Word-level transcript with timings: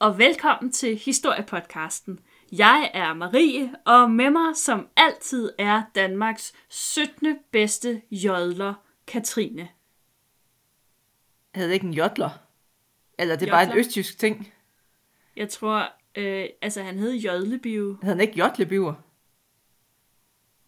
og 0.00 0.18
velkommen 0.18 0.72
til 0.72 0.96
Historiepodcasten. 0.96 2.20
Jeg 2.52 2.90
er 2.94 3.14
Marie, 3.14 3.74
og 3.86 4.10
med 4.10 4.30
mig 4.30 4.56
som 4.56 4.88
altid 4.96 5.50
er 5.58 5.82
Danmarks 5.94 6.52
17. 6.68 7.36
bedste 7.52 8.02
jodler, 8.10 8.74
Katrine. 9.06 9.68
Hedder 11.54 11.68
det 11.68 11.74
ikke 11.74 11.86
en 11.86 11.94
jodler? 11.94 12.30
Eller 13.18 13.36
det 13.36 13.46
er 13.48 13.52
bare 13.52 13.62
en 13.62 13.68
Jodler? 13.68 13.80
østjysk 13.86 14.18
ting? 14.18 14.52
Jeg 15.36 15.48
tror, 15.48 15.92
øh, 16.16 16.46
altså 16.62 16.82
han 16.82 16.98
hed 16.98 17.14
Jodlebio. 17.14 17.92
Hedder 17.92 18.06
han 18.06 18.20
ikke 18.20 18.38
jodlebiver? 18.38 18.94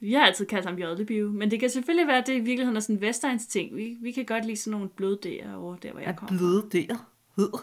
Vi 0.00 0.12
har 0.12 0.26
altid 0.26 0.46
kaldt 0.46 0.66
ham 0.66 0.78
Jodlebio, 0.78 1.28
men 1.30 1.50
det 1.50 1.60
kan 1.60 1.70
selvfølgelig 1.70 2.06
være, 2.06 2.18
at 2.18 2.26
det 2.26 2.32
i 2.34 2.40
virkeligheden 2.40 2.76
er 2.76 2.80
sådan 2.80 2.96
en 2.96 3.00
vestegns 3.02 3.46
ting. 3.46 3.76
Vi, 3.76 3.96
vi 4.00 4.12
kan 4.12 4.24
godt 4.26 4.44
lide 4.44 4.56
sådan 4.56 4.70
nogle 4.70 4.88
bløddæger 4.88 5.54
over 5.54 5.76
der, 5.76 5.90
hvor 5.92 6.00
jeg 6.00 6.08
Er 6.08 6.12
kommer 6.16 6.38
fra. 6.38 6.68
bløde 6.70 6.86
der? 6.88 6.96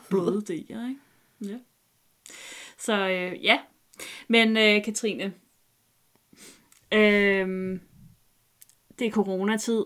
bløddæger, 0.09 0.88
ikke? 0.89 0.99
Ja. 1.41 1.57
Så 2.77 3.07
øh, 3.07 3.43
ja. 3.43 3.59
Men 4.27 4.57
øh, 4.57 4.84
Katrine, 4.84 5.34
øh, 6.93 7.80
det 8.99 9.07
er 9.07 9.11
coronatid. 9.11 9.83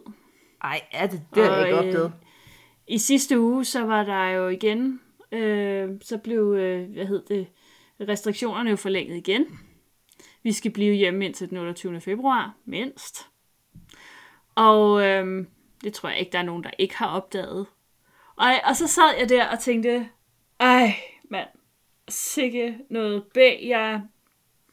Ej, 0.62 0.82
er 0.92 1.08
det? 1.08 1.22
Det 1.36 1.42
jeg 1.44 1.66
ikke 1.66 1.78
Og, 1.78 1.86
øh, 1.86 1.88
opdaget. 1.88 2.14
I 2.88 2.98
sidste 2.98 3.40
uge, 3.40 3.66
så 3.66 3.86
var 3.86 4.04
der 4.04 4.26
jo 4.26 4.48
igen, 4.48 5.02
øh, 5.32 5.90
så 6.02 6.18
blev, 6.18 6.54
øh, 6.54 6.92
hvad 6.94 7.06
hed 7.06 7.24
det, 7.28 7.48
restriktionerne 8.10 8.70
jo 8.70 8.76
forlænget 8.76 9.18
igen. 9.18 9.46
Vi 10.44 10.52
skal 10.52 10.72
blive 10.72 10.96
hjemme 10.96 11.26
indtil 11.26 11.50
den 11.50 11.58
28. 11.58 12.02
februar, 12.02 12.56
mindst. 12.66 13.28
Og 14.56 15.04
øh, 15.06 15.46
det 15.84 15.94
tror 15.94 16.10
jeg 16.10 16.20
ikke, 16.20 16.32
der 16.32 16.40
er 16.40 16.44
nogen, 16.44 16.64
der 16.64 16.72
ikke 16.78 16.98
har 16.98 17.08
opdaget. 17.08 17.66
Og, 18.36 18.48
og 18.64 18.76
så 18.76 18.88
sad 18.88 19.18
jeg 19.20 19.30
der 19.30 19.48
og 19.48 19.60
tænkte, 19.60 20.10
ej 20.60 21.13
mand, 21.34 21.50
sikke 22.10 22.78
noget 22.90 23.24
bag. 23.34 23.64
Jeg 23.68 24.02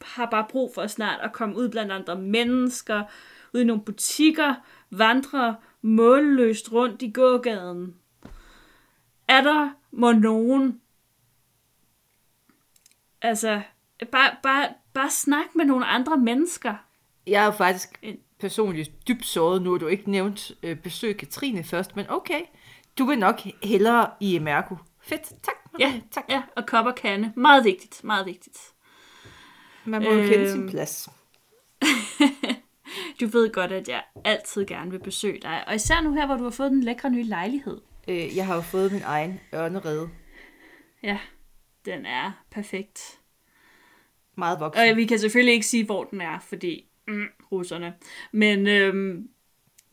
har 0.02 0.26
bare 0.26 0.46
brug 0.50 0.74
for 0.74 0.86
snart 0.86 1.20
at 1.20 1.32
komme 1.32 1.56
ud 1.56 1.68
blandt 1.68 1.92
andre 1.92 2.16
mennesker, 2.16 3.02
ud 3.54 3.60
i 3.60 3.64
nogle 3.64 3.82
butikker, 3.82 4.54
vandre 4.90 5.56
målløst 5.82 6.72
rundt 6.72 7.02
i 7.02 7.10
gågaden. 7.10 7.94
Er 9.28 9.42
der 9.42 9.70
må 9.90 10.12
nogen, 10.12 10.80
altså, 13.22 13.62
bare, 14.12 14.36
bare, 14.42 14.68
bare 14.94 15.10
snak 15.10 15.46
med 15.54 15.64
nogle 15.64 15.86
andre 15.86 16.16
mennesker. 16.16 16.74
Jeg 17.26 17.42
er 17.42 17.44
jo 17.44 17.50
faktisk 17.50 18.04
personligt 18.40 19.08
dybt 19.08 19.26
såret 19.26 19.62
nu, 19.62 19.74
at 19.74 19.80
du 19.80 19.86
ikke 19.86 20.10
nævnt 20.10 20.52
øh, 20.62 20.76
besøg 20.76 21.16
Katrine 21.16 21.64
først, 21.64 21.96
men 21.96 22.06
okay. 22.08 22.40
Du 22.98 23.04
vil 23.04 23.18
nok 23.18 23.40
hellere 23.62 24.10
i 24.20 24.38
Mærko. 24.38 24.76
Fedt, 25.00 25.22
tak. 25.42 25.49
Ja, 25.78 26.00
tak. 26.10 26.24
ja, 26.28 26.42
og 26.56 26.66
kop 26.66 26.86
og 26.86 26.94
kande. 26.94 27.32
Meget 27.36 27.64
vigtigt, 27.64 28.04
meget 28.04 28.26
vigtigt. 28.26 28.58
Man 29.84 30.02
må 30.02 30.10
jo 30.10 30.20
kende 30.22 30.38
Øhm. 30.38 30.48
sin 30.50 30.68
plads. 30.70 31.08
Du 33.20 33.26
ved 33.26 33.52
godt, 33.52 33.72
at 33.72 33.88
jeg 33.88 34.02
altid 34.24 34.66
gerne 34.66 34.90
vil 34.90 34.98
besøge 34.98 35.38
dig. 35.42 35.64
Og 35.66 35.74
især 35.74 36.00
nu 36.00 36.14
her, 36.14 36.26
hvor 36.26 36.36
du 36.36 36.42
har 36.42 36.50
fået 36.50 36.70
den 36.70 36.82
lækre 36.82 37.10
nye 37.10 37.22
lejlighed. 37.22 37.80
Øh, 38.08 38.36
jeg 38.36 38.46
har 38.46 38.54
jo 38.54 38.60
fået 38.60 38.92
min 38.92 39.02
egen 39.04 39.40
ørnerede. 39.54 40.10
Ja, 41.02 41.18
den 41.84 42.06
er 42.06 42.32
perfekt. 42.50 43.18
Meget 44.36 44.60
voksen. 44.60 44.90
Og 44.90 44.96
vi 44.96 45.04
kan 45.06 45.18
selvfølgelig 45.18 45.54
ikke 45.54 45.66
sige, 45.66 45.84
hvor 45.84 46.04
den 46.04 46.20
er, 46.20 46.38
fordi 46.38 46.86
mm, 47.08 47.26
russerne. 47.52 47.94
Men 48.32 48.66
øhm, 48.66 49.28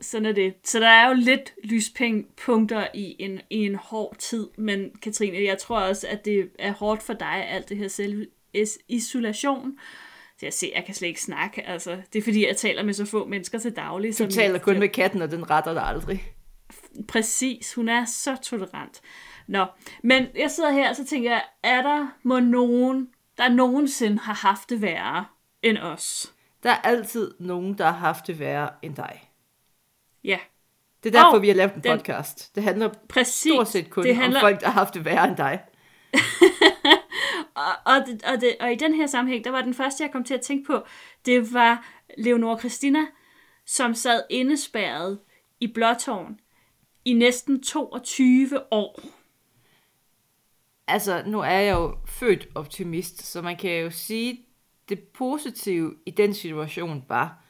sådan 0.01 0.25
er 0.25 0.31
det. 0.31 0.53
Så 0.63 0.79
der 0.79 0.87
er 0.87 1.07
jo 1.07 1.13
lidt 1.13 1.53
lyspunkter 1.63 2.87
i 2.93 3.15
en, 3.19 3.41
i 3.49 3.65
en 3.65 3.75
hård 3.75 4.15
tid. 4.19 4.47
Men 4.57 4.91
Katrine, 5.01 5.43
jeg 5.43 5.57
tror 5.57 5.79
også, 5.79 6.07
at 6.07 6.25
det 6.25 6.49
er 6.59 6.71
hårdt 6.71 7.03
for 7.03 7.13
dig, 7.13 7.47
alt 7.49 7.69
det 7.69 7.77
her 7.77 7.87
selvisolation. 7.87 9.79
Så 10.39 10.45
jeg 10.45 10.53
ser, 10.53 10.67
jeg 10.75 10.85
kan 10.85 10.95
slet 10.95 11.07
ikke 11.07 11.21
snakke. 11.21 11.67
Altså, 11.67 11.97
det 12.13 12.19
er 12.19 12.23
fordi, 12.23 12.47
jeg 12.47 12.57
taler 12.57 12.83
med 12.83 12.93
så 12.93 13.05
få 13.05 13.25
mennesker 13.25 13.59
til 13.59 13.75
daglig. 13.75 14.19
Du 14.19 14.31
taler 14.31 14.59
kun 14.59 14.79
med 14.79 14.89
katten, 14.89 15.21
og 15.21 15.31
den 15.31 15.49
retter 15.49 15.73
dig 15.73 15.83
aldrig. 15.83 16.23
Præcis, 17.07 17.73
hun 17.73 17.89
er 17.89 18.05
så 18.05 18.37
tolerant. 18.43 19.01
Nå, 19.47 19.65
men 20.03 20.27
jeg 20.35 20.51
sidder 20.51 20.71
her, 20.71 20.89
og 20.89 20.95
så 20.95 21.05
tænker 21.05 21.31
jeg, 21.31 21.43
er 21.63 21.81
der 21.81 22.07
må 22.23 22.39
nogen, 22.39 23.07
der 23.37 23.49
nogensinde 23.49 24.19
har 24.19 24.33
haft 24.33 24.69
det 24.69 24.81
værre 24.81 25.25
end 25.61 25.77
os? 25.77 26.33
Der 26.63 26.69
er 26.69 26.77
altid 26.77 27.31
nogen, 27.39 27.77
der 27.77 27.85
har 27.85 27.99
haft 27.99 28.27
det 28.27 28.39
værre 28.39 28.69
end 28.81 28.95
dig. 28.95 29.26
Ja, 30.23 30.39
Det 31.03 31.15
er 31.15 31.19
derfor, 31.21 31.35
Og 31.35 31.41
vi 31.41 31.47
har 31.47 31.55
lavet 31.55 31.73
en 31.75 31.83
den- 31.83 31.97
podcast. 31.97 32.55
Det 32.55 32.63
handler 32.63 32.89
præcis. 33.09 33.51
stort 33.53 33.67
set 33.67 33.89
kun 33.89 34.03
det 34.03 34.15
handler, 34.15 34.39
om 34.39 34.43
folk, 34.43 34.59
der 34.61 34.65
har 34.65 34.73
haft 34.73 34.93
det 34.93 35.05
værre 35.05 35.27
end 35.27 35.37
dig. 35.37 35.59
og, 37.55 37.73
og, 37.85 38.05
det, 38.07 38.23
og, 38.23 38.41
det, 38.41 38.55
og 38.59 38.71
i 38.71 38.75
den 38.75 38.93
her 38.93 39.07
sammenhæng, 39.07 39.43
der 39.43 39.51
var 39.51 39.61
den 39.61 39.73
første, 39.73 40.03
jeg 40.03 40.11
kom 40.11 40.23
til 40.23 40.33
at 40.33 40.41
tænke 40.41 40.67
på, 40.67 40.85
det 41.25 41.53
var 41.53 41.85
Leonora 42.17 42.59
Christina, 42.59 42.99
som 43.65 43.93
sad 43.93 44.23
indespærret 44.29 45.19
i 45.59 45.67
Blåtårn 45.67 46.39
i 47.05 47.13
næsten 47.13 47.63
22 47.63 48.73
år. 48.73 48.99
Altså, 50.87 51.23
nu 51.25 51.39
er 51.39 51.49
jeg 51.59 51.75
jo 51.75 51.97
født 52.07 52.47
optimist, 52.55 53.25
så 53.25 53.41
man 53.41 53.57
kan 53.57 53.71
jo 53.81 53.89
sige, 53.89 54.45
det 54.89 54.99
positive 54.99 55.95
i 56.05 56.11
den 56.11 56.33
situation 56.33 57.03
var, 57.09 57.43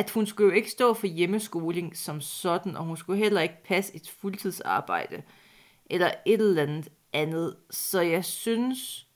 at 0.00 0.10
hun 0.10 0.26
skulle 0.26 0.50
jo 0.50 0.56
ikke 0.56 0.70
stå 0.70 0.94
for 0.94 1.06
hjemmeskoling 1.06 1.96
som 1.96 2.20
sådan, 2.20 2.76
og 2.76 2.84
hun 2.84 2.96
skulle 2.96 3.18
heller 3.18 3.40
ikke 3.40 3.62
passe 3.64 3.96
et 3.96 4.10
fuldtidsarbejde, 4.20 5.22
eller 5.86 6.10
et 6.26 6.40
eller 6.40 6.62
andet 6.62 6.88
andet. 7.12 7.56
Så 7.70 8.00
jeg 8.00 8.24
synes, 8.24 9.06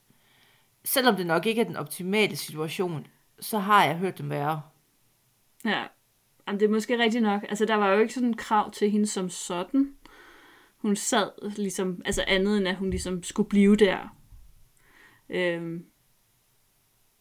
selvom 0.85 1.17
det 1.17 1.27
nok 1.27 1.47
ikke 1.47 1.61
er 1.61 1.65
den 1.65 1.77
optimale 1.77 2.37
situation, 2.37 3.07
så 3.41 3.59
har 3.59 3.85
jeg 3.85 3.97
hørt 3.97 4.19
dem 4.19 4.31
være. 4.31 4.63
Ja, 5.65 5.85
Jamen, 6.47 6.61
det 6.61 6.67
er 6.67 6.71
måske 6.71 6.99
rigtigt 6.99 7.23
nok. 7.23 7.43
Altså, 7.49 7.65
der 7.65 7.75
var 7.75 7.89
jo 7.89 8.01
ikke 8.01 8.15
sådan 8.15 8.29
en 8.29 8.37
krav 8.37 8.73
til 8.73 8.91
hende 8.91 9.07
som 9.07 9.31
sådan. 9.31 9.95
Hun 10.77 10.97
sad 10.97 11.57
ligesom, 11.57 12.03
altså 12.05 12.25
andet 12.27 12.59
end 12.59 12.69
at 12.69 12.77
hun 12.77 12.91
ligesom 12.91 13.23
skulle 13.23 13.49
blive 13.49 13.77
der. 13.77 14.17
Øhm, 15.29 15.87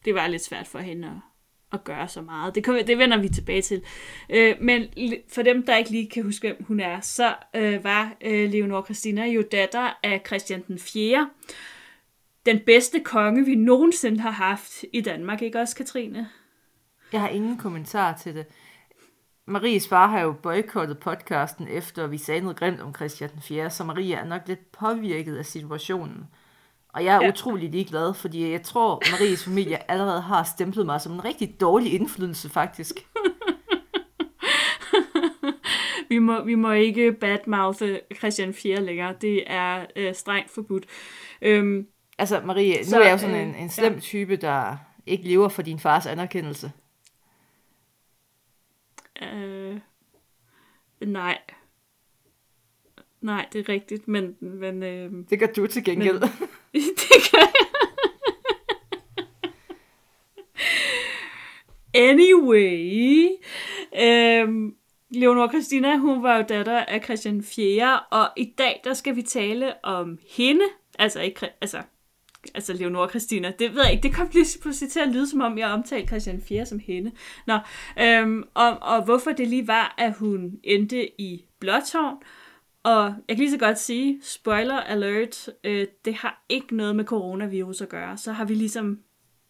det 0.04 0.14
var 0.14 0.26
lidt 0.26 0.44
svært 0.44 0.66
for 0.66 0.78
hende 0.78 1.08
at, 1.08 1.33
at 1.72 1.84
gøre 1.84 2.08
så 2.08 2.22
meget. 2.22 2.54
Det, 2.54 2.64
kan, 2.64 2.86
det 2.86 2.98
vender 2.98 3.16
vi 3.16 3.28
tilbage 3.28 3.62
til. 3.62 3.82
Øh, 4.30 4.54
men 4.60 4.88
for 5.32 5.42
dem, 5.42 5.66
der 5.66 5.76
ikke 5.76 5.90
lige 5.90 6.10
kan 6.10 6.22
huske, 6.22 6.48
hvem 6.48 6.64
hun 6.68 6.80
er, 6.80 7.00
så 7.00 7.34
øh, 7.56 7.84
var 7.84 8.12
øh, 8.20 8.50
Leonor 8.50 8.84
Christina 8.84 9.26
jo 9.26 9.42
datter 9.52 9.98
af 10.02 10.22
Christian 10.26 10.62
den 10.68 10.78
4. 10.78 11.30
Den 12.46 12.60
bedste 12.66 13.00
konge, 13.00 13.44
vi 13.44 13.54
nogensinde 13.54 14.20
har 14.20 14.30
haft 14.30 14.84
i 14.92 15.00
Danmark, 15.00 15.42
ikke 15.42 15.60
også, 15.60 15.76
Katrine? 15.76 16.28
Jeg 17.12 17.20
har 17.20 17.28
ingen 17.28 17.58
kommentar 17.58 18.16
til 18.16 18.34
det. 18.34 18.46
Maries 19.46 19.88
far 19.88 20.06
har 20.06 20.20
jo 20.20 20.32
boykottet 20.32 20.98
podcasten, 20.98 21.68
efter 21.68 22.06
vi 22.06 22.18
sagde 22.18 22.40
noget 22.40 22.56
grimt 22.56 22.80
om 22.80 22.94
Christian 22.94 23.30
den 23.30 23.42
4., 23.42 23.70
så 23.70 23.84
Marie 23.84 24.14
er 24.14 24.24
nok 24.24 24.42
lidt 24.46 24.72
påvirket 24.72 25.36
af 25.36 25.46
situationen. 25.46 26.28
Og 26.94 27.04
jeg 27.04 27.16
er 27.16 27.22
Ja. 27.22 27.28
utrolig 27.28 27.70
ligeglad, 27.70 28.14
fordi 28.14 28.50
jeg 28.50 28.62
tror, 28.62 29.02
Maries 29.10 29.44
familie 29.44 29.78
allerede 29.90 30.20
har 30.20 30.42
stemplet 30.44 30.86
mig 30.86 31.00
som 31.00 31.12
en 31.12 31.24
rigtig 31.24 31.60
dårlig 31.60 31.92
indflydelse, 31.94 32.48
faktisk. 32.50 32.94
Vi 36.08 36.18
må, 36.18 36.44
vi 36.44 36.54
må 36.54 36.72
ikke 36.72 37.12
badmouthe 37.12 38.00
Christian 38.18 38.54
4 38.54 38.80
længere. 38.80 39.14
Det 39.20 39.42
er 39.46 39.86
øh, 39.96 40.14
strengt 40.14 40.50
forbudt. 40.50 40.84
Øhm, 41.42 41.86
Altså, 42.18 42.40
Marie, 42.44 42.78
nu 42.78 42.84
Så, 42.84 43.00
er 43.00 43.04
jeg 43.04 43.12
jo 43.12 43.18
sådan 43.18 43.34
øh, 43.36 43.42
en, 43.42 43.54
en 43.54 43.70
slem 43.70 43.92
ja. 43.94 44.00
type, 44.00 44.36
der 44.36 44.76
ikke 45.06 45.24
lever 45.28 45.48
for 45.48 45.62
din 45.62 45.78
fars 45.78 46.06
anerkendelse. 46.06 46.72
øh, 49.22 49.78
nej. 51.00 51.38
Nej, 53.20 53.46
det 53.52 53.58
er 53.60 53.68
rigtigt, 53.72 54.08
men... 54.08 54.36
men 54.40 54.82
øh, 54.82 55.12
Det 55.30 55.38
gør 55.38 55.46
du 55.46 55.66
til 55.66 55.84
gengæld. 55.84 56.20
Men... 56.20 56.48
det 57.00 57.30
gør 57.30 57.38
jeg. 57.38 57.74
Anyway. 61.94 63.28
Øhm, 64.02 64.74
Leonor 65.10 65.48
Christina, 65.48 65.96
hun 65.96 66.22
var 66.22 66.36
jo 66.36 66.44
datter 66.48 66.78
af 66.78 67.04
Christian 67.04 67.42
4. 67.42 68.00
Og 68.00 68.28
i 68.36 68.44
dag, 68.58 68.80
der 68.84 68.94
skal 68.94 69.16
vi 69.16 69.22
tale 69.22 69.84
om 69.84 70.18
hende. 70.36 70.64
Altså 70.98 71.20
ikke... 71.20 71.48
Altså, 71.60 71.82
altså 72.54 72.72
Leonora 72.72 73.08
Christina, 73.08 73.52
det 73.58 73.74
ved 73.74 73.82
jeg 73.82 73.92
ikke, 73.92 74.02
det 74.02 74.14
kom 74.14 74.28
lige 74.32 74.58
pludselig 74.62 74.90
til 74.90 75.00
at 75.00 75.08
lyde, 75.08 75.30
som 75.30 75.40
om 75.40 75.58
jeg 75.58 75.68
omtalte 75.68 76.06
Christian 76.06 76.42
4 76.42 76.66
som 76.66 76.78
hende. 76.78 77.12
Nå, 77.46 77.58
øhm, 78.00 78.44
og, 78.54 78.78
og 78.82 79.04
hvorfor 79.04 79.32
det 79.32 79.48
lige 79.48 79.68
var, 79.68 79.94
at 79.98 80.14
hun 80.16 80.52
endte 80.62 81.20
i 81.20 81.44
Blåtårn, 81.60 82.16
og 82.84 83.04
jeg 83.04 83.36
kan 83.36 83.38
lige 83.38 83.50
så 83.50 83.58
godt 83.58 83.78
sige, 83.78 84.18
spoiler 84.22 84.80
alert, 84.80 85.48
øh, 85.64 85.86
det 86.04 86.14
har 86.14 86.44
ikke 86.48 86.76
noget 86.76 86.96
med 86.96 87.04
coronavirus 87.04 87.80
at 87.80 87.88
gøre. 87.88 88.16
Så 88.16 88.32
har 88.32 88.44
vi 88.44 88.54
ligesom, 88.54 88.98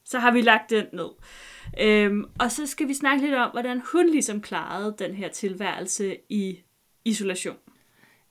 så 0.04 0.18
har 0.18 0.30
vi 0.30 0.40
lagt 0.40 0.70
den 0.70 0.86
ned. 0.92 1.08
Øhm, 1.80 2.24
og 2.40 2.52
så 2.52 2.66
skal 2.66 2.88
vi 2.88 2.94
snakke 2.94 3.24
lidt 3.24 3.34
om, 3.34 3.50
hvordan 3.50 3.82
hun 3.92 4.08
ligesom 4.08 4.40
klarede 4.40 4.94
den 4.98 5.14
her 5.14 5.28
tilværelse 5.28 6.16
i 6.28 6.58
isolation. 7.04 7.56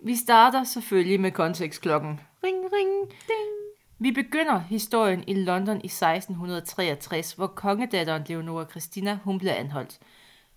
Vi 0.05 0.15
starter 0.15 0.63
selvfølgelig 0.63 1.19
med 1.19 1.31
kontekstklokken. 1.31 2.19
Ring, 2.44 2.57
ring. 2.73 3.09
Ding. 3.09 3.53
Vi 4.00 4.11
begynder 4.11 4.59
historien 4.59 5.23
i 5.27 5.33
London 5.33 5.75
i 5.75 5.85
1663, 5.85 7.33
hvor 7.33 7.47
kongedatteren 7.47 8.23
Leonora 8.27 8.65
Christina 8.65 9.19
hun 9.23 9.38
bliver 9.38 9.53
anholdt. 9.53 10.00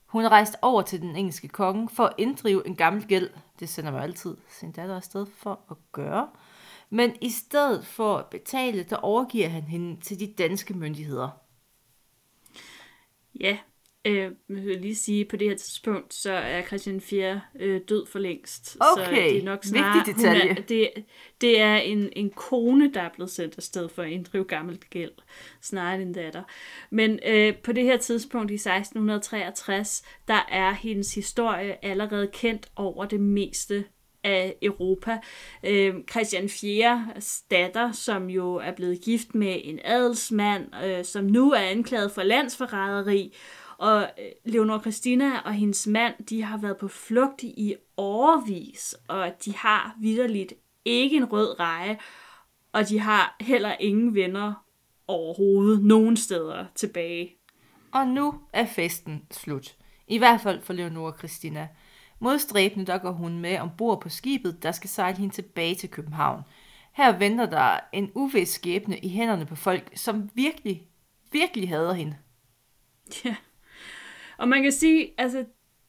Hun 0.06 0.26
rejste 0.26 0.56
over 0.62 0.82
til 0.82 1.00
den 1.00 1.16
engelske 1.16 1.48
konge 1.48 1.88
for 1.88 2.04
at 2.04 2.14
inddrive 2.18 2.66
en 2.66 2.76
gammel 2.76 3.06
gæld. 3.06 3.30
Det 3.60 3.68
sender 3.68 3.90
man 3.90 4.02
altid 4.02 4.36
sin 4.48 4.72
datter 4.72 4.96
afsted 4.96 5.26
for 5.36 5.60
at 5.70 5.76
gøre. 5.92 6.28
Men 6.90 7.16
i 7.20 7.30
stedet 7.30 7.86
for 7.86 8.16
at 8.16 8.26
betale, 8.26 8.82
der 8.82 8.96
overgiver 8.96 9.48
han 9.48 9.62
hende 9.62 10.00
til 10.00 10.20
de 10.20 10.34
danske 10.38 10.74
myndigheder. 10.74 11.28
Ja, 13.40 13.58
øh, 14.06 14.16
jeg 14.16 14.30
vil 14.48 14.80
lige 14.80 14.94
sige, 14.94 15.24
på 15.24 15.36
det 15.36 15.48
her 15.48 15.56
tidspunkt, 15.56 16.14
så 16.14 16.32
er 16.32 16.62
Christian 16.62 17.00
4 17.00 17.40
øh, 17.60 17.80
død 17.88 18.06
for 18.06 18.18
længst. 18.18 18.66
så 18.66 18.78
Okay, 18.96 19.28
det 19.28 19.38
er 19.38 19.44
nok 19.44 19.64
snarere, 19.64 19.96
vigtig 19.96 20.16
detalje. 20.16 20.50
Er, 20.50 20.54
det, 20.54 20.90
det 21.40 21.60
er 21.60 21.76
en, 21.76 22.12
en 22.16 22.30
kone, 22.30 22.92
der 22.94 23.00
er 23.00 23.10
blevet 23.14 23.30
sendt 23.30 23.56
afsted 23.56 23.88
for 23.88 24.02
at 24.02 24.10
inddrive 24.10 24.44
gammelt 24.44 24.90
gæld, 24.90 25.12
snarere 25.60 25.94
end 25.94 26.02
en 26.02 26.12
datter. 26.12 26.42
Men 26.90 27.18
øh, 27.26 27.56
på 27.56 27.72
det 27.72 27.84
her 27.84 27.96
tidspunkt 27.96 28.50
i 28.50 28.54
1663, 28.54 30.02
der 30.28 30.46
er 30.48 30.72
hendes 30.72 31.14
historie 31.14 31.84
allerede 31.84 32.30
kendt 32.32 32.68
over 32.76 33.04
det 33.04 33.20
meste 33.20 33.84
af 34.24 34.56
Europa. 34.62 35.18
Øh, 35.64 35.94
Christian 36.10 36.48
4. 36.48 37.06
datter, 37.50 37.92
som 37.92 38.30
jo 38.30 38.54
er 38.54 38.72
blevet 38.72 39.00
gift 39.00 39.34
med 39.34 39.60
en 39.64 39.80
adelsmand, 39.84 40.64
øh, 40.84 41.04
som 41.04 41.24
nu 41.24 41.52
er 41.52 41.60
anklaget 41.60 42.12
for 42.12 42.22
landsforræderi, 42.22 43.34
og 43.78 44.02
øh, 44.02 44.52
Leonor 44.52 44.80
Christina 44.80 45.38
og 45.38 45.52
hendes 45.52 45.86
mand, 45.86 46.14
de 46.24 46.42
har 46.42 46.58
været 46.58 46.76
på 46.76 46.88
flugt 46.88 47.42
i 47.42 47.74
årevis, 47.96 48.94
og 49.08 49.32
de 49.44 49.56
har 49.56 49.96
vidderligt 50.00 50.54
ikke 50.84 51.16
en 51.16 51.24
rød 51.24 51.60
reje, 51.60 51.98
og 52.72 52.88
de 52.88 53.00
har 53.00 53.36
heller 53.40 53.76
ingen 53.80 54.14
venner 54.14 54.64
overhovedet 55.06 55.84
nogen 55.84 56.16
steder 56.16 56.66
tilbage. 56.74 57.36
Og 57.92 58.06
nu 58.08 58.34
er 58.52 58.66
festen 58.66 59.22
slut. 59.30 59.76
I 60.08 60.18
hvert 60.18 60.40
fald 60.40 60.62
for 60.62 60.72
Leonora 60.72 61.18
Christina. 61.18 61.68
Modstræbende 62.18 62.86
der 62.86 62.98
går 62.98 63.12
hun 63.12 63.38
med 63.38 63.58
ombord 63.58 64.00
på 64.00 64.08
skibet, 64.08 64.62
der 64.62 64.72
skal 64.72 64.90
sejle 64.90 65.16
hende 65.16 65.34
tilbage 65.34 65.74
til 65.74 65.90
København. 65.90 66.42
Her 66.92 67.18
venter 67.18 67.46
der 67.46 67.80
en 67.92 68.10
uvis 68.14 68.48
skæbne 68.48 68.98
i 68.98 69.08
hænderne 69.08 69.46
på 69.46 69.54
folk, 69.56 69.90
som 69.94 70.30
virkelig, 70.34 70.88
virkelig 71.32 71.68
hader 71.68 71.92
hende. 71.92 72.16
Ja. 73.24 73.36
Og 74.38 74.48
man 74.48 74.62
kan 74.62 74.72
sige, 74.72 75.14
altså, 75.18 75.44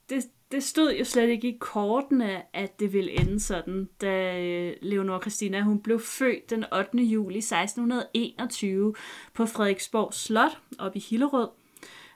det, 0.09 0.23
det 0.51 0.63
stod 0.63 0.93
jo 0.93 1.03
slet 1.03 1.29
ikke 1.29 1.47
i 1.47 1.57
kortene, 1.59 2.55
at 2.55 2.79
det 2.79 2.93
ville 2.93 3.19
ende 3.21 3.39
sådan, 3.39 3.89
da 4.01 4.39
øh, 4.39 4.75
Leonor 4.81 5.03
Leonora 5.03 5.21
Christina 5.21 5.61
hun 5.61 5.81
blev 5.81 5.99
født 5.99 6.49
den 6.49 6.65
8. 6.73 6.97
juli 6.97 7.37
1621 7.37 8.95
på 9.33 9.45
Frederiksborg 9.45 10.13
Slot 10.13 10.59
op 10.79 10.95
i 10.95 10.99
Hillerød. 10.99 11.47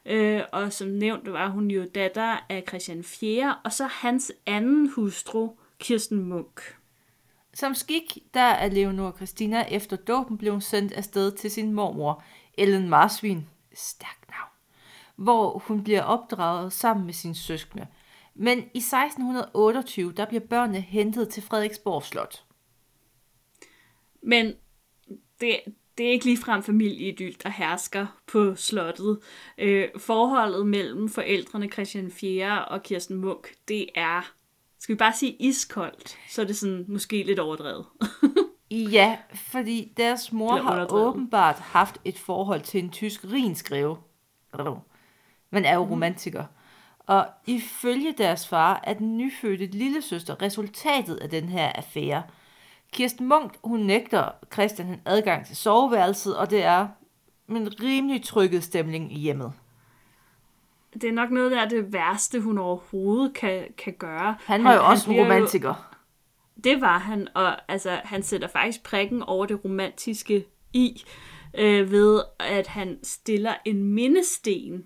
Øh, 0.05 0.41
og 0.51 0.73
som 0.73 0.87
nævnt 0.87 1.33
var 1.33 1.49
hun 1.49 1.71
jo 1.71 1.85
datter 1.95 2.45
af 2.49 2.63
Christian 2.67 3.03
4. 3.03 3.55
og 3.63 3.73
så 3.73 3.85
hans 3.85 4.31
anden 4.45 4.89
hustru, 4.89 5.49
Kirsten 5.79 6.23
Munk. 6.23 6.61
Som 7.53 7.75
skik, 7.75 8.17
der 8.33 8.41
er 8.41 8.69
Leonora 8.69 9.15
Christina 9.15 9.61
efter 9.61 9.95
dåben 9.95 10.37
blev 10.37 10.61
sendt 10.61 10.91
afsted 10.91 11.31
til 11.31 11.51
sin 11.51 11.73
mormor, 11.73 12.23
Ellen 12.57 12.89
Marsvin, 12.89 13.47
Stærk 13.73 14.20
hvor 15.21 15.57
hun 15.57 15.83
bliver 15.83 16.01
opdraget 16.01 16.73
sammen 16.73 17.05
med 17.05 17.13
sine 17.13 17.35
søskende. 17.35 17.87
Men 18.35 18.57
i 18.57 18.77
1628, 18.77 20.11
der 20.11 20.25
bliver 20.25 20.43
børnene 20.49 20.81
hentet 20.81 21.29
til 21.29 21.43
Frederiksborg 21.43 22.03
Slot. 22.03 22.43
Men 24.23 24.53
det, 25.41 25.59
det 25.97 26.05
er 26.05 26.11
ikke 26.11 26.25
ligefrem 26.25 26.63
familieidyl, 26.63 27.33
der 27.43 27.49
hersker 27.49 28.07
på 28.27 28.55
slottet. 28.55 29.19
Øh, 29.57 29.89
forholdet 29.97 30.67
mellem 30.67 31.09
forældrene 31.09 31.69
Christian 31.69 32.11
4. 32.11 32.65
og 32.65 32.83
Kirsten 32.83 33.17
Munk, 33.17 33.47
det 33.67 33.89
er, 33.95 34.31
skal 34.79 34.95
vi 34.95 34.97
bare 34.97 35.13
sige 35.13 35.35
iskoldt, 35.39 36.17
så 36.29 36.41
er 36.41 36.45
det 36.45 36.55
sådan 36.55 36.85
måske 36.87 37.23
lidt 37.23 37.39
overdrevet. 37.39 37.85
Ja, 38.71 39.17
fordi 39.33 39.93
deres 39.97 40.31
mor 40.31 40.55
har 40.55 40.87
åbenbart 40.91 41.55
haft 41.55 41.97
et 42.05 42.17
forhold 42.19 42.61
til 42.61 42.83
en 42.83 42.89
tysk 42.89 43.23
rinskrive. 43.31 43.97
Man 45.51 45.65
er 45.65 45.75
jo 45.75 45.83
romantiker. 45.83 46.43
Og 46.99 47.27
ifølge 47.47 48.13
deres 48.17 48.47
far 48.47 48.81
er 48.83 48.93
den 48.93 49.17
nyfødte 49.17 49.65
lille 49.65 50.01
søster 50.01 50.41
resultatet 50.41 51.15
af 51.15 51.29
den 51.29 51.49
her 51.49 51.71
affære. 51.71 52.23
Kirsten 52.93 53.27
Munk, 53.27 53.57
hun 53.63 53.79
nægter 53.79 54.29
Christian 54.53 54.87
en 54.87 55.01
adgang 55.05 55.45
til 55.45 55.55
soveværelset, 55.55 56.37
og 56.37 56.49
det 56.49 56.63
er 56.63 56.87
en 57.49 57.81
rimelig 57.83 58.23
trykket 58.23 58.63
stemning 58.63 59.13
i 59.13 59.19
hjemmet. 59.19 59.53
det 60.93 61.03
er 61.03 61.11
nok 61.11 61.31
noget 61.31 61.51
af 61.51 61.69
det 61.69 61.93
værste, 61.93 62.41
hun 62.41 62.57
overhovedet 62.57 63.33
kan, 63.33 63.63
kan 63.77 63.93
gøre. 63.93 64.35
Han 64.45 64.63
var 64.63 64.73
jo 64.73 64.85
også 64.85 65.09
en 65.09 65.13
bliver 65.13 65.25
romantiker. 65.25 65.97
Det 66.63 66.81
var 66.81 66.97
han, 66.97 67.27
og 67.35 67.71
altså, 67.71 67.99
han 68.03 68.23
sætter 68.23 68.47
faktisk 68.47 68.83
prikken 68.83 69.23
over 69.23 69.45
det 69.45 69.65
romantiske 69.65 70.45
i, 70.73 71.03
øh, 71.53 71.91
ved 71.91 72.21
at 72.39 72.67
han 72.67 72.99
stiller 73.03 73.53
en 73.65 73.83
mindesten. 73.83 74.83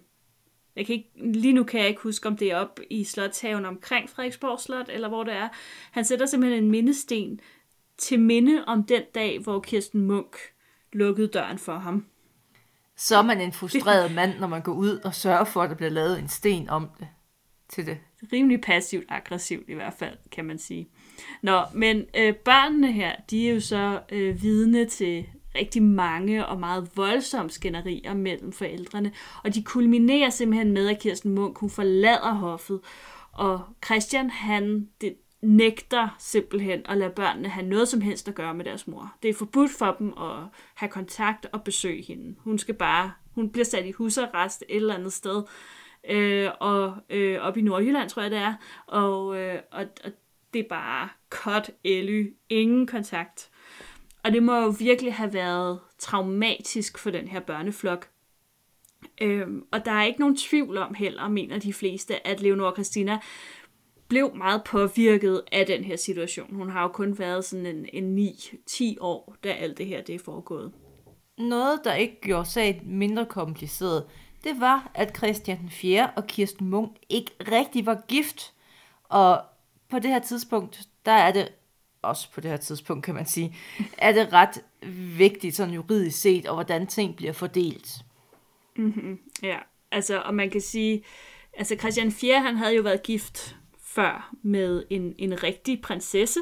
Jeg 0.76 0.86
kan 0.86 0.96
ikke, 0.96 1.10
lige 1.16 1.54
nu 1.54 1.64
kan 1.64 1.80
jeg 1.80 1.90
ikke 1.90 2.02
huske, 2.02 2.28
om 2.28 2.38
det 2.38 2.52
er 2.52 2.58
op 2.58 2.80
i 2.90 3.04
Slotshaven 3.04 3.66
omkring 3.66 4.10
Frederiksborg 4.10 4.60
Slot, 4.60 4.90
eller 4.90 5.08
hvor 5.08 5.24
det 5.24 5.34
er. 5.34 5.50
Han 5.92 6.06
sætter 6.06 6.26
simpelthen 6.26 6.64
en 6.64 6.72
mindesten 6.72 7.40
til 7.98 8.20
minde 8.20 8.66
om 8.66 8.84
den 8.84 9.04
dag, 9.16 9.40
hvor 9.40 9.60
Kirsten 9.60 10.02
Munk 10.02 10.38
lukkede 10.94 11.28
døren 11.28 11.58
for 11.58 11.78
ham. 11.78 12.06
Så 12.98 13.18
er 13.18 13.22
man 13.22 13.42
en 13.42 13.54
frustreret 13.54 14.16
mand, 14.16 14.40
når 14.40 14.48
man 14.48 14.62
går 14.62 14.74
ud 14.74 15.00
og 15.04 15.16
sørger 15.16 15.44
for, 15.44 15.62
at 15.62 15.70
der 15.70 15.76
bliver 15.76 15.90
lavet 15.90 16.20
en 16.20 16.28
sten 16.28 16.70
om 16.70 16.90
det. 17.00 17.08
Til 17.70 17.86
det. 17.86 17.98
rimelig 18.34 18.62
passivt 18.62 19.06
aggressivt 19.10 19.70
i 19.70 19.74
hvert 19.74 19.94
fald, 19.94 20.18
kan 20.32 20.46
man 20.46 20.58
sige. 20.58 20.90
Nå, 21.42 21.62
men 21.74 22.06
øh, 22.18 22.36
børnene 22.36 22.92
her, 22.92 23.16
de 23.30 23.50
er 23.50 23.54
jo 23.54 23.60
så 23.60 24.02
øh, 24.12 24.42
vidne 24.42 24.86
til 24.86 25.26
rigtig 25.60 25.84
mange 25.84 26.46
og 26.46 26.60
meget 26.60 26.90
voldsomme 26.96 27.50
skænderier 27.50 28.14
mellem 28.14 28.52
forældrene, 28.52 29.12
og 29.44 29.56
de 29.56 29.64
kulminerer 29.64 30.30
simpelthen 30.30 30.72
med, 30.72 30.90
at 30.90 31.00
Kirsten 31.00 31.36
Munk, 31.36 31.58
hun 31.58 31.70
forlader 31.70 32.34
hoffet, 32.34 32.80
og 33.32 33.62
Christian, 33.86 34.30
han 34.30 34.90
det, 35.02 35.16
nægter 35.46 36.16
simpelthen 36.20 36.82
at 36.86 36.98
lade 36.98 37.10
børnene 37.10 37.50
have 37.50 37.66
noget 37.66 37.88
som 37.88 38.02
helst 38.02 38.28
at 38.28 38.36
gøre 38.36 38.54
med 38.54 38.66
deres 38.66 38.88
mor. 38.88 39.14
Det 39.24 39.30
er 39.30 39.34
forbudt 39.34 39.72
for 39.72 39.96
dem 40.00 40.14
at 40.18 40.44
have 40.76 40.90
kontakt 40.90 41.48
og 41.52 41.64
besøge 41.64 42.04
hende. 42.04 42.36
Hun 42.40 42.60
skal 42.60 42.76
bare, 42.76 43.12
hun 43.36 43.50
bliver 43.50 43.66
sat 43.66 43.86
i 43.86 43.92
husarrest 43.92 44.64
et 44.70 44.76
eller 44.76 44.96
andet 44.96 45.14
sted, 45.14 45.44
øh, 46.10 46.50
og 46.60 46.96
øh, 47.10 47.40
op 47.40 47.58
i 47.58 47.62
Nordjylland, 47.62 48.10
tror 48.10 48.22
jeg 48.22 48.32
det 48.32 48.40
er, 48.40 48.54
og, 48.88 49.38
øh, 49.38 49.60
og, 49.72 49.86
og 50.04 50.12
det 50.54 50.60
er 50.60 50.70
bare 50.70 51.10
cut 51.30 51.72
Elly, 51.84 52.34
ingen 52.50 52.88
kontakt. 52.88 53.50
Og 54.26 54.32
det 54.32 54.44
må 54.44 54.56
jo 54.56 54.76
virkelig 54.80 55.14
have 55.14 55.34
været 55.34 55.80
traumatisk 56.00 56.98
for 56.98 57.10
den 57.10 57.28
her 57.28 57.40
børneflok. 57.40 58.10
Øhm, 59.22 59.66
og 59.72 59.86
der 59.86 59.92
er 59.92 60.04
ikke 60.04 60.20
nogen 60.20 60.38
tvivl 60.38 60.78
om 60.78 60.94
heller, 60.94 61.28
mener 61.28 61.60
de 61.60 61.74
fleste, 61.74 62.28
at 62.28 62.42
Leonora 62.42 62.74
Christina 62.74 63.20
blev 64.08 64.36
meget 64.36 64.64
påvirket 64.64 65.42
af 65.52 65.66
den 65.66 65.84
her 65.84 65.96
situation. 65.96 66.56
Hun 66.56 66.70
har 66.70 66.82
jo 66.82 66.88
kun 66.88 67.20
været 67.20 67.46
sådan 67.46 67.66
en, 67.66 67.86
en 67.94 68.30
9-10 68.70 68.84
år, 69.00 69.36
da 69.44 69.50
alt 69.50 69.78
det 69.78 69.86
her 69.86 70.02
det 70.02 70.16
er 70.16 70.20
foregået. 70.20 70.72
Noget, 71.38 71.80
der 71.84 71.94
ikke 71.94 72.22
gjorde 72.22 72.50
sagen 72.50 72.82
mindre 72.86 73.26
kompliceret, 73.26 74.06
det 74.44 74.60
var, 74.60 74.92
at 74.94 75.18
Christian 75.18 75.70
4. 75.72 76.10
og 76.16 76.28
Kirsten 76.28 76.70
Munk 76.70 76.92
ikke 77.10 77.32
rigtig 77.52 77.86
var 77.86 78.02
gift. 78.08 78.54
Og 79.04 79.42
på 79.90 80.00
det 80.00 80.12
her 80.12 80.20
tidspunkt, 80.20 80.82
der 81.06 81.12
er 81.12 81.32
det, 81.32 81.48
også 82.06 82.32
på 82.32 82.42
det 82.42 82.52
her 82.52 82.58
tidspunkt 82.58 83.06
kan 83.06 83.16
man 83.16 83.26
sige, 83.26 83.56
er 83.98 84.12
det 84.12 84.34
ret 84.34 84.62
vigtigt 85.18 85.56
sådan 85.56 85.74
juridisk 85.74 86.22
set, 86.22 86.46
og 86.46 86.54
hvordan 86.56 86.88
ting 86.88 87.16
bliver 87.16 87.34
fordelt. 87.34 87.88
Mm-hmm. 88.76 89.20
Ja, 89.44 89.58
altså, 89.92 90.22
og 90.22 90.36
man 90.36 90.50
kan 90.50 90.62
sige, 90.62 91.04
altså 91.54 91.76
Christian 91.76 92.12
4. 92.12 92.42
han 92.42 92.58
havde 92.58 92.76
jo 92.76 92.82
været 92.82 93.04
gift 93.04 93.56
før 93.82 94.36
med 94.42 94.84
en, 94.90 95.16
en 95.18 95.44
rigtig 95.44 95.82
prinsesse, 95.82 96.40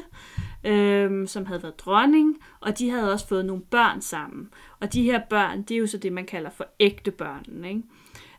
øhm, 0.64 1.26
som 1.26 1.46
havde 1.46 1.62
været 1.62 1.80
dronning, 1.80 2.36
og 2.60 2.78
de 2.78 2.90
havde 2.90 3.12
også 3.12 3.28
fået 3.28 3.44
nogle 3.44 3.62
børn 3.62 4.00
sammen. 4.00 4.50
Og 4.80 4.92
de 4.92 5.02
her 5.02 5.20
børn, 5.30 5.62
det 5.62 5.74
er 5.74 5.78
jo 5.78 5.86
så 5.86 5.98
det, 5.98 6.12
man 6.12 6.26
kalder 6.26 6.50
for 6.50 6.66
ægte 6.80 7.10
børn. 7.10 7.64
Ikke? 7.64 7.82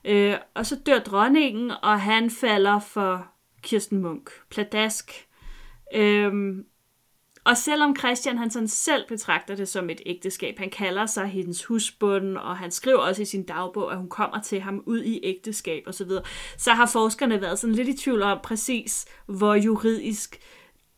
Øh, 0.05 0.37
og 0.53 0.65
så 0.65 0.75
dør 0.85 0.99
dronningen, 0.99 1.71
og 1.83 2.01
han 2.01 2.31
falder 2.31 2.79
for 2.79 3.27
Kirsten 3.61 4.01
Munk. 4.01 4.29
Pladask. 4.49 5.27
Øhm, 5.93 6.65
og 7.45 7.57
selvom 7.57 7.95
Christian 7.95 8.37
han 8.37 8.51
sådan 8.51 8.67
selv 8.67 9.07
betragter 9.07 9.55
det 9.55 9.67
som 9.67 9.89
et 9.89 10.01
ægteskab, 10.05 10.59
han 10.59 10.69
kalder 10.69 11.05
sig 11.05 11.27
hendes 11.27 11.65
husbund, 11.65 12.37
og 12.37 12.57
han 12.57 12.71
skriver 12.71 12.97
også 12.97 13.21
i 13.21 13.25
sin 13.25 13.43
dagbog, 13.43 13.91
at 13.91 13.97
hun 13.97 14.09
kommer 14.09 14.41
til 14.41 14.61
ham 14.61 14.83
ud 14.85 15.03
i 15.03 15.19
ægteskab 15.23 15.83
osv., 15.87 16.09
så 16.57 16.71
har 16.71 16.85
forskerne 16.85 17.41
været 17.41 17.59
sådan 17.59 17.75
lidt 17.75 17.87
i 17.87 17.97
tvivl 17.97 18.21
om 18.21 18.39
præcis, 18.43 19.05
hvor 19.25 19.53
juridisk 19.53 20.39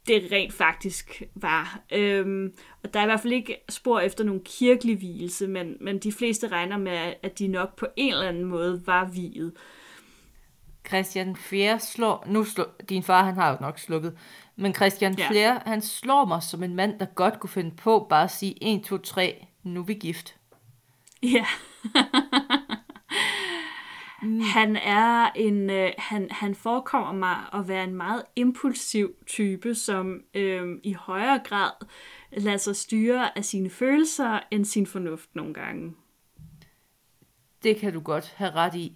det 0.07 0.31
rent 0.31 0.53
faktisk 0.53 1.23
var. 1.35 1.79
Øhm, 1.91 2.53
og 2.83 2.93
der 2.93 2.99
er 2.99 3.03
i 3.03 3.07
hvert 3.07 3.21
fald 3.21 3.33
ikke 3.33 3.55
spor 3.69 3.99
efter 3.99 4.23
nogen 4.23 4.41
kirkelig 4.45 4.97
hvielse, 4.97 5.47
men, 5.47 5.77
men 5.81 5.99
de 5.99 6.11
fleste 6.11 6.47
regner 6.47 6.77
med, 6.77 7.13
at 7.23 7.39
de 7.39 7.47
nok 7.47 7.75
på 7.75 7.87
en 7.95 8.13
eller 8.13 8.27
anden 8.27 8.45
måde 8.45 8.81
var 8.85 9.05
viet. 9.05 9.53
Christian 10.87 11.35
Fjerde 11.35 11.79
slår... 11.79 12.23
Nu 12.27 12.43
slår... 12.43 12.65
Din 12.89 13.03
far, 13.03 13.23
han 13.23 13.35
har 13.35 13.51
jo 13.51 13.57
nok 13.61 13.79
slukket. 13.79 14.17
Men 14.59 14.73
Christian 14.73 15.15
Ja. 15.17 15.29
Fjerde, 15.31 15.61
han 15.65 15.81
slår 15.81 16.25
mig 16.25 16.43
som 16.43 16.63
en 16.63 16.75
mand, 16.75 16.99
der 16.99 17.05
godt 17.05 17.39
kunne 17.39 17.49
finde 17.49 17.75
på 17.75 18.07
bare 18.09 18.23
at 18.23 18.31
sige 18.31 18.63
1, 18.75 18.83
2, 18.83 18.97
3, 18.97 19.47
nu 19.63 19.79
er 19.79 19.85
vi 19.85 19.93
gift. 19.93 20.37
Ja. 21.23 21.45
Han 24.41 24.75
er 24.75 25.31
en, 25.35 25.69
øh, 25.69 25.91
han, 25.97 26.27
han 26.31 26.55
forekommer 26.55 27.13
mig 27.13 27.37
at 27.53 27.67
være 27.67 27.83
en 27.83 27.93
meget 27.93 28.23
impulsiv 28.35 29.15
type, 29.25 29.75
som 29.75 30.21
øh, 30.33 30.79
i 30.83 30.93
højere 30.93 31.39
grad 31.43 31.71
lader 32.31 32.57
sig 32.57 32.75
styre 32.75 33.37
af 33.37 33.45
sine 33.45 33.69
følelser 33.69 34.39
end 34.51 34.65
sin 34.65 34.87
fornuft 34.87 35.35
nogle 35.35 35.53
gange. 35.53 35.95
Det 37.63 37.77
kan 37.77 37.93
du 37.93 37.99
godt 37.99 38.33
have 38.35 38.51
ret 38.51 38.75
i. 38.75 38.93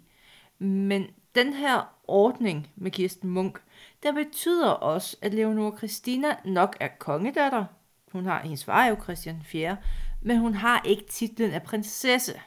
Men 0.60 1.08
den 1.36 1.54
her 1.54 1.96
ordning 2.08 2.72
med 2.76 2.92
Kirsten 2.92 3.30
Munk, 3.30 3.62
der 4.04 4.12
betyder 4.12 4.70
også, 4.70 5.18
at 5.22 5.34
Leonora 5.34 5.78
Christina 5.78 6.36
nok 6.46 6.78
er 6.80 6.88
kongedatter. 7.00 7.66
Hun 8.12 8.26
har 8.26 8.42
hendes 8.42 8.66
far 8.66 8.84
er 8.84 8.90
jo 8.90 8.98
Christian 9.04 9.42
4., 9.46 9.78
men 10.22 10.38
hun 10.38 10.54
har 10.54 10.82
ikke 10.86 11.06
titlen 11.10 11.52
af 11.52 11.64
prinsesse. 11.64 12.42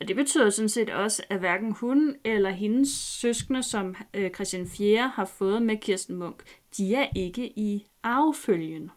Og 0.00 0.08
det 0.08 0.16
betyder 0.16 0.50
sådan 0.50 0.68
set 0.68 0.90
også, 0.90 1.22
at 1.28 1.38
hverken 1.38 1.72
hun 1.72 2.16
eller 2.24 2.50
hendes 2.50 2.88
søskende, 2.88 3.62
som 3.62 3.94
øh, 4.14 4.30
Christian 4.30 4.66
4. 4.68 5.08
har 5.08 5.24
fået 5.24 5.62
med 5.62 5.76
Kirsten 5.76 6.16
Munk, 6.16 6.42
de 6.76 6.94
er 6.94 7.06
ikke 7.16 7.58
i 7.58 7.86
arvefølgen 8.02 8.90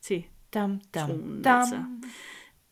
til 0.00 0.24
Dam, 0.54 0.80
dam, 0.94 1.08
tronen. 1.08 1.42
dam. 1.42 1.60
Altså. 1.60 1.84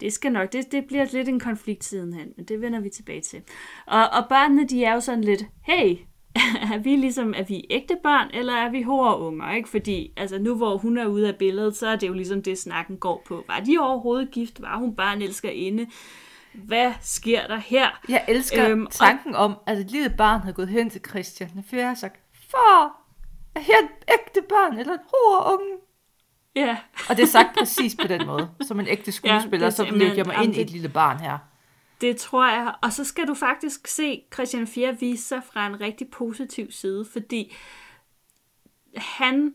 Det 0.00 0.12
skal 0.12 0.32
nok, 0.32 0.52
det, 0.52 0.72
det 0.72 0.86
bliver 0.86 1.06
lidt 1.12 1.28
en 1.28 1.40
konflikt 1.40 1.84
sidenhen, 1.84 2.32
men 2.36 2.44
det 2.44 2.60
vender 2.60 2.80
vi 2.80 2.90
tilbage 2.90 3.20
til. 3.20 3.42
Og, 3.86 4.08
og 4.10 4.28
børnene, 4.28 4.68
de 4.68 4.84
er 4.84 4.94
jo 4.94 5.00
sådan 5.00 5.24
lidt, 5.24 5.42
hey, 5.62 5.96
er 6.72 6.78
vi 6.78 6.96
ligesom, 6.96 7.34
er 7.36 7.42
vi 7.42 7.64
ægte 7.70 7.96
børn, 8.02 8.30
eller 8.34 8.52
er 8.52 8.70
vi 8.70 8.84
unger, 9.18 9.52
ikke? 9.52 9.68
Fordi, 9.68 10.12
altså 10.16 10.38
nu 10.38 10.54
hvor 10.56 10.76
hun 10.76 10.98
er 10.98 11.06
ude 11.06 11.28
af 11.28 11.36
billedet, 11.36 11.76
så 11.76 11.86
er 11.86 11.96
det 11.96 12.08
jo 12.08 12.12
ligesom 12.12 12.42
det, 12.42 12.58
snakken 12.58 12.96
går 12.96 13.22
på. 13.26 13.44
Var 13.48 13.60
de 13.60 13.76
overhovedet 13.80 14.30
gift? 14.30 14.62
Var 14.62 14.76
hun 14.76 14.96
bare 14.96 15.16
en 15.16 15.22
elskerinde? 15.22 15.86
Hvad 16.54 16.92
sker 17.00 17.46
der 17.46 17.56
her? 17.56 18.00
Jeg 18.08 18.24
elsker 18.28 18.64
Øhm, 18.64 18.72
øhm, 18.72 18.86
og- 18.86 18.92
tanken 18.92 19.34
om, 19.34 19.54
at 19.66 19.78
et 19.78 19.90
lille 19.90 20.10
barn 20.18 20.40
havde 20.40 20.54
gået 20.54 20.68
hen 20.68 20.90
til 20.90 21.00
Christian 21.08 21.50
og 21.56 21.64
har 21.86 21.94
sagt, 21.94 22.20
Far, 22.50 23.00
er 23.54 23.60
jeg 23.68 23.78
et 23.84 24.12
ægte 24.20 24.42
barn 24.48 24.78
eller 24.78 24.92
en 24.92 24.98
unge? 25.52 25.76
Ja, 26.56 26.76
Og 27.10 27.16
det 27.16 27.22
er 27.22 27.26
sagt 27.26 27.48
præcis 27.58 27.96
på 28.02 28.06
den 28.08 28.26
måde. 28.26 28.48
Som 28.60 28.80
en 28.80 28.86
ægte 28.88 29.12
skuespiller, 29.12 29.66
er 29.66 29.70
så 29.70 29.84
løb 29.90 30.16
jeg 30.16 30.26
mig 30.26 30.44
ind 30.44 30.54
i 30.56 30.60
et 30.60 30.70
lille 30.70 30.88
barn 30.88 31.20
her. 31.20 31.38
Det 32.00 32.16
tror 32.16 32.46
jeg. 32.46 32.74
Og 32.82 32.92
så 32.92 33.04
skal 33.04 33.26
du 33.26 33.34
faktisk 33.34 33.86
se 33.86 34.22
Christian 34.34 34.66
4 34.66 34.96
vise 35.00 35.22
sig 35.22 35.42
fra 35.52 35.66
en 35.66 35.80
rigtig 35.80 36.10
positiv 36.10 36.70
side, 36.70 37.04
fordi 37.12 37.54
han, 38.96 39.54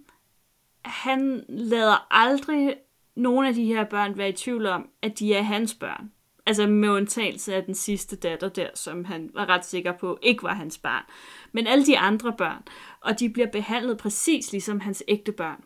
han 0.86 1.46
lader 1.50 2.08
aldrig 2.12 2.76
nogen 3.16 3.48
af 3.48 3.54
de 3.54 3.66
her 3.66 3.84
børn 3.84 4.18
være 4.18 4.30
i 4.30 4.34
tvivl 4.34 4.66
om, 4.66 4.90
at 5.02 5.20
de 5.20 5.34
er 5.34 5.42
hans 5.42 5.74
børn. 5.74 6.12
Altså 6.46 6.68
med 6.68 6.90
undtagelse 6.90 7.56
af 7.56 7.64
den 7.64 7.76
sidste 7.76 8.16
datter 8.16 8.50
der, 8.50 8.70
som 8.76 9.06
han 9.06 9.30
var 9.34 9.50
ret 9.50 9.66
sikker 9.66 9.92
på 9.92 10.20
ikke 10.22 10.44
var 10.44 10.54
hans 10.54 10.78
barn. 10.78 11.04
Men 11.52 11.68
alle 11.68 11.86
de 11.86 12.00
andre 12.00 12.34
børn, 12.38 12.64
og 13.02 13.20
de 13.20 13.30
bliver 13.30 13.52
behandlet 13.52 13.98
præcis 13.98 14.52
ligesom 14.52 14.80
hans 14.80 15.04
ægte 15.08 15.32
børn. 15.32 15.64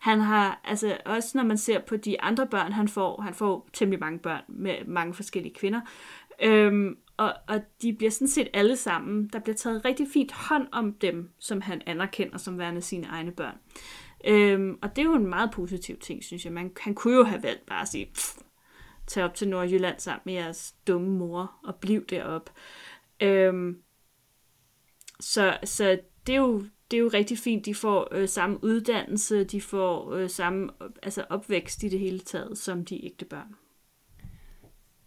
Han 0.00 0.20
har, 0.20 0.60
altså 0.64 0.96
også 1.06 1.38
når 1.38 1.44
man 1.44 1.58
ser 1.58 1.80
på 1.80 1.96
de 1.96 2.20
andre 2.20 2.46
børn, 2.46 2.72
han 2.72 2.88
får, 2.88 3.20
han 3.22 3.34
får 3.34 3.68
temmelig 3.72 4.00
mange 4.00 4.18
børn 4.18 4.42
med 4.48 4.84
mange 4.86 5.14
forskellige 5.14 5.54
kvinder, 5.54 5.80
øhm, 6.42 6.96
og, 7.16 7.34
og 7.48 7.60
de 7.82 7.92
bliver 7.92 8.10
sådan 8.10 8.28
set 8.28 8.48
alle 8.54 8.76
sammen, 8.76 9.30
der 9.32 9.38
bliver 9.38 9.56
taget 9.56 9.84
rigtig 9.84 10.06
fint 10.12 10.32
hånd 10.32 10.66
om 10.72 10.92
dem, 10.92 11.30
som 11.38 11.60
han 11.60 11.82
anerkender 11.86 12.38
som 12.38 12.58
værende 12.58 12.80
sine 12.80 13.06
egne 13.06 13.32
børn. 13.32 13.56
Øhm, 14.24 14.78
og 14.82 14.96
det 14.96 15.02
er 15.02 15.06
jo 15.06 15.14
en 15.14 15.26
meget 15.26 15.50
positiv 15.50 15.96
ting, 15.96 16.24
synes 16.24 16.44
jeg. 16.44 16.52
Man, 16.52 16.72
han 16.80 16.94
kunne 16.94 17.14
jo 17.16 17.24
have 17.24 17.42
valgt 17.42 17.66
bare 17.66 17.82
at 17.82 17.88
sige, 17.88 18.10
"Pff, 18.14 18.38
tag 19.06 19.24
op 19.24 19.34
til 19.34 19.48
Nordjylland 19.48 20.00
sammen 20.00 20.22
med 20.24 20.34
jeres 20.34 20.74
dumme 20.86 21.08
mor 21.08 21.52
og 21.64 21.74
bliv 21.74 22.06
derop. 22.06 22.50
Øhm, 23.22 23.78
så, 25.20 25.58
så 25.64 25.98
det 26.26 26.34
er 26.34 26.38
jo 26.38 26.64
det 26.90 26.96
er 26.96 27.00
jo 27.00 27.10
rigtig 27.14 27.38
fint, 27.38 27.66
de 27.66 27.74
får 27.74 28.08
øh, 28.12 28.28
samme 28.28 28.64
uddannelse, 28.64 29.44
de 29.44 29.60
får 29.60 30.12
øh, 30.12 30.30
samme 30.30 30.70
altså 31.02 31.24
opvækst 31.30 31.82
i 31.82 31.88
det 31.88 32.00
hele 32.00 32.18
taget, 32.18 32.58
som 32.58 32.84
de 32.84 33.04
ægte 33.04 33.24
børn. 33.24 33.54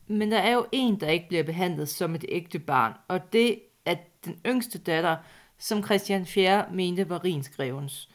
Men 0.07 0.31
der 0.31 0.37
er 0.37 0.53
jo 0.53 0.65
en, 0.71 0.99
der 0.99 1.09
ikke 1.09 1.27
bliver 1.27 1.43
behandlet 1.43 1.89
som 1.89 2.15
et 2.15 2.25
ægte 2.29 2.59
barn, 2.59 2.93
og 3.07 3.33
det 3.33 3.59
er 3.85 3.95
den 4.25 4.39
yngste 4.45 4.79
datter, 4.79 5.17
som 5.57 5.83
Christian 5.83 6.25
4. 6.25 6.65
mente 6.73 7.09
var 7.09 7.23
rinsgrevens. 7.23 8.09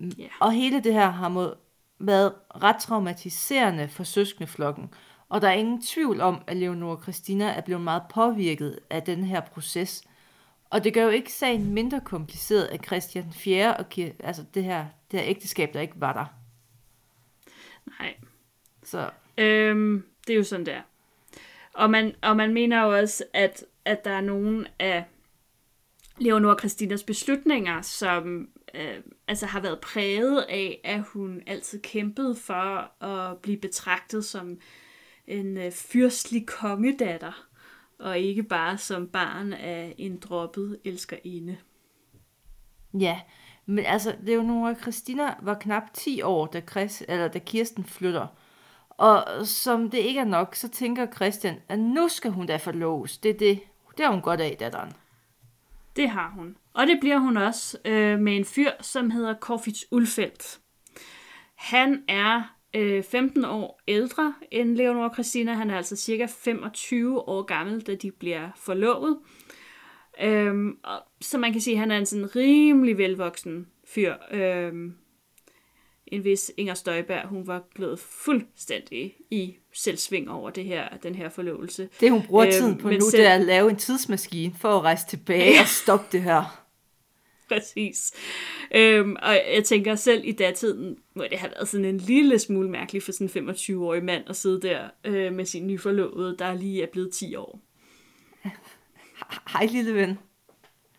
Ja. 0.00 0.28
Og 0.40 0.52
hele 0.52 0.80
det 0.80 0.92
her 0.92 1.10
har 1.10 1.28
må, 1.28 1.54
været 1.98 2.32
ret 2.62 2.76
traumatiserende 2.76 3.88
for 3.88 4.04
søskendeflokken, 4.04 4.90
og 5.28 5.42
der 5.42 5.48
er 5.48 5.52
ingen 5.52 5.82
tvivl 5.82 6.20
om, 6.20 6.42
at 6.46 6.56
Leonora 6.56 7.02
Christina 7.02 7.44
er 7.44 7.60
blevet 7.60 7.82
meget 7.82 8.02
påvirket 8.10 8.78
af 8.90 9.02
den 9.02 9.24
her 9.24 9.40
proces. 9.40 10.02
Og 10.70 10.84
det 10.84 10.94
gør 10.94 11.02
jo 11.02 11.08
ikke 11.10 11.32
sagen 11.32 11.74
mindre 11.74 12.00
kompliceret, 12.04 12.64
at 12.66 12.86
Christian 12.86 13.32
4. 13.32 13.76
og 13.76 13.84
Kir- 13.98 14.26
altså 14.26 14.44
det 14.54 14.64
her, 14.64 14.86
det 15.10 15.20
her 15.20 15.28
ægteskab, 15.28 15.74
der 15.74 15.80
ikke 15.80 16.00
var 16.00 16.12
der. 16.12 16.26
Nej, 17.98 18.14
Så 18.82 19.10
Øhm, 19.38 20.04
det 20.26 20.32
er 20.32 20.36
jo 20.36 20.44
sådan 20.44 20.66
der. 20.66 20.80
Og 21.74 21.90
man, 21.90 22.14
og 22.22 22.36
man 22.36 22.54
mener 22.54 22.82
jo 22.82 22.98
også, 22.98 23.24
at, 23.32 23.64
at 23.84 24.04
der 24.04 24.10
er 24.10 24.20
nogle 24.20 24.66
af 24.78 25.04
Leonora 26.18 26.58
Christinas 26.58 27.02
beslutninger, 27.02 27.82
som 27.82 28.48
øh, 28.74 28.96
altså 29.28 29.46
har 29.46 29.60
været 29.60 29.80
præget 29.80 30.42
af, 30.48 30.80
at 30.84 31.00
hun 31.00 31.42
altid 31.46 31.82
kæmpede 31.82 32.36
for 32.36 33.04
at 33.04 33.38
blive 33.38 33.56
betragtet 33.58 34.24
som 34.24 34.58
en 35.26 35.56
øh, 35.56 35.72
fyrstlig 35.72 36.46
kongedatter, 36.46 37.46
og 38.00 38.18
ikke 38.18 38.42
bare 38.42 38.78
som 38.78 39.06
barn 39.08 39.52
af 39.52 39.94
en 39.98 40.18
droppet 40.18 40.78
elskerinde. 40.84 41.56
Ja, 43.00 43.20
men 43.66 43.84
altså, 43.84 44.16
Leonora 44.22 44.74
Christina 44.74 45.34
var 45.42 45.54
knap 45.54 45.82
10 45.94 46.22
år, 46.22 46.46
da, 46.46 46.60
Chris, 46.60 47.02
eller 47.08 47.28
da 47.28 47.38
Kirsten 47.38 47.84
flytter. 47.84 48.26
Og 48.88 49.46
som 49.46 49.90
det 49.90 49.98
ikke 49.98 50.20
er 50.20 50.24
nok, 50.24 50.54
så 50.54 50.68
tænker 50.68 51.06
Christian, 51.06 51.56
at 51.68 51.78
nu 51.78 52.08
skal 52.08 52.30
hun 52.30 52.46
da 52.46 52.56
forloves. 52.56 53.18
Det 53.18 53.30
er 53.30 53.38
det. 53.38 53.60
Det 53.96 54.04
har 54.04 54.12
hun 54.12 54.22
godt 54.22 54.40
af, 54.40 54.56
datteren. 54.60 54.92
Det 55.96 56.10
har 56.10 56.32
hun. 56.34 56.56
Og 56.74 56.86
det 56.86 56.98
bliver 57.00 57.18
hun 57.18 57.36
også 57.36 57.78
øh, 57.84 58.18
med 58.18 58.36
en 58.36 58.44
fyr, 58.44 58.70
som 58.80 59.10
hedder 59.10 59.34
Corfitz 59.34 59.82
Ulfeldt. 59.90 60.60
Han 61.54 62.02
er 62.08 62.59
øh, 62.74 63.02
15 63.02 63.44
år 63.44 63.80
ældre 63.88 64.34
end 64.50 64.76
Leonora 64.76 65.10
Christina. 65.14 65.52
Han 65.54 65.70
er 65.70 65.76
altså 65.76 65.96
cirka 65.96 66.26
25 66.38 67.28
år 67.28 67.42
gammel, 67.42 67.80
da 67.80 67.94
de 67.94 68.10
bliver 68.10 68.48
forlovet. 68.56 69.18
Øhm, 70.22 70.76
og, 70.84 70.98
så 71.20 71.38
man 71.38 71.52
kan 71.52 71.60
sige, 71.60 71.74
at 71.74 71.80
han 71.80 71.90
er 71.90 71.98
en 71.98 72.06
sådan 72.06 72.36
rimelig 72.36 72.98
velvoksen 72.98 73.66
fyr. 73.94 74.14
Øhm, 74.30 74.94
en 76.06 76.24
vis 76.24 76.52
Inger 76.56 76.74
Støjberg, 76.74 77.28
hun 77.28 77.46
var 77.46 77.62
blevet 77.74 77.98
fuldstændig 77.98 79.14
i 79.30 79.56
selvsving 79.72 80.30
over 80.30 80.50
det 80.50 80.64
her, 80.64 80.88
den 81.02 81.14
her 81.14 81.28
forlovelse. 81.28 81.88
Det, 82.00 82.10
hun 82.10 82.22
bruger 82.22 82.44
Øhm, 82.44 82.52
tiden 82.52 82.78
på 82.78 82.90
nu, 82.90 83.00
selv- 83.00 83.22
det 83.22 83.30
er 83.30 83.34
at 83.34 83.40
lave 83.40 83.70
en 83.70 83.76
tidsmaskine 83.76 84.54
for 84.60 84.68
at 84.76 84.82
rejse 84.82 85.06
tilbage 85.06 85.60
og 85.60 85.66
stoppe 85.66 86.06
det 86.12 86.22
her. 86.22 86.59
Præcis. 87.50 88.12
Øhm, 88.74 89.16
og 89.22 89.32
jeg 89.54 89.64
tænker 89.64 89.94
selv 89.94 90.22
i 90.24 90.32
datiden, 90.32 90.98
må 91.14 91.24
det 91.30 91.38
have 91.38 91.52
været 91.56 91.68
sådan 91.68 91.86
en 91.86 91.98
lille 91.98 92.38
smule 92.38 92.70
mærkeligt 92.70 93.04
for 93.04 93.12
sådan 93.12 93.44
en 93.44 93.50
25-årig 93.50 94.04
mand 94.04 94.24
at 94.28 94.36
sidde 94.36 94.60
der 94.62 94.88
øh, 95.04 95.32
med 95.32 95.44
sin 95.44 95.66
nyforlovede, 95.66 96.36
der 96.38 96.54
lige 96.54 96.82
er 96.82 96.86
blevet 96.92 97.12
10 97.12 97.34
år. 97.34 97.60
Hej, 99.52 99.66
lille 99.66 99.94
ven. 99.94 100.18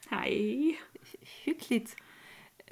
Hej. 0.09 0.37
Hyggeligt. 1.45 1.95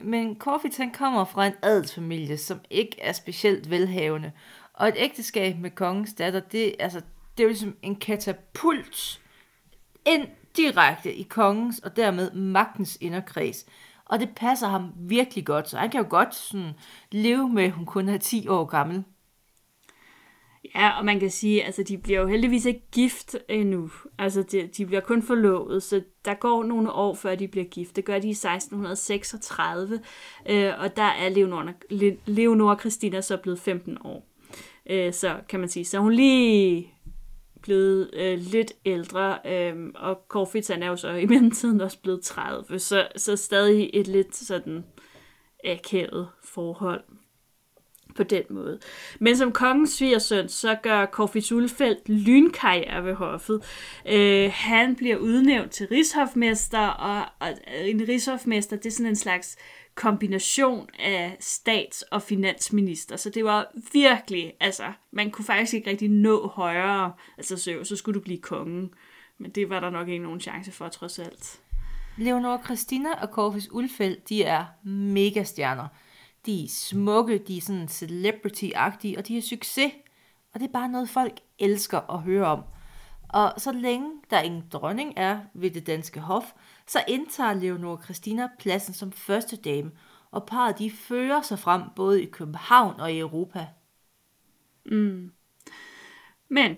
Men 0.03 0.39
Corfitz 0.39 0.77
han 0.77 0.91
kommer 0.91 1.25
fra 1.25 1.47
en 1.47 1.53
adelsfamilie, 1.61 2.37
som 2.37 2.59
ikke 2.69 3.01
er 3.01 3.13
specielt 3.13 3.69
velhavende. 3.69 4.31
Og 4.73 4.87
et 4.87 4.95
ægteskab 4.97 5.57
med 5.59 5.71
kongens 5.71 6.13
datter, 6.13 6.39
det, 6.39 6.75
altså, 6.79 7.01
det 7.37 7.43
er 7.43 7.43
jo 7.43 7.49
ligesom 7.49 7.77
en 7.81 7.95
katapult 7.95 9.21
ind 10.05 10.27
direkte 10.59 11.13
i 11.13 11.23
kongens 11.23 11.79
og 11.79 11.95
dermed 11.95 12.31
magtens 12.31 12.97
inderkreds. 13.01 13.65
Og 14.05 14.19
det 14.19 14.29
passer 14.35 14.67
ham 14.67 14.91
virkelig 14.97 15.45
godt, 15.45 15.69
så 15.69 15.77
han 15.77 15.89
kan 15.89 16.01
jo 16.01 16.07
godt 16.09 16.35
sådan 16.35 16.71
leve 17.11 17.49
med, 17.49 17.63
at 17.63 17.71
hun 17.71 17.85
kun 17.85 18.09
er 18.09 18.17
10 18.17 18.47
år 18.47 18.65
gammel. 18.65 19.03
Ja, 20.75 20.97
og 20.97 21.05
man 21.05 21.19
kan 21.19 21.29
sige, 21.29 21.65
altså 21.65 21.83
de 21.83 21.97
bliver 21.97 22.19
jo 22.19 22.27
heldigvis 22.27 22.65
ikke 22.65 22.83
gift 22.91 23.35
endnu. 23.49 23.89
Altså 24.17 24.43
de, 24.43 24.69
de 24.77 24.85
bliver 24.85 25.01
kun 25.01 25.23
forlovet, 25.23 25.83
så 25.83 26.01
der 26.25 26.33
går 26.33 26.63
nogle 26.63 26.91
år, 26.91 27.15
før 27.15 27.35
de 27.35 27.47
bliver 27.47 27.65
gift. 27.65 27.95
Det 27.95 28.05
gør 28.05 28.19
de 28.19 28.27
i 28.27 28.31
1636, 28.31 29.99
øh, 30.49 30.73
og 30.79 30.95
der 30.95 31.03
er 31.03 31.29
Leonora, 31.29 31.73
Leonora 32.25 32.79
Christina 32.79 33.21
så 33.21 33.37
blevet 33.37 33.59
15 33.59 33.97
år. 34.03 34.27
Øh, 34.89 35.13
så 35.13 35.35
kan 35.49 35.59
man 35.59 35.69
sige, 35.69 35.85
så 35.85 35.99
hun 35.99 36.13
lige 36.13 36.93
blevet 37.61 38.09
øh, 38.13 38.39
lidt 38.39 38.73
ældre, 38.85 39.37
øh, 39.45 39.75
og 39.95 40.21
Corfitz 40.27 40.69
han 40.69 40.83
er 40.83 40.87
jo 40.87 40.95
så 40.95 41.09
i 41.09 41.25
mellemtiden 41.25 41.81
også 41.81 41.99
blevet 41.99 42.21
30, 42.21 42.79
så, 42.79 43.07
så 43.15 43.35
stadig 43.35 43.89
et 43.93 44.07
lidt 44.07 44.35
sådan 44.35 44.83
akavet 45.63 46.29
forhold 46.43 47.03
på 48.15 48.23
den 48.23 48.43
måde. 48.49 48.79
Men 49.19 49.37
som 49.37 49.51
kongens 49.51 49.89
svigersøn, 49.89 50.49
så 50.49 50.75
gør 50.83 51.05
Corfitz 51.05 51.51
Ulfeldt 51.51 52.09
lynkarriere 52.09 53.05
ved 53.05 53.13
hoffet. 53.13 53.63
Øh, 54.07 54.51
han 54.53 54.95
bliver 54.95 55.17
udnævnt 55.17 55.71
til 55.71 55.87
rigshofmester, 55.87 56.87
og, 56.87 57.25
og 57.39 57.47
en 57.85 58.05
rigshofmester, 58.07 58.75
det 58.75 58.85
er 58.85 58.91
sådan 58.91 59.05
en 59.05 59.15
slags 59.15 59.57
kombination 59.99 60.89
af 60.99 61.37
stats- 61.39 62.01
og 62.01 62.21
finansminister. 62.21 63.15
Så 63.15 63.29
det 63.29 63.43
var 63.43 63.71
virkelig, 63.93 64.53
altså, 64.59 64.83
man 65.11 65.31
kunne 65.31 65.45
faktisk 65.45 65.73
ikke 65.73 65.89
rigtig 65.89 66.09
nå 66.09 66.47
højere. 66.47 67.13
Altså, 67.37 67.57
så, 67.57 67.79
så 67.83 67.95
skulle 67.95 68.19
du 68.19 68.23
blive 68.23 68.39
konge. 68.39 68.89
Men 69.37 69.51
det 69.51 69.69
var 69.69 69.79
der 69.79 69.89
nok 69.89 70.07
ikke 70.07 70.23
nogen 70.23 70.39
chance 70.39 70.71
for, 70.71 70.87
trods 70.87 71.19
alt. 71.19 71.59
Leonora 72.17 72.63
Christina 72.63 73.09
og 73.21 73.27
Corfus 73.27 73.67
Ulfeldt, 73.71 74.29
de 74.29 74.43
er 74.43 74.65
mega 74.87 75.43
stjerner. 75.43 75.87
De 76.45 76.63
er 76.63 76.67
smukke, 76.69 77.37
de 77.37 77.57
er 77.57 77.61
sådan 77.61 77.87
celebrity-agtige, 77.87 79.17
og 79.17 79.27
de 79.27 79.33
har 79.33 79.41
succes. 79.41 79.91
Og 80.53 80.59
det 80.59 80.67
er 80.67 80.71
bare 80.71 80.89
noget, 80.89 81.09
folk 81.09 81.39
elsker 81.59 82.13
at 82.13 82.19
høre 82.19 82.45
om. 82.45 82.63
Og 83.29 83.53
så 83.57 83.71
længe 83.71 84.11
der 84.29 84.41
ingen 84.41 84.63
dronning 84.71 85.13
er 85.15 85.39
ved 85.53 85.71
det 85.71 85.87
danske 85.87 86.19
hof, 86.19 86.45
så 86.89 87.03
indtager 87.07 87.53
Leonora 87.53 88.03
Christina 88.03 88.49
pladsen 88.59 88.93
som 88.93 89.11
første 89.11 89.55
dame, 89.55 89.91
og 90.31 90.45
parret 90.45 90.79
de 90.79 90.91
fører 90.91 91.41
sig 91.41 91.59
frem 91.59 91.81
både 91.95 92.23
i 92.23 92.25
København 92.25 92.99
og 92.99 93.13
i 93.13 93.19
Europa. 93.19 93.67
Mm. 94.85 95.31
Men 96.49 96.77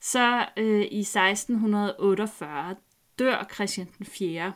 så 0.00 0.46
øh, 0.56 0.82
i 0.90 1.00
1648 1.00 2.76
dør 3.18 3.48
Christian 3.54 3.88
den 3.98 4.06
4., 4.06 4.52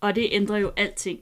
og 0.00 0.14
det 0.14 0.28
ændrer 0.30 0.56
jo 0.56 0.72
alting. 0.76 1.20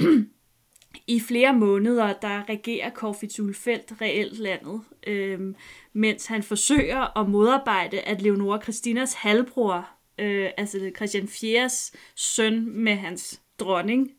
I 1.06 1.20
flere 1.20 1.54
måneder, 1.54 2.12
der 2.12 2.48
regerer 2.48 2.90
Corfitz 2.90 3.40
Felt 3.54 3.92
reelt 4.00 4.38
landet, 4.38 4.80
øh, 5.06 5.54
mens 5.92 6.26
han 6.26 6.42
forsøger 6.42 7.18
at 7.18 7.28
modarbejde, 7.28 8.00
at 8.00 8.22
Leonora 8.22 8.62
Christinas 8.62 9.14
halvbror, 9.14 9.99
øh, 10.20 10.50
altså 10.56 10.90
Christian 10.96 11.24
IV's 11.24 11.94
søn 12.14 12.70
med 12.84 12.94
hans 12.94 13.40
dronning, 13.58 14.10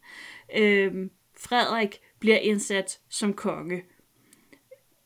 øh, 0.56 1.10
Frederik, 1.40 2.00
bliver 2.20 2.38
indsat 2.38 3.00
som 3.10 3.34
konge. 3.34 3.84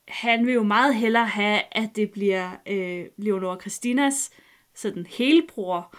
Han 0.07 0.45
vil 0.45 0.53
jo 0.53 0.63
meget 0.63 0.95
hellere 0.95 1.27
have, 1.27 1.61
at 1.71 1.89
det 1.95 2.11
bliver 2.11 2.51
øh, 2.67 3.05
Leonora 3.17 3.59
Christinas 3.59 4.31
sådan 4.73 5.05
helbror, 5.09 5.95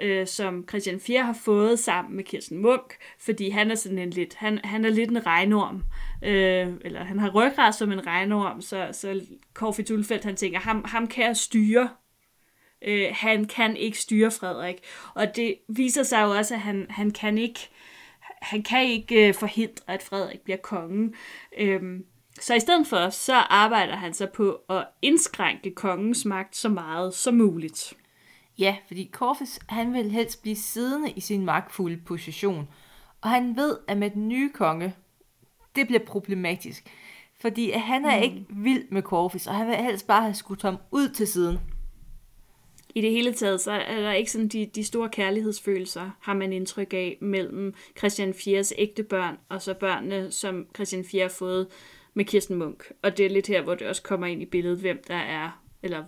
øh, 0.00 0.26
som 0.26 0.68
Christian 0.68 1.00
4 1.00 1.22
har 1.22 1.38
fået 1.44 1.78
sammen 1.78 2.16
med 2.16 2.24
Kirsten 2.24 2.58
Munk, 2.58 2.96
fordi 3.18 3.48
han 3.48 3.70
er 3.70 3.74
sådan 3.74 3.98
en 3.98 4.10
lidt, 4.10 4.34
han, 4.34 4.60
han 4.64 4.84
er 4.84 4.90
lidt 4.90 5.10
en 5.10 5.26
regnorm, 5.26 5.82
øh, 6.22 6.72
eller 6.80 7.04
han 7.04 7.18
har 7.18 7.30
ryggrad 7.30 7.72
som 7.72 7.92
en 7.92 8.06
regnorm, 8.06 8.60
så, 8.60 8.88
så 8.92 9.20
Corfitz 9.54 9.90
Ulfeldt, 9.90 10.24
han 10.24 10.36
tænker, 10.36 10.58
ham, 10.58 10.84
ham 10.84 11.06
kan 11.06 11.24
jeg 11.24 11.36
styre, 11.36 11.88
øh, 12.84 13.08
han 13.12 13.44
kan 13.44 13.76
ikke 13.76 13.98
styre 13.98 14.30
Frederik, 14.30 14.76
og 15.14 15.36
det 15.36 15.54
viser 15.68 16.02
sig 16.02 16.22
jo 16.22 16.30
også, 16.30 16.54
at 16.54 16.60
han, 16.60 16.86
han 16.90 17.10
kan 17.10 17.38
ikke, 17.38 17.68
han 18.42 18.62
kan 18.62 18.84
ikke 18.84 19.28
øh, 19.28 19.34
forhindre, 19.34 19.94
at 19.94 20.02
Frederik 20.02 20.40
bliver 20.40 20.56
konge. 20.56 21.12
Øh, 21.58 22.00
så 22.40 22.54
i 22.54 22.60
stedet 22.60 22.86
for, 22.86 23.10
så 23.10 23.34
arbejder 23.34 23.96
han 23.96 24.14
så 24.14 24.26
på 24.26 24.60
at 24.68 24.86
indskrænke 25.02 25.70
kongens 25.70 26.24
magt 26.24 26.56
så 26.56 26.68
meget 26.68 27.14
som 27.14 27.34
muligt. 27.34 27.94
Ja, 28.58 28.76
fordi 28.86 29.10
Corfus, 29.12 29.58
han 29.68 29.92
vil 29.92 30.10
helst 30.10 30.42
blive 30.42 30.56
siddende 30.56 31.10
i 31.10 31.20
sin 31.20 31.44
magtfulde 31.44 31.96
position, 31.96 32.68
og 33.20 33.30
han 33.30 33.56
ved, 33.56 33.78
at 33.88 33.96
med 33.96 34.10
den 34.10 34.28
nye 34.28 34.50
konge, 34.52 34.94
det 35.76 35.86
bliver 35.86 36.04
problematisk, 36.06 36.90
fordi 37.40 37.70
han 37.70 38.04
er 38.04 38.16
mm. 38.16 38.22
ikke 38.22 38.46
vild 38.48 38.84
med 38.90 39.02
Corfus, 39.02 39.46
og 39.46 39.54
han 39.54 39.66
vil 39.66 39.76
helst 39.76 40.06
bare 40.06 40.22
have 40.22 40.34
skudt 40.34 40.62
ham 40.62 40.76
ud 40.90 41.08
til 41.08 41.26
siden. 41.26 41.58
I 42.94 43.00
det 43.00 43.10
hele 43.10 43.32
taget, 43.32 43.60
så 43.60 43.72
er 43.72 44.00
der 44.00 44.12
ikke 44.12 44.30
sådan 44.30 44.48
de, 44.48 44.66
de 44.66 44.84
store 44.84 45.08
kærlighedsfølelser, 45.08 46.10
har 46.20 46.34
man 46.34 46.52
indtryk 46.52 46.94
af, 46.94 47.18
mellem 47.20 47.74
Christian 47.98 48.34
Fiers 48.34 48.72
ægte 48.78 49.02
børn, 49.02 49.38
og 49.48 49.62
så 49.62 49.74
børnene, 49.74 50.30
som 50.30 50.66
Christian 50.74 51.04
4 51.04 51.22
har 51.22 51.28
fået 51.28 51.66
med 52.14 52.24
Kirsten 52.24 52.56
Munk. 52.56 52.92
Og 53.02 53.16
det 53.16 53.26
er 53.26 53.30
lidt 53.30 53.46
her, 53.46 53.62
hvor 53.62 53.74
det 53.74 53.86
også 53.86 54.02
kommer 54.02 54.26
ind 54.26 54.42
i 54.42 54.46
billedet, 54.46 54.78
hvem 54.78 55.02
der 55.08 55.14
er 55.14 55.64
eller 55.82 56.04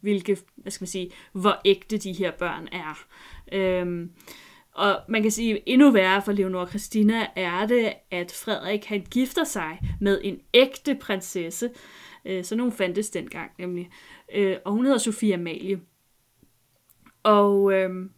hvilke, 0.00 0.36
hvad 0.56 0.72
skal 0.72 0.82
man 0.82 0.88
sige, 0.88 1.10
hvor 1.32 1.60
ægte 1.64 1.98
de 1.98 2.12
her 2.12 2.30
børn 2.30 2.68
er. 2.72 3.06
Øhm, 3.52 4.10
og 4.72 5.00
man 5.08 5.22
kan 5.22 5.30
sige, 5.30 5.68
endnu 5.68 5.90
værre 5.90 6.22
for 6.22 6.32
Leonora 6.32 6.68
Christina 6.68 7.26
er 7.36 7.66
det, 7.66 7.92
at 8.10 8.32
Frederik 8.32 8.84
han 8.84 9.06
gifter 9.10 9.44
sig 9.44 9.78
med 10.00 10.20
en 10.24 10.40
ægte 10.54 10.94
prinsesse. 10.94 11.70
Øh, 12.24 12.44
så 12.44 12.56
nogen 12.56 12.72
fandtes 12.72 13.10
dengang 13.10 13.50
nemlig. 13.58 13.90
Øh, 14.34 14.56
og 14.64 14.72
hun 14.72 14.84
hedder 14.84 14.98
Sofia 14.98 15.34
Amalie. 15.34 15.80
Og 17.26 17.72
øhm, 17.72 18.10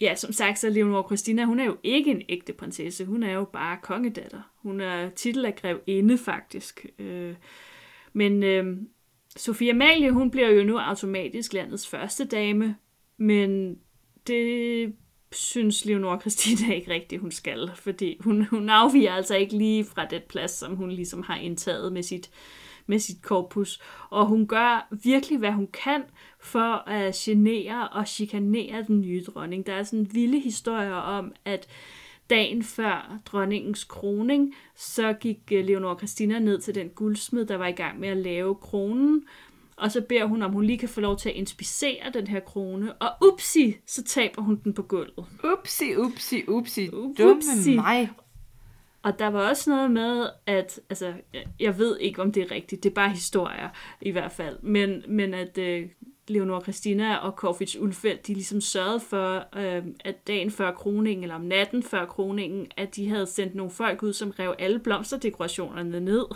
ja, 0.00 0.14
som 0.14 0.32
sagt, 0.32 0.58
så 0.58 0.70
Leonor 0.70 1.06
Christina, 1.06 1.44
hun 1.44 1.60
er 1.60 1.64
jo 1.64 1.76
ikke 1.82 2.10
en 2.10 2.22
ægte 2.28 2.52
prinsesse. 2.52 3.04
Hun 3.04 3.22
er 3.22 3.32
jo 3.32 3.44
bare 3.44 3.78
kongedatter. 3.82 4.52
Hun 4.62 4.80
er 4.80 5.10
titel 5.10 5.44
af 5.44 5.56
grevinde 5.56 6.18
faktisk. 6.18 6.86
Øh, 6.98 7.34
men 8.12 8.42
øh, 8.42 8.76
Sofia 9.36 9.70
Amalie, 9.70 10.10
hun 10.10 10.30
bliver 10.30 10.48
jo 10.48 10.64
nu 10.64 10.78
automatisk 10.78 11.52
landets 11.52 11.88
første 11.88 12.24
dame, 12.24 12.76
men 13.16 13.78
det 14.26 14.94
synes 15.32 15.84
Leonor 15.84 16.18
Christina 16.20 16.74
ikke 16.74 16.90
rigtigt, 16.90 17.20
hun 17.20 17.30
skal, 17.30 17.70
fordi 17.74 18.16
hun, 18.20 18.44
hun 18.44 18.68
afviger 18.68 19.12
altså 19.12 19.36
ikke 19.36 19.56
lige 19.56 19.84
fra 19.84 20.04
den 20.04 20.22
plads, 20.28 20.50
som 20.50 20.76
hun 20.76 20.90
ligesom 20.90 21.22
har 21.22 21.36
indtaget 21.36 21.92
med 21.92 22.02
sit, 22.02 22.30
med 22.86 22.98
sit 22.98 23.22
korpus. 23.22 23.82
Og 24.10 24.26
hun 24.26 24.46
gør 24.46 24.88
virkelig, 25.02 25.38
hvad 25.38 25.52
hun 25.52 25.66
kan 25.66 26.02
for 26.42 26.88
at 26.88 27.14
genere 27.14 27.88
og 27.88 28.08
chikanere 28.08 28.84
den 28.86 29.00
nye 29.00 29.22
dronning. 29.22 29.66
Der 29.66 29.72
er 29.72 29.82
sådan 29.82 30.08
vilde 30.12 30.40
historier 30.40 30.94
om, 30.94 31.32
at 31.44 31.68
dagen 32.30 32.62
før 32.62 33.18
dronningens 33.26 33.84
kroning, 33.84 34.54
så 34.76 35.12
gik 35.12 35.38
øh, 35.52 35.64
Leonora 35.64 35.98
Christina 35.98 36.38
ned 36.38 36.60
til 36.60 36.74
den 36.74 36.88
guldsmed, 36.88 37.46
der 37.46 37.56
var 37.56 37.66
i 37.66 37.72
gang 37.72 38.00
med 38.00 38.08
at 38.08 38.16
lave 38.16 38.54
kronen, 38.54 39.24
og 39.76 39.92
så 39.92 40.00
beder 40.00 40.24
hun, 40.24 40.42
om 40.42 40.52
hun 40.52 40.64
lige 40.64 40.78
kan 40.78 40.88
få 40.88 41.00
lov 41.00 41.18
til 41.18 41.28
at 41.28 41.34
inspicere 41.34 42.10
den 42.14 42.26
her 42.26 42.40
krone, 42.40 42.92
og 42.92 43.10
upsi, 43.26 43.76
så 43.86 44.04
taber 44.04 44.42
hun 44.42 44.60
den 44.64 44.74
på 44.74 44.82
gulvet. 44.82 45.26
Upsi, 45.52 45.96
upsi, 45.96 46.44
upsi, 46.48 46.86
dumme 47.18 47.42
mig. 47.76 48.10
Og 49.02 49.18
der 49.18 49.26
var 49.26 49.48
også 49.48 49.70
noget 49.70 49.90
med, 49.90 50.26
at, 50.46 50.80
altså, 50.90 51.12
jeg 51.60 51.78
ved 51.78 51.98
ikke, 51.98 52.22
om 52.22 52.32
det 52.32 52.42
er 52.42 52.50
rigtigt, 52.50 52.82
det 52.82 52.90
er 52.90 52.94
bare 52.94 53.10
historier 53.10 53.68
i 54.00 54.10
hvert 54.10 54.32
fald, 54.32 54.58
men, 54.62 55.02
men 55.08 55.34
at 55.34 55.58
øh, 55.58 55.88
Leonora 56.28 56.62
Christina 56.62 57.16
og 57.16 57.36
Korfits 57.36 57.76
Ulfeldt, 57.76 58.26
de 58.26 58.34
ligesom 58.34 58.60
sørgede 58.60 59.00
for, 59.00 59.58
øh, 59.58 59.84
at 60.04 60.26
dagen 60.26 60.50
før 60.50 60.72
kroningen, 60.72 61.22
eller 61.24 61.34
om 61.34 61.40
natten 61.40 61.82
før 61.82 62.06
kroningen, 62.06 62.66
at 62.76 62.96
de 62.96 63.08
havde 63.08 63.26
sendt 63.26 63.54
nogle 63.54 63.70
folk 63.70 64.02
ud, 64.02 64.12
som 64.12 64.30
rev 64.30 64.54
alle 64.58 64.78
blomsterdekorationerne 64.78 66.00
ned 66.00 66.26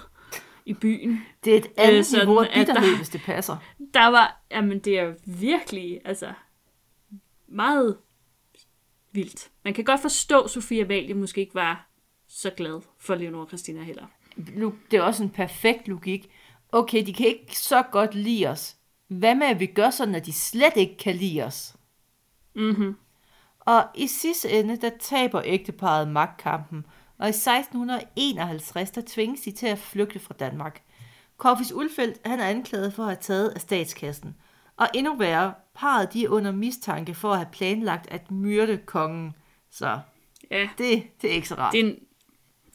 i 0.67 0.75
byen. 0.75 1.21
Det 1.45 1.53
er 1.53 1.59
et 1.59 1.69
andet 1.77 1.99
øh, 1.99 2.05
sådan, 2.05 2.27
niveau 2.27 2.41
af 2.43 2.51
bitterhed, 2.55 2.97
hvis 2.97 3.09
det 3.09 3.21
passer. 3.21 3.57
Der 3.95 4.07
var, 4.07 4.45
jamen 4.51 4.79
det 4.79 4.99
er 4.99 5.15
virkelig, 5.27 6.01
altså, 6.05 6.33
meget 7.49 7.97
vildt. 9.13 9.51
Man 9.65 9.75
kan 9.75 9.85
godt 9.85 10.01
forstå, 10.01 10.41
at 10.41 10.51
Sofia 10.51 10.85
Valie 10.85 11.15
måske 11.15 11.41
ikke 11.41 11.55
var 11.55 11.89
så 12.29 12.51
glad 12.51 12.81
for 12.99 13.15
Leonora 13.15 13.47
Christina 13.47 13.83
heller. 13.83 14.07
Det 14.91 14.97
er 14.97 15.03
også 15.03 15.23
en 15.23 15.31
perfekt 15.31 15.89
logik. 15.89 16.31
Okay, 16.73 17.07
de 17.07 17.13
kan 17.13 17.27
ikke 17.27 17.59
så 17.59 17.83
godt 17.83 18.15
lide 18.15 18.47
os. 18.47 18.77
Hvad 19.09 19.35
med, 19.35 19.47
at 19.47 19.61
vi 19.61 19.67
gør 19.67 19.91
sådan, 19.91 20.15
at 20.15 20.27
de 20.27 20.33
slet 20.33 20.77
ikke 20.77 20.97
kan 20.97 21.15
lide 21.15 21.43
os? 21.43 21.77
Mm-hmm. 22.55 22.97
Og 23.61 23.85
i 23.95 24.07
sidste 24.07 24.51
ende, 24.51 24.77
der 24.77 24.91
taber 25.01 25.43
ægteparet 25.45 26.09
magtkampen, 26.09 26.87
og 27.19 27.27
i 27.27 27.29
1651, 27.29 28.91
der 28.91 29.03
tvinges 29.07 29.41
de 29.41 29.51
til 29.51 29.67
at 29.67 29.79
flygte 29.79 30.19
fra 30.19 30.35
Danmark. 30.35 30.83
Korfis 31.37 31.73
Ulfeldt, 31.73 32.19
han 32.25 32.41
er 32.41 32.47
anklaget 32.49 32.95
for 32.95 33.03
at 33.03 33.09
have 33.09 33.19
taget 33.21 33.49
af 33.49 33.61
statskassen. 33.61 34.35
Og 34.77 34.89
endnu 34.95 35.17
værre, 35.17 35.55
parret 35.75 36.13
de 36.13 36.25
er 36.25 36.29
under 36.29 36.53
mistanke 36.53 37.15
for 37.15 37.31
at 37.31 37.37
have 37.37 37.49
planlagt 37.53 38.07
at 38.11 38.31
myrde 38.31 38.79
kongen. 38.79 39.35
Så 39.71 40.01
ja. 40.51 40.69
det, 40.79 41.03
det 41.23 41.31
er 41.31 41.35
ikke 41.35 41.49
så 41.49 41.55
rart. 41.55 41.73
Det 41.73 41.81
er 41.81 41.85
en, 41.85 41.99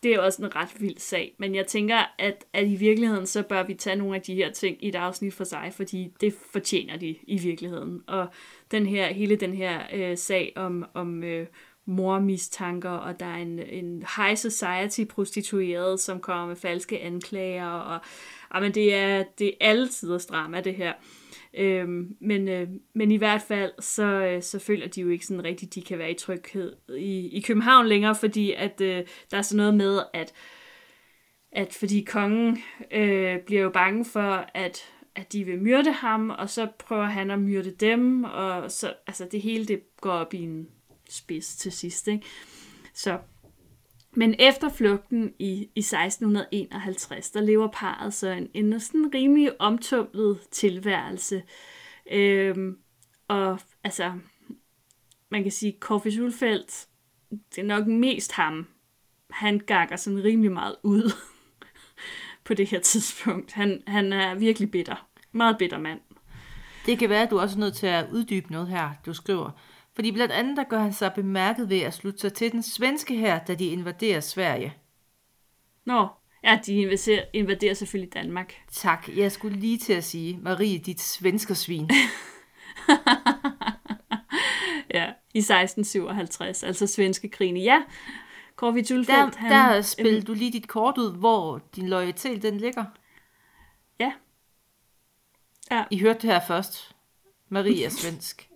det 0.04 0.14
er 0.14 0.20
også 0.20 0.42
en 0.42 0.56
ret 0.56 0.70
vild 0.80 0.98
sag. 0.98 1.36
Men 1.38 1.56
jeg 1.56 1.68
tænker, 1.68 1.98
at, 2.20 2.46
at 2.54 2.68
i 2.68 2.76
virkeligheden, 2.76 3.26
så 3.26 3.44
bør 3.44 3.64
vi 3.64 3.74
tage 3.74 3.96
nogle 3.96 4.16
af 4.16 4.22
de 4.22 4.36
her 4.36 4.52
ting 4.52 4.84
i 4.84 4.88
et 4.88 4.96
afsnit 4.96 5.34
for 5.34 5.44
sig, 5.44 5.72
fordi 5.76 6.14
det 6.22 6.34
fortjener 6.52 6.98
de 6.98 7.16
i 7.24 7.38
virkeligheden. 7.38 8.02
Og 8.08 8.28
den 8.72 8.86
her, 8.86 9.14
hele 9.14 9.36
den 9.36 9.54
her 9.54 9.82
øh, 9.94 10.18
sag 10.18 10.54
om, 10.56 10.86
om 10.94 11.24
øh, 11.24 11.48
mormistanker, 11.86 12.90
og 12.90 13.20
der 13.20 13.26
er 13.26 13.38
en, 13.38 13.60
en 13.60 14.04
high 14.18 14.38
society 14.38 15.04
prostitueret, 15.10 16.00
som 16.00 16.20
kommer 16.20 16.48
med 16.48 16.56
falske 16.56 17.00
anklager, 17.00 17.70
og, 17.70 18.00
og 18.50 18.62
men 18.62 18.72
det 18.72 18.96
er, 18.96 19.24
det 19.40 19.48
er 19.48 19.70
altid 19.70 20.20
drama, 20.20 20.62
det 20.62 20.76
her. 20.76 20.94
Øhm, 21.54 22.18
men, 22.22 22.48
øh, 22.48 22.68
men 22.94 23.12
i 23.12 23.18
hvert 23.18 23.42
fald, 23.42 23.72
så, 23.82 24.04
øh, 24.04 24.42
så 24.42 24.60
føler 24.60 24.88
de 24.88 25.02
jo 25.02 25.10
ikke 25.10 25.26
sådan 25.26 25.44
rigtigt, 25.44 25.76
de 25.76 25.82
kan 25.82 26.00
være 26.00 26.12
i 26.12 26.18
tryghed 26.18 26.76
i, 26.98 27.30
i 27.30 27.42
København 27.42 27.88
længere, 27.88 28.16
fordi 28.16 28.52
at 28.52 28.82
øh, 28.82 29.06
der 29.32 29.38
er 29.38 29.42
sådan 29.42 29.58
noget 29.58 29.74
med, 29.74 30.00
at, 30.14 30.34
at 31.52 31.74
fordi 31.74 32.02
kongen 32.02 32.58
øh, 32.92 33.40
bliver 33.40 33.62
jo 33.62 33.70
bange 33.70 34.06
for, 34.06 34.46
at, 34.54 34.80
at 35.16 35.34
de 35.34 35.44
vil 35.44 35.62
myrde 35.62 35.92
ham, 35.92 36.30
og 36.30 36.50
så 36.50 36.68
prøver 36.80 37.06
han 37.06 37.32
at 37.32 37.40
myrde 37.40 37.72
dem, 37.72 38.24
og 38.24 38.72
så, 38.72 38.94
altså 39.08 39.28
det 39.32 39.42
hele 39.42 39.66
det 39.66 39.82
går 40.02 40.12
op 40.12 40.34
i 40.34 40.38
en 40.38 40.68
spids 41.10 41.56
til 41.56 41.72
sidst. 41.72 42.08
Ikke? 42.08 42.26
Så 42.94 43.20
men 44.12 44.36
efter 44.40 44.70
flugten 44.70 45.34
i, 45.40 45.70
i 45.76 45.80
1651, 45.80 47.32
der 47.32 47.42
lever 47.42 47.68
parret 47.74 48.14
så 48.14 48.30
en, 48.30 48.50
en 48.54 48.80
sådan 48.80 49.14
rimelig 49.14 49.62
omtumlet 49.62 50.40
tilværelse. 50.52 51.44
Øhm, 52.12 52.78
og 53.28 53.60
altså, 53.84 54.14
man 55.30 55.44
kan 55.44 55.52
sige, 55.52 55.78
Corfis 55.80 56.18
Ulfeldt, 56.18 56.88
det 57.30 57.58
er 57.58 57.64
nok 57.64 57.88
mest 57.88 58.32
ham. 58.32 58.68
Han 59.30 59.60
gakker 59.60 59.96
sådan 59.96 60.24
rimelig 60.24 60.52
meget 60.52 60.76
ud 60.84 61.12
på 62.46 62.54
det 62.54 62.68
her 62.68 62.80
tidspunkt. 62.80 63.52
Han, 63.52 63.84
han 63.88 64.14
er 64.14 64.36
virkelig 64.36 64.72
bitter. 64.72 65.08
Meget 65.32 65.58
bitter 65.58 65.78
mand. 65.78 66.00
Det 66.86 67.00
kan 67.00 67.10
være, 67.10 67.24
at 67.24 67.30
du 67.32 67.40
også 67.40 67.56
er 67.56 67.60
nødt 67.60 67.76
til 67.76 67.88
at 67.88 68.06
uddybe 68.12 68.52
noget 68.52 68.68
her, 68.68 68.90
du 69.06 69.14
skriver. 69.14 69.52
Fordi 70.00 70.12
blandt 70.12 70.34
andet 70.34 70.58
der 70.58 70.64
gør 70.64 70.80
han 70.80 70.94
sig 70.94 71.14
bemærket 71.14 71.70
ved 71.70 71.80
at 71.80 71.94
slutte 71.94 72.20
sig 72.20 72.34
til 72.34 72.52
den 72.52 72.64
svenske 72.64 73.16
her, 73.16 73.40
da 73.40 73.56
de 73.56 73.66
invaderer 73.66 74.20
Sverige. 74.20 74.78
Nå, 75.86 76.08
ja, 76.44 76.60
de 76.66 76.74
invaderer, 76.74 77.26
invaderer 77.34 77.74
selvfølgelig 77.74 78.14
Danmark. 78.14 78.54
Tak, 78.72 79.10
jeg 79.16 79.32
skulle 79.32 79.60
lige 79.60 79.78
til 79.78 79.94
at 79.94 80.04
sige, 80.04 80.38
Marie, 80.38 80.78
dit 80.78 81.02
svenskersvin. 81.02 81.90
ja, 84.94 85.14
i 85.34 85.40
1657, 85.40 86.64
altså 86.64 86.88
svenske 86.88 87.30
krigen. 87.30 87.58
Ja, 87.58 87.82
Corvi 88.56 88.84
Tulfeldt, 88.84 89.34
der, 89.34 89.40
han... 89.40 89.52
Der 89.52 89.82
spiller 89.82 90.22
du 90.22 90.34
lige 90.34 90.52
dit 90.52 90.68
kort 90.68 90.98
ud, 90.98 91.18
hvor 91.18 91.62
din 91.76 91.90
loyalitet 91.90 92.42
den 92.42 92.58
ligger. 92.58 92.86
Ja. 94.00 94.12
ja. 95.72 95.84
I 95.92 96.00
hørte 96.00 96.20
det 96.20 96.30
her 96.30 96.42
først. 96.48 96.96
Marie 97.50 97.86
er 97.86 97.90
svensk. 97.90 98.50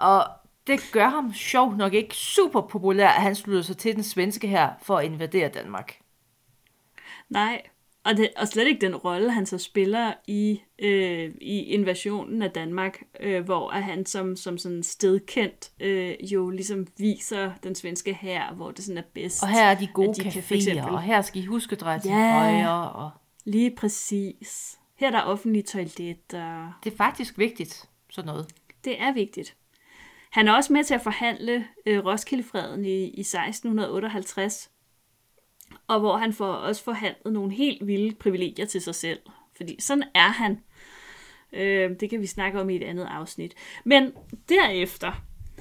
Og 0.00 0.39
det 0.66 0.80
gør 0.92 1.08
ham 1.08 1.32
sjovt 1.34 1.76
nok 1.76 1.94
ikke 1.94 2.14
super 2.14 2.60
populær, 2.60 3.08
at 3.08 3.22
han 3.22 3.34
slutter 3.34 3.62
sig 3.62 3.76
til 3.76 3.94
den 3.94 4.02
svenske 4.02 4.48
her 4.48 4.70
for 4.82 4.96
at 4.96 5.04
invadere 5.04 5.48
Danmark. 5.48 6.00
Nej, 7.28 7.62
og, 8.04 8.16
det, 8.16 8.30
og 8.36 8.48
slet 8.48 8.66
ikke 8.66 8.86
den 8.86 8.96
rolle, 8.96 9.32
han 9.32 9.46
så 9.46 9.58
spiller 9.58 10.12
i, 10.26 10.60
øh, 10.78 11.34
i 11.40 11.58
invasionen 11.62 12.42
af 12.42 12.50
Danmark, 12.50 13.02
øh, 13.20 13.44
hvor 13.44 13.72
er 13.72 13.80
han 13.80 14.06
som, 14.06 14.36
som 14.36 14.58
sådan 14.58 14.82
stedkendt 14.82 15.70
øh, 15.80 16.32
jo 16.32 16.50
ligesom 16.50 16.86
viser 16.98 17.52
den 17.62 17.74
svenske 17.74 18.14
her, 18.14 18.54
hvor 18.54 18.70
det 18.70 18.84
sådan 18.84 18.98
er 18.98 19.08
bedst. 19.14 19.42
Og 19.42 19.48
her 19.48 19.64
er 19.64 19.74
de 19.74 19.86
gode 19.86 20.14
de 20.14 20.28
caféer, 20.28 20.54
eksempel... 20.54 20.88
og 20.88 21.02
her 21.02 21.22
skal 21.22 21.42
I 21.42 21.44
huske 21.44 21.72
at 21.72 21.80
dreje 21.80 22.00
til 22.00 22.10
ja, 22.10 22.32
højre. 22.32 22.92
Og... 22.92 23.10
lige 23.44 23.76
præcis. 23.76 24.78
Her 24.96 25.06
er 25.06 25.10
der 25.10 25.22
offentlige 25.22 25.62
toiletter. 25.62 26.78
Det 26.84 26.92
er 26.92 26.96
faktisk 26.96 27.38
vigtigt, 27.38 27.88
sådan 28.10 28.26
noget. 28.26 28.46
Det 28.84 29.00
er 29.00 29.12
vigtigt. 29.12 29.56
Han 30.30 30.48
er 30.48 30.52
også 30.52 30.72
med 30.72 30.84
til 30.84 30.94
at 30.94 31.00
forhandle 31.00 31.66
øh, 31.86 32.04
Roskildefreden 32.04 32.84
i, 32.84 33.04
i 33.04 33.20
1658, 33.20 34.70
og 35.86 36.00
hvor 36.00 36.16
han 36.16 36.32
får 36.32 36.52
også 36.52 36.84
forhandlet 36.84 37.32
nogle 37.32 37.52
helt 37.52 37.86
vilde 37.86 38.14
privilegier 38.14 38.66
til 38.66 38.80
sig 38.80 38.94
selv. 38.94 39.18
Fordi 39.56 39.76
sådan 39.80 40.04
er 40.14 40.28
han. 40.28 40.60
Øh, 41.52 41.90
det 42.00 42.10
kan 42.10 42.20
vi 42.20 42.26
snakke 42.26 42.60
om 42.60 42.70
i 42.70 42.76
et 42.76 42.82
andet 42.82 43.08
afsnit. 43.10 43.54
Men 43.84 44.12
derefter, 44.48 45.12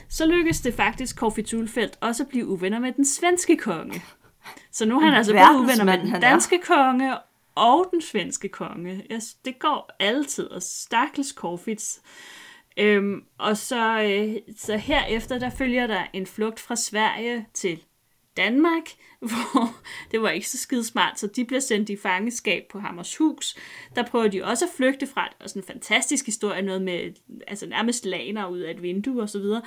så 0.10 0.26
lykkedes 0.26 0.62
det 0.62 0.74
faktisk 0.74 1.16
Corfi 1.16 1.42
Tulfeldt 1.42 1.98
også 2.02 2.24
at 2.24 2.30
blive 2.30 2.48
uvenner 2.48 2.80
med 2.80 2.92
den 2.92 3.06
svenske 3.06 3.58
konge. 3.58 4.02
Så 4.72 4.86
nu 4.86 5.00
er 5.00 5.06
han 5.06 5.14
altså 5.14 5.34
både 5.34 5.64
uvenner 5.64 5.84
med 5.84 5.98
den 5.98 6.22
danske 6.22 6.60
konge 6.64 7.18
og 7.56 7.90
den 7.92 8.02
svenske 8.02 8.50
konge. 8.50 9.06
Yes, 9.12 9.34
det 9.34 9.60
går 9.60 9.92
altid, 10.00 10.46
og 10.46 10.62
stakkels 10.62 11.30
Corfits. 11.30 12.02
Øhm, 12.80 13.24
og 13.38 13.58
så, 13.58 14.02
øh, 14.02 14.54
så 14.58 14.78
herefter, 14.78 15.40
der 15.40 15.50
følger 15.50 15.88
der 15.88 16.04
en 16.14 16.26
flugt 16.26 16.60
fra 16.60 16.76
Sverige 16.76 17.46
til 17.54 17.80
Danmark, 18.38 18.84
hvor 19.20 19.76
det 20.12 20.22
var 20.22 20.30
ikke 20.30 20.50
så 20.50 20.58
skide 20.58 20.84
smart, 20.84 21.20
så 21.20 21.28
de 21.28 21.46
bliver 21.46 21.60
sendt 21.60 21.90
i 21.90 21.98
fangeskab 21.98 22.64
på 22.72 22.80
Hammershus. 22.80 23.56
Der 23.96 24.06
prøver 24.06 24.28
de 24.28 24.44
også 24.44 24.66
at 24.66 24.72
flygte 24.78 25.08
fra, 25.08 25.28
det 25.28 25.36
var 25.40 25.48
sådan 25.48 25.62
en 25.62 25.68
fantastisk 25.68 26.26
historie, 26.26 26.62
noget 26.62 26.82
med 26.82 27.14
altså 27.48 27.68
nærmest 27.68 28.06
laner 28.06 28.48
ud 28.48 28.60
af 28.60 28.72
et 28.72 28.82
vindue 28.82 29.22
og 29.22 29.30
så 29.30 29.40
videre. 29.40 29.62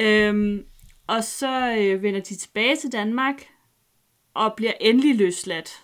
Øhm, 0.00 0.64
og 1.06 1.24
så 1.24 1.76
øh, 1.78 2.02
vender 2.02 2.20
de 2.20 2.36
tilbage 2.36 2.76
til 2.76 2.92
Danmark 2.92 3.46
og 4.34 4.54
bliver 4.56 4.72
endelig 4.80 5.16
løsladt. 5.16 5.82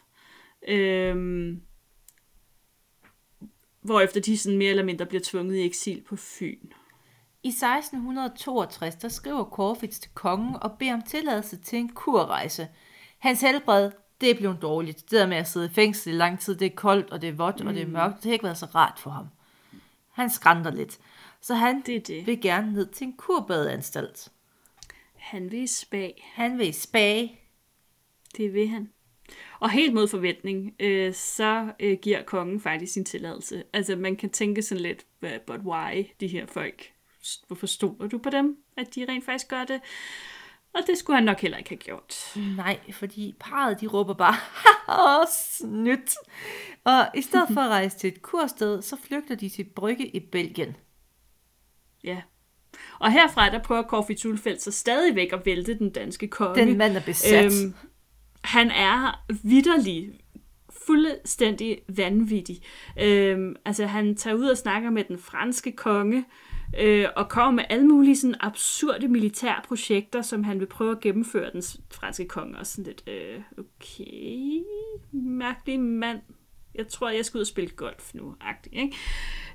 Øhm, 0.68 1.62
hvorefter 3.82 4.20
de 4.20 4.38
sådan 4.38 4.58
mere 4.58 4.70
eller 4.70 4.84
mindre 4.84 5.06
bliver 5.06 5.22
tvunget 5.24 5.56
i 5.56 5.64
eksil 5.66 6.02
på 6.08 6.16
Fyn. 6.16 6.68
I 7.42 7.48
1662 7.48 8.94
der 8.94 9.08
skriver 9.08 9.44
Corfitz 9.44 9.98
til 9.98 10.10
kongen 10.14 10.56
og 10.60 10.78
beder 10.78 10.94
om 10.94 11.02
tilladelse 11.02 11.56
til 11.56 11.78
en 11.78 11.88
kurrejse. 11.88 12.68
Hans 13.18 13.40
helbred, 13.40 13.90
det 14.20 14.30
er 14.30 14.34
blevet 14.34 14.62
dårligt. 14.62 15.02
Det 15.02 15.10
der 15.10 15.26
med 15.26 15.36
at 15.36 15.48
sidde 15.48 15.66
i 15.66 15.74
fængsel 15.74 16.12
i 16.12 16.16
lang 16.16 16.40
tid, 16.40 16.54
det 16.54 16.66
er 16.66 16.76
koldt, 16.76 17.10
og 17.10 17.22
det 17.22 17.28
er 17.28 17.32
vådt, 17.32 17.60
mm. 17.60 17.66
og 17.66 17.74
det 17.74 17.82
er 17.82 17.86
mm. 17.86 17.92
mørkt. 17.92 18.16
Det 18.16 18.24
har 18.24 18.32
ikke 18.32 18.44
været 18.44 18.58
så 18.58 18.66
rart 18.66 18.98
for 18.98 19.10
ham. 19.10 19.26
Han 20.12 20.30
skrænter 20.30 20.70
lidt. 20.70 20.98
Så 21.40 21.54
han 21.54 21.82
det 21.86 22.06
det. 22.06 22.26
vil 22.26 22.40
gerne 22.40 22.72
ned 22.72 22.86
til 22.86 23.06
en 23.06 23.12
kurbadeanstalt. 23.16 24.28
Han 25.16 25.50
vil 25.50 25.68
i 25.92 26.12
Han 26.34 26.58
vil 26.58 26.68
i 26.68 27.38
Det 28.36 28.54
vil 28.54 28.68
han. 28.68 28.90
Og 29.62 29.70
helt 29.70 29.94
mod 29.94 30.08
forventning, 30.08 30.74
øh, 30.80 31.14
så 31.14 31.72
øh, 31.80 31.98
giver 32.02 32.22
kongen 32.22 32.60
faktisk 32.60 32.92
sin 32.92 33.04
tilladelse. 33.04 33.64
Altså 33.72 33.96
man 33.96 34.16
kan 34.16 34.30
tænke 34.30 34.62
sådan 34.62 34.82
lidt, 34.82 35.06
but 35.20 35.60
why, 35.64 36.04
de 36.20 36.26
her 36.26 36.46
folk? 36.46 36.92
Hvorfor 37.46 37.66
stoler 37.66 38.08
du 38.08 38.18
på 38.18 38.30
dem, 38.30 38.56
at 38.76 38.94
de 38.94 39.06
rent 39.08 39.24
faktisk 39.24 39.48
gør 39.48 39.64
det? 39.64 39.80
Og 40.74 40.80
det 40.86 40.98
skulle 40.98 41.16
han 41.16 41.24
nok 41.24 41.40
heller 41.40 41.58
ikke 41.58 41.70
have 41.70 41.78
gjort. 41.78 42.32
Nej, 42.56 42.78
fordi 42.92 43.34
parret 43.40 43.80
de 43.80 43.86
råber 43.86 44.14
bare, 44.14 44.32
haha, 44.32 45.24
snydt. 45.30 46.14
Og 46.84 47.06
i 47.14 47.22
stedet 47.22 47.48
for 47.54 47.60
at 47.60 47.70
rejse 47.78 47.98
til 47.98 48.08
et 48.08 48.22
kursted, 48.22 48.82
så 48.82 48.96
flygter 49.02 49.34
de 49.34 49.48
til 49.48 49.64
Brygge 49.64 50.06
i 50.06 50.20
Belgien. 50.20 50.76
Ja. 52.04 52.22
Og 52.98 53.12
herfra, 53.12 53.50
der 53.50 53.62
prøver 53.62 53.82
Corfi 53.82 54.14
Tulfeldt 54.14 54.62
så 54.62 54.70
stadigvæk 54.70 55.32
at 55.32 55.46
vælte 55.46 55.78
den 55.78 55.90
danske 55.90 56.28
konge. 56.28 56.66
Den 56.66 56.78
mand 56.78 56.96
er 56.96 57.04
besat. 57.04 57.44
Øhm, 57.44 57.74
han 58.44 58.70
er 58.70 59.24
vidderlig 59.42 60.12
fuldstændig 60.86 61.78
vanvittig. 61.96 62.62
Øhm, 63.00 63.56
altså, 63.64 63.86
han 63.86 64.16
tager 64.16 64.36
ud 64.36 64.46
og 64.46 64.56
snakker 64.56 64.90
med 64.90 65.04
den 65.04 65.18
franske 65.18 65.72
konge, 65.72 66.24
øh, 66.78 67.06
og 67.16 67.28
kommer 67.28 67.50
med 67.50 67.64
alle 67.68 67.86
mulige 67.86 68.16
sådan 68.16 68.36
absurde 68.40 69.08
militære 69.08 69.60
projekter, 69.68 70.22
som 70.22 70.44
han 70.44 70.60
vil 70.60 70.66
prøve 70.66 70.90
at 70.90 71.00
gennemføre 71.00 71.50
den 71.52 71.62
franske 71.90 72.28
konge. 72.28 72.58
Og 72.58 72.66
sådan 72.66 72.84
lidt, 72.84 73.02
øh, 73.08 73.40
okay, 73.58 74.62
mærkelig 75.12 75.80
mand. 75.80 76.20
Jeg 76.74 76.88
tror, 76.88 77.10
jeg 77.10 77.24
skal 77.24 77.38
ud 77.38 77.42
og 77.42 77.46
spille 77.46 77.70
golf 77.70 78.14
nu, 78.14 78.34
agtig, 78.40 78.72
ikke? 78.74 78.96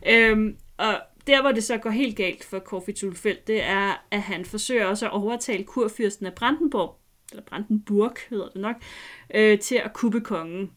Øhm, 0.10 0.58
og 0.78 1.02
der, 1.28 1.42
hvor 1.42 1.52
det 1.52 1.64
så 1.64 1.78
går 1.78 1.90
helt 1.90 2.16
galt 2.16 2.44
for 2.44 2.60
Corfitz 2.60 3.04
det 3.48 3.64
er, 3.64 4.06
at 4.12 4.22
han 4.22 4.46
forsøger 4.46 4.86
også 4.86 5.06
at 5.06 5.12
overtale 5.12 5.64
kurfyrsten 5.64 6.26
af 6.26 6.34
Brandenburg 6.34 7.00
eller 7.38 7.50
Brandenburg 7.50 8.14
hedder 8.30 8.48
det 8.50 8.62
nok, 8.62 8.76
øh, 9.36 9.60
til 9.60 9.76
at 9.76 9.94
kuppe 9.94 10.22
kongen. 10.22 10.72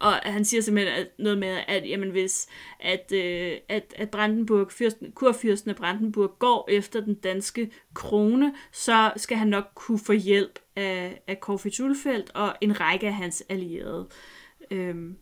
Og 0.00 0.12
han 0.12 0.44
siger 0.44 0.60
simpelthen 0.60 0.94
at 0.98 1.08
noget 1.18 1.38
med, 1.38 1.58
at 1.68 1.88
jamen, 1.88 2.10
hvis 2.10 2.48
at, 2.80 3.12
øh, 3.12 3.52
at, 3.68 3.94
at 3.96 4.10
Brandenburg, 4.10 4.72
fyrsten, 4.72 5.12
kurfyrsten 5.12 5.70
af 5.70 5.76
Brandenburg 5.76 6.38
går 6.38 6.68
efter 6.70 7.00
den 7.00 7.14
danske 7.14 7.70
krone, 7.94 8.54
så 8.72 9.12
skal 9.16 9.36
han 9.36 9.48
nok 9.48 9.64
kunne 9.74 9.98
få 9.98 10.12
hjælp 10.12 10.58
af, 10.76 11.22
af 11.26 11.36
Corfitz 11.40 11.80
Ulfeldt 11.80 12.30
og 12.34 12.54
en 12.60 12.80
række 12.80 13.06
af 13.06 13.14
hans 13.14 13.44
allierede. 13.48 14.08
Øhm, 14.70 15.16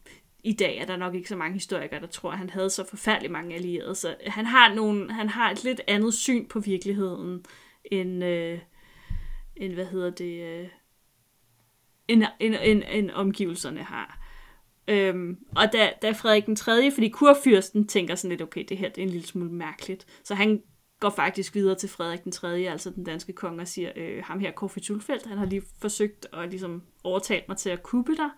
I 0.44 0.52
dag 0.52 0.78
er 0.78 0.84
der 0.84 0.96
nok 0.96 1.14
ikke 1.14 1.28
så 1.28 1.36
mange 1.36 1.54
historikere, 1.54 2.00
der 2.00 2.06
tror, 2.06 2.30
at 2.30 2.38
han 2.38 2.50
havde 2.50 2.70
så 2.70 2.88
forfærdelig 2.88 3.30
mange 3.30 3.54
allierede. 3.54 3.94
Så 3.94 4.14
han 4.26 4.46
har, 4.46 4.74
nogle, 4.74 5.12
han 5.12 5.28
har 5.28 5.50
et 5.50 5.64
lidt 5.64 5.80
andet 5.86 6.14
syn 6.14 6.48
på 6.48 6.60
virkeligheden, 6.60 7.44
end, 7.84 8.24
øh, 8.24 8.58
end 9.56 9.72
hvad 9.72 9.86
hedder 9.86 10.10
det, 10.10 10.42
øh, 10.42 10.68
end, 12.08 12.24
end, 12.40 12.54
end, 12.62 12.82
end 12.90 13.10
omgivelserne 13.10 13.82
har. 13.82 14.20
Øhm, 14.88 15.38
og 15.56 15.72
da, 15.72 15.92
da 16.02 16.12
Frederik 16.12 16.46
den 16.46 16.56
3., 16.56 16.90
fordi 16.90 17.08
kurfyrsten 17.08 17.86
tænker 17.86 18.14
sådan 18.14 18.30
lidt, 18.30 18.42
okay, 18.42 18.64
det 18.68 18.78
her 18.78 18.88
det 18.88 18.98
er 18.98 19.02
en 19.02 19.10
lille 19.10 19.26
smule 19.26 19.52
mærkeligt, 19.52 20.06
så 20.24 20.34
han 20.34 20.62
går 21.00 21.10
faktisk 21.10 21.54
videre 21.54 21.74
til 21.74 21.88
Frederik 21.88 22.24
den 22.24 22.32
3., 22.32 22.48
altså 22.48 22.90
den 22.90 23.04
danske 23.04 23.32
konge, 23.32 23.62
og 23.62 23.68
siger, 23.68 23.92
øh, 23.96 24.24
ham 24.24 24.40
her, 24.40 24.50
Kofi 24.50 24.80
Tulfeldt, 24.80 25.26
han 25.26 25.38
har 25.38 25.46
lige 25.46 25.62
forsøgt 25.80 26.26
at 26.32 26.50
ligesom 26.50 26.82
overtale 27.04 27.42
mig 27.48 27.56
til 27.56 27.70
at 27.70 27.82
kuppe 27.82 28.12
dig, 28.12 28.30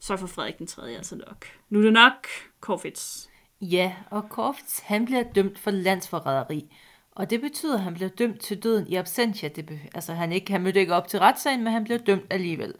så 0.00 0.16
får 0.16 0.26
Frederik 0.26 0.58
den 0.58 0.66
3. 0.66 0.90
altså 0.90 1.16
nok. 1.16 1.46
Nu 1.70 1.78
er 1.78 1.82
det 1.82 1.92
nok 1.92 2.26
Korfits. 2.60 3.30
Ja, 3.60 3.94
og 4.10 4.28
Korfits, 4.28 4.80
han 4.80 5.04
bliver 5.04 5.22
dømt 5.22 5.58
for 5.58 5.70
landsforræderi. 5.70 6.74
Og 7.14 7.30
det 7.30 7.40
betyder, 7.40 7.74
at 7.74 7.82
han 7.82 7.94
bliver 7.94 8.08
dømt 8.08 8.40
til 8.40 8.62
døden 8.62 8.88
i 8.88 8.94
absentia. 8.94 9.48
Det 9.48 9.80
altså, 9.94 10.12
han, 10.12 10.32
ikke, 10.32 10.52
han 10.52 10.62
mødte 10.62 10.80
ikke 10.80 10.94
op 10.94 11.08
til 11.08 11.18
retssagen, 11.18 11.64
men 11.64 11.72
han 11.72 11.84
bliver 11.84 11.98
dømt 11.98 12.26
alligevel. 12.30 12.74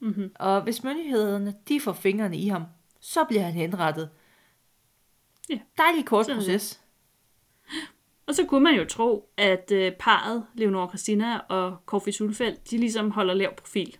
Mm-hmm. 0.00 0.32
Og 0.34 0.62
hvis 0.62 0.84
myndighederne 0.84 1.54
de 1.68 1.80
får 1.80 1.92
fingrene 1.92 2.36
i 2.36 2.48
ham, 2.48 2.62
så 3.00 3.24
bliver 3.24 3.42
han 3.42 3.52
henrettet. 3.52 4.10
Ja. 5.50 5.58
Dejlig 5.78 6.06
kort 6.06 6.26
Sådan 6.26 6.36
proces. 6.36 6.80
Og 8.26 8.34
så 8.34 8.44
kunne 8.44 8.64
man 8.64 8.74
jo 8.74 8.84
tro, 8.84 9.28
at 9.36 9.70
øh, 9.72 9.92
parret, 9.92 10.46
Leonora 10.54 10.88
Christina 10.88 11.38
og 11.38 11.76
Korfi 11.86 12.12
Sulfeldt, 12.12 12.70
de 12.70 12.78
ligesom 12.78 13.10
holder 13.10 13.34
lav 13.34 13.56
profil. 13.56 13.96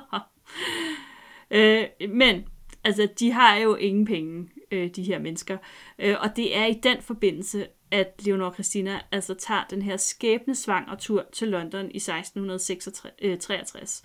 øh, 1.50 1.84
men, 2.08 2.44
altså, 2.84 3.08
de 3.18 3.32
har 3.32 3.56
jo 3.56 3.74
ingen 3.74 4.04
penge, 4.04 4.48
øh, 4.70 4.90
de 4.90 5.02
her 5.02 5.18
mennesker. 5.18 5.58
Øh, 5.98 6.16
og 6.20 6.36
det 6.36 6.56
er 6.56 6.66
i 6.66 6.80
den 6.82 7.02
forbindelse, 7.02 7.66
at 7.92 8.06
Leonora 8.18 8.52
Christina 8.52 9.00
altså 9.12 9.34
tager 9.34 9.64
den 9.70 9.82
her 9.82 9.96
skæbnesvanger 9.96 10.94
tur 10.94 11.24
til 11.32 11.48
London 11.48 11.90
i 11.90 11.96
1663. 11.96 14.02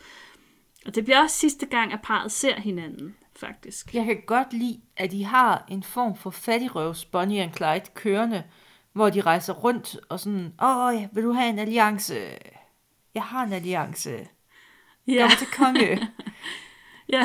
Og 0.85 0.95
det 0.95 1.03
bliver 1.03 1.21
også 1.21 1.37
sidste 1.37 1.65
gang, 1.65 1.93
at 1.93 1.99
parret 2.03 2.31
ser 2.31 2.59
hinanden, 2.59 3.15
faktisk. 3.35 3.93
Jeg 3.93 4.05
kan 4.05 4.21
godt 4.25 4.53
lide, 4.53 4.81
at 4.97 5.11
de 5.11 5.23
har 5.23 5.65
en 5.67 5.83
form 5.83 6.17
for 6.17 6.29
fattigrøvs 6.29 7.05
Bonnie 7.05 7.43
and 7.43 7.53
Clyde 7.53 7.85
kørende, 7.95 8.43
hvor 8.93 9.09
de 9.09 9.21
rejser 9.21 9.53
rundt 9.53 9.97
og 10.09 10.19
sådan, 10.19 10.53
åh, 10.63 10.93
ja, 10.93 11.07
vil 11.13 11.23
du 11.23 11.31
have 11.31 11.49
en 11.49 11.59
alliance? 11.59 12.15
Jeg 13.15 13.23
har 13.23 13.43
en 13.43 13.53
alliance. 13.53 14.27
Ja, 15.07 15.13
Jeg 15.13 15.31
til 15.37 15.47
konge. 15.47 16.07
ja. 17.15 17.23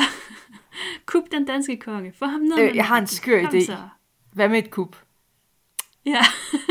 Kup 1.05 1.23
den 1.31 1.45
danske 1.45 1.77
konge. 1.77 2.13
Få 2.13 2.25
ham 2.25 2.41
ned. 2.41 2.59
Øh, 2.59 2.75
jeg 2.75 2.85
har 2.85 2.97
en 2.97 3.07
skør 3.07 3.41
Kom 3.41 3.55
idé. 3.55 3.73
Hvad 4.31 4.49
med 4.49 4.59
et 4.59 4.69
kup? 4.69 4.95
Ja. 6.05 6.21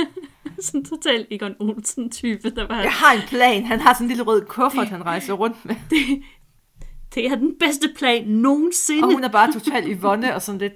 sådan 0.61 0.81
en 0.81 0.85
total 0.85 1.27
Egon 1.31 1.55
Olsen-type, 1.59 2.51
der 2.51 2.69
bare... 2.69 2.79
Jeg 2.79 2.93
har 2.93 3.13
en 3.13 3.29
plan. 3.29 3.65
Han 3.65 3.81
har 3.81 3.95
sådan 3.95 4.05
en 4.05 4.09
lille 4.09 4.23
rød 4.23 4.45
kuffert, 4.45 4.89
han 4.89 5.07
rejser 5.07 5.33
rundt 5.33 5.65
med. 5.65 5.75
Det 7.15 7.27
er 7.27 7.35
den 7.35 7.55
bedste 7.59 7.93
plan 7.97 8.29
nogensinde. 8.29 9.05
Og 9.05 9.13
hun 9.13 9.25
er 9.25 9.29
bare 9.29 9.53
totalt 9.53 9.89
i 9.89 9.93
vonde 9.93 10.35
og 10.35 10.43
sådan 10.43 10.59
lidt... 10.59 10.73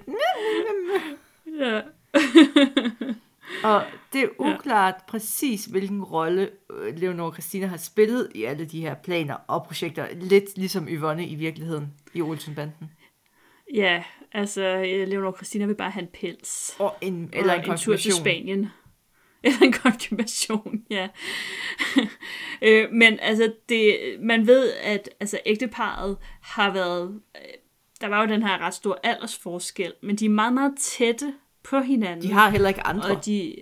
Ja. 1.59 1.81
Og 3.63 3.83
det 4.13 4.23
er 4.23 4.27
uklart 4.39 4.93
ja. 4.97 5.11
præcis, 5.11 5.65
hvilken 5.65 6.03
rolle 6.03 6.49
øh, 6.69 6.97
Leonora 6.97 7.33
Christina 7.33 7.67
har 7.67 7.77
spillet 7.77 8.31
i 8.35 8.43
alle 8.43 8.65
de 8.65 8.81
her 8.81 8.95
planer 8.95 9.35
og 9.47 9.63
projekter. 9.63 10.07
Lidt 10.15 10.57
ligesom 10.57 10.87
Yvonne 10.87 11.27
i 11.27 11.35
virkeligheden 11.35 11.93
i 12.13 12.21
Olsenbanden. 12.21 12.91
Ja, 13.77 14.03
altså, 14.31 14.61
øh, 14.61 15.07
Leonor 15.07 15.35
Christina 15.35 15.65
vil 15.65 15.75
bare 15.75 15.91
have 15.91 16.03
en 16.03 16.09
pels. 16.13 16.75
Og 16.79 16.95
en, 17.01 17.29
eller 17.33 17.53
en 17.53 17.71
en 17.71 17.77
tur 17.77 17.95
til. 17.95 18.13
Spanien. 18.13 18.67
Eller 19.43 19.61
en 19.61 19.73
konfirmation, 19.73 20.83
ja. 20.89 21.07
øh, 22.61 22.91
men 22.91 23.19
altså, 23.21 23.53
det, 23.69 23.97
man 24.21 24.47
ved, 24.47 24.73
at 24.73 25.09
altså, 25.19 25.39
ægteparet 25.45 26.17
har 26.41 26.73
været... 26.73 27.21
Øh, 27.35 27.41
der 28.01 28.07
var 28.07 28.21
jo 28.21 28.27
den 28.27 28.43
her 28.43 28.57
ret 28.57 28.73
store 28.73 28.95
aldersforskel, 29.03 29.93
men 30.03 30.15
de 30.15 30.25
er 30.25 30.29
meget, 30.29 30.53
meget 30.53 30.73
tætte 30.79 31.33
på 31.63 31.79
hinanden. 31.79 32.21
De 32.21 32.33
har 32.33 32.49
heller 32.49 32.69
ikke 32.69 32.81
andre. 32.81 33.09
Og 33.09 33.25
de, 33.25 33.55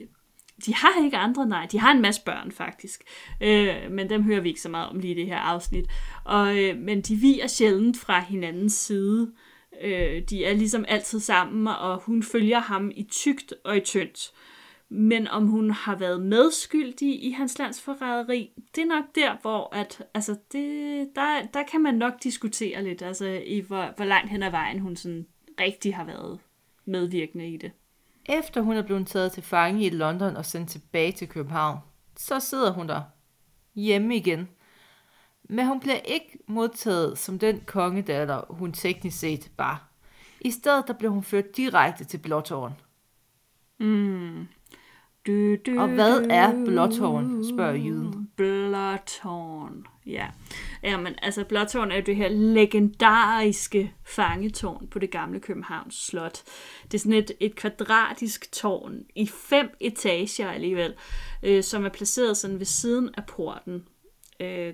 de 0.66 0.76
har 0.76 1.04
ikke 1.06 1.18
andre, 1.18 1.46
nej. 1.46 1.68
De 1.72 1.80
har 1.80 1.92
en 1.92 2.02
masse 2.02 2.22
børn, 2.26 2.52
faktisk. 2.52 3.04
Øh, 3.42 3.76
men 3.92 4.10
dem 4.10 4.24
hører 4.24 4.42
vi 4.42 4.50
ikke 4.50 4.62
så 4.62 4.70
meget 4.70 4.90
om 4.90 5.00
lige 5.00 5.14
i 5.14 5.18
det 5.18 5.26
her 5.26 5.38
afsnit. 5.38 5.86
Og, 6.24 6.58
øh, 6.64 6.78
men 6.78 7.02
de 7.02 7.16
viger 7.16 7.48
sjældent 7.48 7.98
fra 7.98 8.20
hinandens 8.20 8.74
side. 8.74 9.32
Øh, 9.82 10.22
de 10.22 10.46
er 10.46 10.54
ligesom 10.54 10.86
altid 10.88 11.20
sammen, 11.20 11.68
og 11.68 11.98
hun 11.98 12.24
følger 12.24 12.60
ham 12.60 12.92
i 12.96 13.04
tygt 13.04 13.54
og 13.64 13.78
i 13.78 13.80
tyndt. 13.80 14.32
Men 14.90 15.28
om 15.28 15.48
hun 15.48 15.72
har 15.72 15.96
været 15.96 16.22
medskyldig 16.22 17.24
i 17.24 17.32
hans 17.32 17.60
landsforræderi, 17.60 18.52
det 18.76 18.82
er 18.82 18.86
nok 18.86 19.06
der, 19.16 19.38
hvor 19.42 19.76
at, 19.76 20.04
altså 20.14 20.36
det, 20.52 21.08
der, 21.16 21.42
der 21.54 21.64
kan 21.72 21.82
man 21.82 21.96
nok 21.96 22.14
diskutere 22.24 22.84
lidt, 22.84 23.02
altså 23.02 23.26
i 23.46 23.60
hvor, 23.60 23.94
hvor 23.96 24.06
langt 24.06 24.30
hen 24.30 24.44
ad 24.44 24.52
vejen 24.52 24.80
hun 24.80 24.96
sådan 24.96 25.26
rigtig 25.60 25.96
har 25.96 26.04
været 26.04 26.40
medvirkende 26.86 27.50
i 27.50 27.58
det. 27.58 27.72
Efter 28.26 28.62
hun 28.62 28.76
er 28.76 28.82
blevet 28.82 29.08
taget 29.08 29.32
til 29.32 29.44
fange 29.44 29.86
i 29.86 29.90
London 29.90 30.36
og 30.36 30.46
sendt 30.46 30.70
tilbage 30.70 31.12
til 31.12 31.28
København, 31.28 31.78
så 32.18 32.40
sidder 32.40 32.74
hun 32.74 32.88
der 32.88 33.02
hjemme 33.76 34.16
igen. 34.16 34.50
Men 35.50 35.68
hun 35.68 35.80
bliver 35.80 36.00
ikke 36.06 36.40
modtaget 36.48 37.18
som 37.18 37.40
den 37.40 37.62
kongedatter, 37.66 38.42
hun 38.50 38.72
teknisk 38.72 39.20
set 39.20 39.52
var. 39.58 39.90
I 40.42 40.52
stedet 40.52 40.84
der 40.88 40.94
blev 40.94 41.12
hun 41.12 41.24
ført 41.24 41.58
direkte 41.58 42.04
til 42.04 42.18
Blåtårn. 42.18 42.74
Du, 45.28 45.56
du, 45.56 45.80
Og 45.82 45.88
hvad 45.88 46.22
er 46.30 46.66
Blåtårn, 46.66 47.46
spørger 47.54 47.74
jyden. 47.74 48.30
Blåtårn, 48.36 49.86
ja. 50.06 50.28
Jamen, 50.84 51.16
altså 51.22 51.44
Blåtårn 51.44 51.92
er 51.92 51.96
jo 51.96 52.04
det 52.06 52.16
her 52.16 52.30
legendariske 52.30 53.94
fangetårn 54.04 54.88
på 54.88 55.00
det 55.00 55.12
gamle 55.12 55.40
Københavns 55.40 56.06
Slot. 56.06 56.44
Det 56.84 56.94
er 56.94 57.00
sådan 57.00 57.14
et, 57.14 57.32
et 57.40 57.56
kvadratisk 57.56 58.52
tårn 58.52 59.00
i 59.16 59.28
fem 59.28 59.70
etager 59.80 60.52
alligevel, 60.52 60.94
øh, 61.44 61.64
som 61.64 61.86
er 61.86 61.90
placeret 61.90 62.38
sådan 62.38 62.60
ved 62.60 62.66
siden 62.66 63.10
af 63.18 63.26
porten. 63.26 63.88
Øh, 64.40 64.74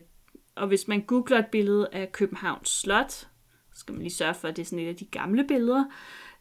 og 0.56 0.68
hvis 0.68 0.88
man 0.88 1.02
googler 1.02 1.40
et 1.40 1.48
billede 1.52 1.88
af 1.92 2.12
Københavns 2.12 2.70
Slot, 2.70 3.12
så 3.12 3.80
skal 3.80 3.94
man 3.94 4.02
lige 4.02 4.14
sørge 4.14 4.34
for, 4.34 4.48
at 4.48 4.56
det 4.56 4.62
er 4.62 4.66
sådan 4.66 4.86
et 4.86 4.90
af 4.90 4.96
de 4.96 5.06
gamle 5.06 5.48
billeder, 5.48 5.84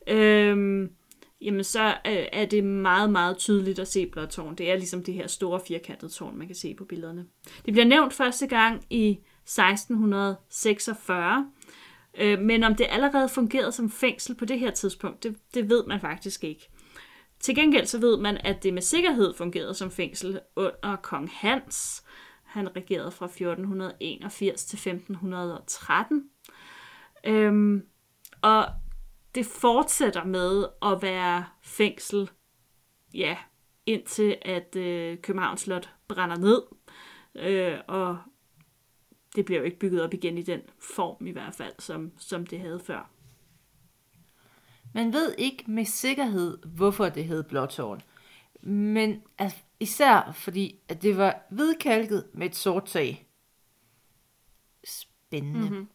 øhm, 0.06 0.90
jamen 1.40 1.64
så 1.64 1.88
øh, 1.88 2.26
er 2.32 2.46
det 2.46 2.64
meget, 2.64 3.10
meget 3.10 3.38
tydeligt 3.38 3.78
at 3.78 3.88
se 3.88 4.06
Blåtårn. 4.06 4.54
Det 4.54 4.70
er 4.70 4.76
ligesom 4.76 5.04
det 5.04 5.14
her 5.14 5.26
store 5.26 5.60
firkantede 5.68 6.12
tårn, 6.12 6.38
man 6.38 6.46
kan 6.46 6.56
se 6.56 6.74
på 6.74 6.84
billederne. 6.84 7.26
Det 7.64 7.72
bliver 7.72 7.86
nævnt 7.86 8.12
første 8.12 8.46
gang 8.46 8.84
i 8.90 9.10
1646, 9.10 11.50
øh, 12.18 12.38
men 12.38 12.64
om 12.64 12.74
det 12.74 12.86
allerede 12.90 13.28
fungerede 13.28 13.72
som 13.72 13.90
fængsel 13.90 14.34
på 14.34 14.44
det 14.44 14.58
her 14.58 14.70
tidspunkt, 14.70 15.22
det, 15.22 15.36
det 15.54 15.68
ved 15.68 15.84
man 15.86 16.00
faktisk 16.00 16.44
ikke. 16.44 16.70
Til 17.40 17.54
gengæld 17.54 17.86
så 17.86 17.98
ved 17.98 18.18
man, 18.18 18.38
at 18.44 18.62
det 18.62 18.74
med 18.74 18.82
sikkerhed 18.82 19.34
fungerede 19.34 19.74
som 19.74 19.90
fængsel 19.90 20.40
under 20.56 20.96
kong 21.02 21.30
Hans. 21.32 22.04
Han 22.50 22.76
regerede 22.76 23.10
fra 23.10 23.26
1481 23.26 24.64
til 24.64 24.76
1513. 24.76 26.30
Øhm, 27.24 27.86
og 28.42 28.66
det 29.34 29.46
fortsætter 29.46 30.24
med 30.24 30.64
at 30.82 31.02
være 31.02 31.44
fængsel, 31.62 32.30
ja, 33.14 33.36
indtil 33.86 34.36
at 34.42 34.76
øh, 34.76 35.18
Københavns 35.18 35.60
Slot 35.60 35.90
brænder 36.08 36.36
ned. 36.36 36.62
Øh, 37.34 37.78
og 37.88 38.18
det 39.36 39.44
bliver 39.44 39.58
jo 39.58 39.64
ikke 39.64 39.78
bygget 39.78 40.02
op 40.02 40.14
igen 40.14 40.38
i 40.38 40.42
den 40.42 40.60
form 40.78 41.26
i 41.26 41.30
hvert 41.30 41.54
fald, 41.54 41.72
som, 41.78 42.12
som 42.18 42.46
det 42.46 42.60
havde 42.60 42.80
før. 42.80 43.10
Man 44.94 45.12
ved 45.12 45.34
ikke 45.38 45.70
med 45.70 45.84
sikkerhed, 45.84 46.58
hvorfor 46.58 47.08
det 47.08 47.24
hed 47.24 47.42
Blåtårn. 47.42 48.00
Men 48.62 49.22
altså, 49.38 49.58
især 49.80 50.32
fordi, 50.34 50.78
at 50.88 51.02
det 51.02 51.16
var 51.16 51.46
hvidkalket 51.50 52.26
med 52.32 52.46
et 52.46 52.56
sort 52.56 52.84
tag. 52.84 53.26
Spændende. 54.84 55.70
Mm-hmm. 55.70 55.88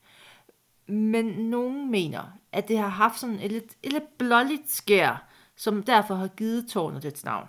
Men 0.96 1.26
nogen 1.26 1.92
mener, 1.92 2.24
at 2.52 2.68
det 2.68 2.78
har 2.78 2.88
haft 2.88 3.20
sådan 3.20 3.40
et 3.40 3.52
lidt, 3.52 3.78
et 3.84 3.94
lidt 3.94 4.18
blåligt 4.18 4.72
skær, 4.72 5.28
som 5.56 5.84
derfor 5.84 6.16
har 6.16 6.28
givet 6.28 6.68
tårnet 6.68 7.04
dets 7.04 7.24
navn. 7.24 7.48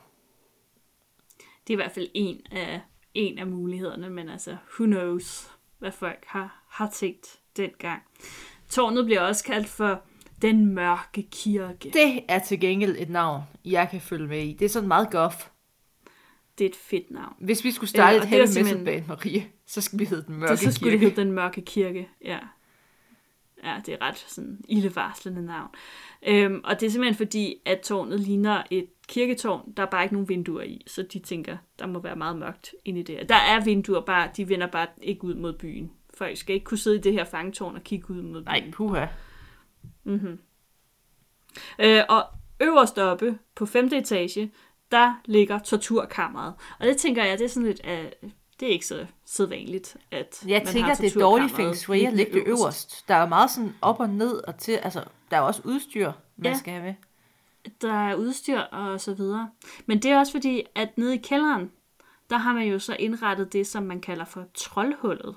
Det 1.38 1.72
er 1.72 1.74
i 1.74 1.82
hvert 1.82 1.92
fald 1.92 2.08
en 2.14 2.40
af, 2.50 2.80
en 3.14 3.38
af 3.38 3.46
mulighederne, 3.46 4.10
men 4.10 4.28
altså, 4.28 4.50
who 4.50 4.86
knows, 4.86 5.50
hvad 5.78 5.92
folk 5.92 6.24
har, 6.26 6.64
har 6.68 6.90
tænkt 6.90 7.40
dengang. 7.56 8.02
Tårnet 8.68 9.04
bliver 9.04 9.20
også 9.20 9.44
kaldt 9.44 9.68
for 9.68 10.02
den 10.42 10.74
mørke 10.74 11.22
kirke. 11.30 11.90
Det 11.90 12.24
er 12.28 12.38
til 12.38 12.60
gengæld 12.60 12.96
et 12.98 13.10
navn, 13.10 13.42
jeg 13.64 13.88
kan 13.90 14.00
følge 14.00 14.28
med 14.28 14.42
i. 14.42 14.52
Det 14.52 14.64
er 14.64 14.68
sådan 14.68 14.88
meget 14.88 15.10
goff. 15.10 15.48
Det 16.58 16.64
er 16.64 16.68
et 16.68 16.76
fedt 16.76 17.10
navn. 17.10 17.34
Hvis 17.38 17.64
vi 17.64 17.70
skulle 17.70 17.90
starte 17.90 18.16
Øh, 18.16 18.22
et 18.22 18.28
heavy 18.28 18.46
metal 18.58 18.84
band, 18.84 19.06
Marie, 19.06 19.46
så 19.66 19.80
skal 19.80 19.98
vi 19.98 20.04
hedde 20.04 20.24
den 20.26 20.36
mørke 20.36 20.50
Det, 20.50 20.58
så 20.58 20.72
skulle 20.72 20.90
kirke. 20.90 21.04
det 21.04 21.10
hedde 21.12 21.26
den 21.28 21.32
mørke 21.32 21.62
kirke, 21.62 22.08
ja. 22.24 22.38
Ja, 23.64 23.80
det 23.86 23.94
er 23.94 23.98
ret 24.06 24.18
sådan 24.28 24.60
ildevarslende 24.68 25.44
navn. 25.46 25.68
Øhm, 26.26 26.60
og 26.64 26.80
det 26.80 26.86
er 26.86 26.90
simpelthen 26.90 27.14
fordi, 27.16 27.54
at 27.64 27.80
tårnet 27.80 28.20
ligner 28.20 28.62
et 28.70 28.86
kirketårn. 29.08 29.72
Der 29.76 29.82
er 29.82 29.86
bare 29.86 30.02
ikke 30.02 30.14
nogen 30.14 30.28
vinduer 30.28 30.62
i, 30.62 30.82
så 30.86 31.02
de 31.02 31.18
tænker, 31.18 31.56
der 31.78 31.86
må 31.86 31.98
være 32.00 32.16
meget 32.16 32.36
mørkt 32.36 32.74
inde 32.84 33.00
i 33.00 33.02
det. 33.02 33.28
Der 33.28 33.34
er 33.34 33.64
vinduer, 33.64 34.00
bare, 34.00 34.30
de 34.36 34.48
vender 34.48 34.66
bare 34.66 34.86
ikke 35.02 35.24
ud 35.24 35.34
mod 35.34 35.52
byen, 35.52 35.90
Folk 36.14 36.36
skal 36.36 36.54
ikke 36.54 36.64
kunne 36.64 36.78
sidde 36.78 36.96
i 36.96 37.00
det 37.00 37.12
her 37.12 37.24
fangetårn 37.24 37.76
og 37.76 37.82
kigge 37.84 38.10
ud 38.10 38.22
mod 38.22 38.44
Nej, 38.44 38.60
byen. 38.60 38.72
puha. 38.72 39.06
Øh, 41.78 42.02
og 42.08 42.24
øverst 42.62 42.98
oppe 42.98 43.38
på 43.54 43.66
femte 43.66 43.96
etage, 43.98 44.50
der 44.90 45.14
ligger 45.24 45.58
torturkammeret. 45.58 46.54
Og 46.80 46.86
det 46.86 46.96
tænker 46.96 47.24
jeg, 47.24 47.38
det 47.38 47.44
er 47.44 47.48
sådan 47.48 47.66
lidt, 47.66 47.80
uh, 47.84 48.30
det 48.60 48.68
er 48.68 48.72
ikke 48.72 48.86
så 48.86 49.06
sædvanligt, 49.24 49.96
at 50.10 50.42
Jeg 50.46 50.62
man 50.64 50.72
tænker, 50.72 50.88
har 50.88 50.94
det 50.94 51.06
er 51.06 51.10
torturkammeret 51.10 51.50
feng 51.50 51.76
shui 51.76 52.04
at 52.04 52.12
lægge 52.12 52.32
det 52.32 52.42
øverst. 52.46 53.08
Der 53.08 53.14
er 53.14 53.20
jo 53.20 53.26
meget 53.26 53.50
sådan 53.50 53.74
op 53.82 54.00
og 54.00 54.08
ned 54.10 54.32
og 54.48 54.58
til, 54.58 54.72
altså 54.72 55.04
der 55.30 55.36
er 55.36 55.40
også 55.40 55.62
udstyr, 55.64 56.12
man 56.36 56.52
Ja. 56.52 56.58
skal 56.58 56.72
have 56.72 56.84
med. 56.84 56.94
Der 57.80 57.92
er 57.92 58.14
udstyr 58.14 58.58
og 58.60 59.00
så 59.00 59.14
videre. 59.14 59.50
Men 59.86 60.02
det 60.02 60.10
er 60.10 60.18
også 60.18 60.32
fordi, 60.32 60.62
at 60.74 60.98
nede 60.98 61.14
i 61.14 61.18
kælderen, 61.18 61.70
der 62.30 62.36
har 62.36 62.52
man 62.52 62.66
jo 62.66 62.78
så 62.78 62.96
indrettet 62.98 63.52
det, 63.52 63.66
som 63.66 63.82
man 63.82 64.00
kalder 64.00 64.24
for 64.24 64.44
troldhullet. 64.54 65.36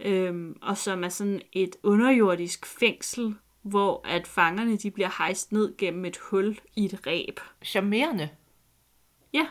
Øhm, 0.00 0.56
og 0.62 0.78
som 0.78 1.04
er 1.04 1.08
sådan 1.08 1.40
et 1.52 1.76
underjordisk 1.82 2.66
fængsel, 2.66 3.34
hvor 3.62 4.00
at 4.04 4.26
fangerne 4.26 4.76
de 4.76 4.90
bliver 4.90 5.10
hejst 5.18 5.52
ned 5.52 5.76
gennem 5.76 6.04
et 6.04 6.16
hul 6.16 6.58
i 6.76 6.84
et 6.84 7.06
ræb. 7.06 7.40
Charmerende. 7.64 8.28
Ja, 9.36 9.46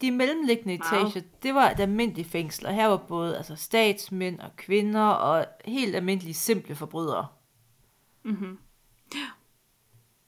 De 0.00 0.10
mellemliggende 0.10 0.78
Meget. 0.78 1.06
etager, 1.06 1.26
det 1.42 1.54
var 1.54 1.70
et 1.70 1.80
almindeligt 1.80 2.28
fængsel, 2.28 2.66
og 2.66 2.74
her 2.74 2.86
var 2.86 2.96
både 2.96 3.36
altså, 3.36 3.56
statsmænd 3.56 4.40
og 4.40 4.56
kvinder 4.56 5.02
og 5.02 5.46
helt 5.64 5.96
almindelige 5.96 6.34
simple 6.34 6.74
forbrydere. 6.74 7.26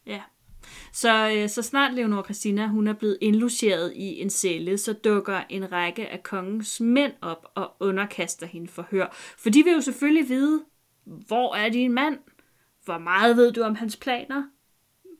Ja. 0.06 0.22
Så, 0.92 1.32
øh, 1.36 1.48
så 1.48 1.62
snart 1.62 1.94
Leonor 1.94 2.22
Christina 2.22 2.66
hun 2.66 2.86
er 2.86 2.92
blevet 2.92 3.18
indlogeret 3.20 3.92
i 3.96 4.20
en 4.20 4.30
celle, 4.30 4.78
så 4.78 4.92
dukker 4.92 5.42
en 5.48 5.72
række 5.72 6.08
af 6.08 6.22
kongens 6.22 6.80
mænd 6.80 7.12
op 7.20 7.46
og 7.54 7.76
underkaster 7.80 8.46
hende 8.46 8.68
forhør. 8.68 9.06
For 9.38 9.50
de 9.50 9.64
vil 9.64 9.72
jo 9.72 9.80
selvfølgelig 9.80 10.28
vide, 10.28 10.64
hvor 11.04 11.54
er 11.54 11.68
din 11.68 11.92
mand? 11.92 12.18
Hvor 12.84 12.98
meget 12.98 13.36
ved 13.36 13.52
du 13.52 13.62
om 13.62 13.74
hans 13.74 13.96
planer? 13.96 14.44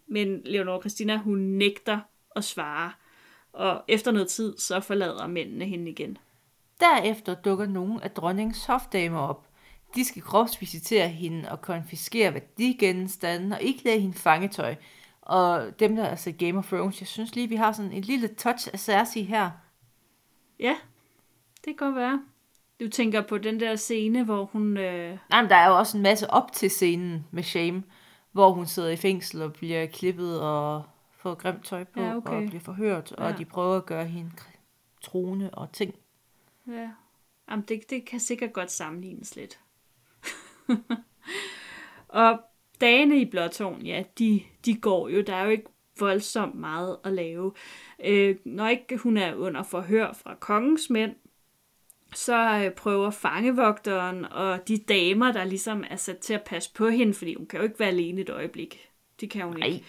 Men 0.09 0.43
Leonor 0.45 0.81
Christina, 0.81 1.17
hun 1.17 1.39
nægter 1.39 2.01
at 2.37 2.45
svare. 2.45 2.93
Og 3.53 3.83
efter 3.89 4.11
noget 4.13 4.29
tid, 4.29 4.59
så 4.59 4.81
forlader 4.81 5.27
mændene 5.27 5.65
hende 5.65 5.91
igen. 5.91 6.19
Derefter 6.81 7.35
dukker 7.35 7.67
nogle 7.67 8.05
af 8.05 8.11
dronningens 8.11 8.65
hofdamer 8.67 9.19
op. 9.19 9.49
De 9.95 10.05
skal 10.05 10.23
kropsvisitere 10.23 11.09
hende 11.09 11.51
og 11.51 11.61
konfiskere 11.61 12.35
værdigenstande 12.35 13.57
og 13.57 13.63
ikke 13.63 13.85
lade 13.85 14.01
hende 14.01 14.19
fangetøj. 14.19 14.75
Og 15.23 15.81
dem, 15.81 15.97
der 15.97 16.05
har 16.05 16.17
set 16.17 16.39
Game 16.39 16.59
of 16.59 16.69
Thrones, 16.69 17.01
jeg 17.01 17.09
synes 17.09 17.35
lige, 17.35 17.49
vi 17.49 17.57
har 17.57 17.73
sådan 17.73 17.93
en 17.93 18.03
lille 18.03 18.29
touch 18.29 18.69
af 18.73 18.79
Cersei 18.79 19.23
her. 19.23 19.51
Ja, 20.61 20.77
det 21.65 21.65
kan 21.65 21.77
godt 21.77 21.97
være. 21.97 22.23
Du 22.81 22.89
tænker 22.89 23.21
på 23.21 23.39
den 23.39 23.61
der 23.61 23.77
scene, 23.77 24.25
hvor 24.25 24.45
hun... 24.45 24.77
Øh, 24.77 25.19
Nej, 25.31 25.43
men 25.43 25.51
der 25.51 25.57
er 25.57 25.69
jo 25.69 25.79
også 25.79 25.97
en 25.97 26.03
masse 26.03 26.31
op 26.31 26.53
til 26.53 26.71
scenen 26.71 27.27
med 27.31 27.43
Shame, 27.43 27.83
hvor 28.33 28.53
hun 28.53 28.67
sidder 28.67 28.89
i 28.89 28.97
fængsel 28.97 29.43
og 29.43 29.53
bliver 29.53 29.87
klippet 29.87 30.41
og 30.41 30.83
får 31.29 31.35
grimt 31.35 31.65
tøj 31.65 31.85
på 31.85 32.01
Ja, 32.01 32.17
okay. 32.17 32.33
og 32.33 32.47
bliver 32.49 32.61
forhørt, 32.61 33.13
og 33.13 33.31
Ja. 33.31 33.37
de 33.37 33.45
prøver 33.45 33.77
at 33.77 33.87
gøre 33.87 34.05
hende 34.07 34.31
trone 35.03 35.55
og 35.55 35.73
ting. 35.73 35.95
Ja. 36.69 36.91
Jamen, 37.51 37.65
det, 37.69 37.91
det 37.91 38.05
kan 38.05 38.21
sikkert 38.21 38.53
godt 38.53 38.71
sammenlignes 38.71 39.37
lidt. 39.37 39.59
og 42.09 42.41
dagene 42.81 43.21
i 43.21 43.25
Blåtårn, 43.25 43.83
ja, 43.83 44.03
de, 44.19 44.43
de 44.65 44.75
går 44.77 45.09
jo. 45.09 45.21
Der 45.23 45.35
er 45.35 45.45
jo 45.45 45.51
ikke 45.51 45.67
voldsomt 45.99 46.55
meget 46.55 46.97
at 47.05 47.13
lave. 47.13 47.53
Øh, 48.05 48.37
når 48.45 48.69
ikke 48.69 48.97
hun 48.97 49.17
er 49.17 49.35
under 49.35 49.63
forhør 49.63 50.13
fra 50.13 50.35
kongens 50.35 50.91
mænd, 50.91 51.15
så 52.15 52.63
øh, 52.65 52.71
prøver 52.75 53.11
fangevogteren 53.11 54.25
og 54.25 54.69
de 54.69 54.79
damer, 54.79 55.33
der 55.33 55.45
ligesom 55.45 55.85
er 55.91 55.97
sat 55.97 56.19
til 56.19 56.35
at 56.35 56.43
passe 56.43 56.73
på 56.75 56.89
hende, 56.89 57.15
fordi 57.15 57.35
hun 57.35 57.47
kan 57.47 57.59
jo 57.59 57.65
ikke 57.65 57.79
være 57.79 57.89
alene 57.89 58.21
et 58.21 58.31
øjeblik. 58.31 58.89
Det 59.21 59.31
kan 59.31 59.47
hun 59.47 59.63
ikke. 59.63 59.85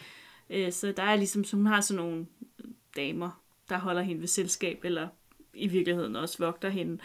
Øh, 0.50 0.72
så 0.72 0.92
der 0.98 1.04
er 1.04 1.16
ligesom, 1.16 1.44
så 1.44 1.56
hun 1.56 1.66
har 1.66 1.82
sådan 1.82 2.04
nogle 2.04 2.26
øh, 2.60 2.72
damer, 2.96 3.42
der 3.70 3.78
holder 3.78 4.02
hende 4.02 4.22
ved 4.22 4.28
selskab, 4.28 4.80
eller 4.84 5.08
i 5.54 5.68
virkeligheden 5.68 6.16
også 6.16 6.38
vogter 6.38 6.70
hende. 6.70 6.98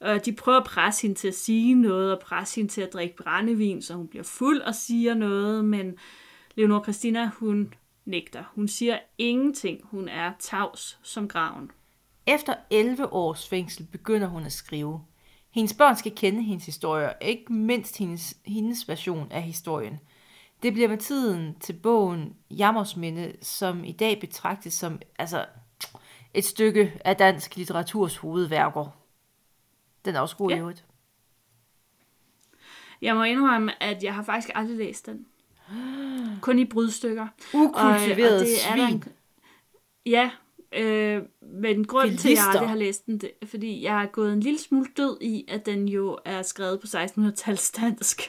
Og 0.00 0.24
de 0.24 0.32
prøver 0.32 0.58
at 0.58 0.66
presse 0.66 1.02
hende 1.02 1.18
til 1.18 1.28
at 1.28 1.34
sige 1.34 1.74
noget, 1.74 2.12
og 2.12 2.20
presse 2.20 2.56
hende 2.56 2.72
til 2.72 2.80
at 2.80 2.92
drikke 2.92 3.16
brændevin, 3.16 3.82
så 3.82 3.94
hun 3.94 4.08
bliver 4.08 4.24
fuld 4.24 4.60
og 4.60 4.74
siger 4.74 5.14
noget, 5.14 5.64
men 5.64 5.98
Leonor 6.54 6.82
Christina, 6.82 7.30
hun 7.36 7.74
nægter. 8.04 8.44
Hun 8.54 8.68
siger 8.68 8.98
ingenting. 9.18 9.80
Hun 9.84 10.08
er 10.08 10.32
tavs 10.38 10.98
som 11.02 11.28
graven. 11.28 11.70
Efter 12.26 12.54
11 12.70 13.12
års 13.12 13.48
fængsel 13.48 13.86
begynder 13.92 14.26
hun 14.26 14.44
at 14.44 14.52
skrive. 14.52 15.00
Hendes 15.50 15.74
børn 15.74 15.96
skal 15.96 16.12
kende 16.14 16.42
hendes 16.42 16.66
historie, 16.66 17.08
og 17.08 17.14
ikke 17.20 17.52
mindst 17.52 17.98
hendes, 17.98 18.36
hendes 18.44 18.88
version 18.88 19.32
af 19.32 19.42
historien. 19.42 19.98
Det 20.62 20.72
bliver 20.72 20.88
med 20.88 20.98
tiden 20.98 21.56
til 21.60 21.72
bogen 21.72 22.36
Jammersminde, 22.50 23.32
som 23.42 23.84
i 23.84 23.92
dag 23.92 24.20
betragtes 24.20 24.74
som 24.74 25.00
altså, 25.18 25.46
et 26.34 26.44
stykke 26.44 27.00
af 27.04 27.16
dansk 27.16 27.56
litteraturs 27.56 28.16
hovedværker. 28.16 28.96
Den 30.04 30.14
er 30.16 30.20
også 30.20 30.36
god 30.36 30.50
i 30.50 30.54
Ja. 30.54 30.60
øvrigt. 30.60 30.84
Jeg 33.02 33.14
må 33.16 33.22
indrømme, 33.22 33.82
at 33.82 34.02
jeg 34.02 34.14
har 34.14 34.22
faktisk 34.22 34.50
aldrig 34.54 34.76
læst 34.76 35.06
den. 35.06 35.26
Kun 36.42 36.58
i 36.58 36.64
brudstykker. 36.64 37.26
Ukultiveret 37.54 38.40
og 38.40 38.46
det 38.46 38.66
er 38.70 38.76
der 38.76 38.86
svin. 38.86 38.94
en, 38.96 39.04
Ja, 40.06 40.30
øh, 40.72 41.22
men 41.42 41.84
grunden 41.86 42.16
til, 42.16 42.28
at 42.28 42.36
jeg 42.36 42.44
aldrig 42.48 42.68
har 42.68 42.76
læst 42.76 43.06
den, 43.06 43.18
det 43.18 43.30
er, 43.42 43.46
fordi 43.46 43.82
jeg 43.82 44.02
er 44.02 44.06
gået 44.06 44.32
en 44.32 44.40
lille 44.40 44.58
smule 44.58 44.86
død 44.96 45.18
i, 45.20 45.44
at 45.48 45.66
den 45.66 45.88
jo 45.88 46.18
er 46.24 46.42
skrevet 46.42 46.80
på 46.80 46.86
1600-tals 46.86 47.70
dansk. 47.70 48.20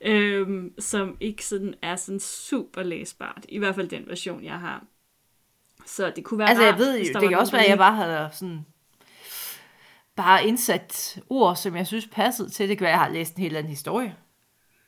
Øhm, 0.00 0.74
som 0.78 1.16
ikke 1.20 1.46
sådan 1.46 1.74
er 1.82 1.96
sådan 1.96 2.20
super 2.20 2.82
læsbart. 2.82 3.46
I 3.48 3.58
hvert 3.58 3.74
fald 3.74 3.88
den 3.88 4.06
version, 4.06 4.44
jeg 4.44 4.60
har. 4.60 4.84
Så 5.86 6.12
det 6.16 6.24
kunne 6.24 6.38
være 6.38 6.48
Altså, 6.48 6.64
jeg 6.64 6.72
rart, 6.72 6.80
ved 6.80 6.98
hvis 6.98 7.14
jo, 7.14 7.20
det 7.20 7.28
kan 7.28 7.38
også 7.38 7.52
være, 7.52 7.64
at 7.64 7.70
jeg 7.70 7.78
bare 7.78 7.94
har 7.94 8.30
sådan 8.32 8.66
bare 10.16 10.46
indsat 10.46 11.18
ord, 11.30 11.56
som 11.56 11.76
jeg 11.76 11.86
synes 11.86 12.06
passede 12.12 12.48
til. 12.48 12.68
Det 12.68 12.78
kan 12.78 12.84
være, 12.84 12.92
at 12.92 12.98
jeg 12.98 13.04
har 13.06 13.12
læst 13.12 13.34
en 13.34 13.42
helt 13.42 13.56
anden 13.56 13.70
historie. 13.70 14.16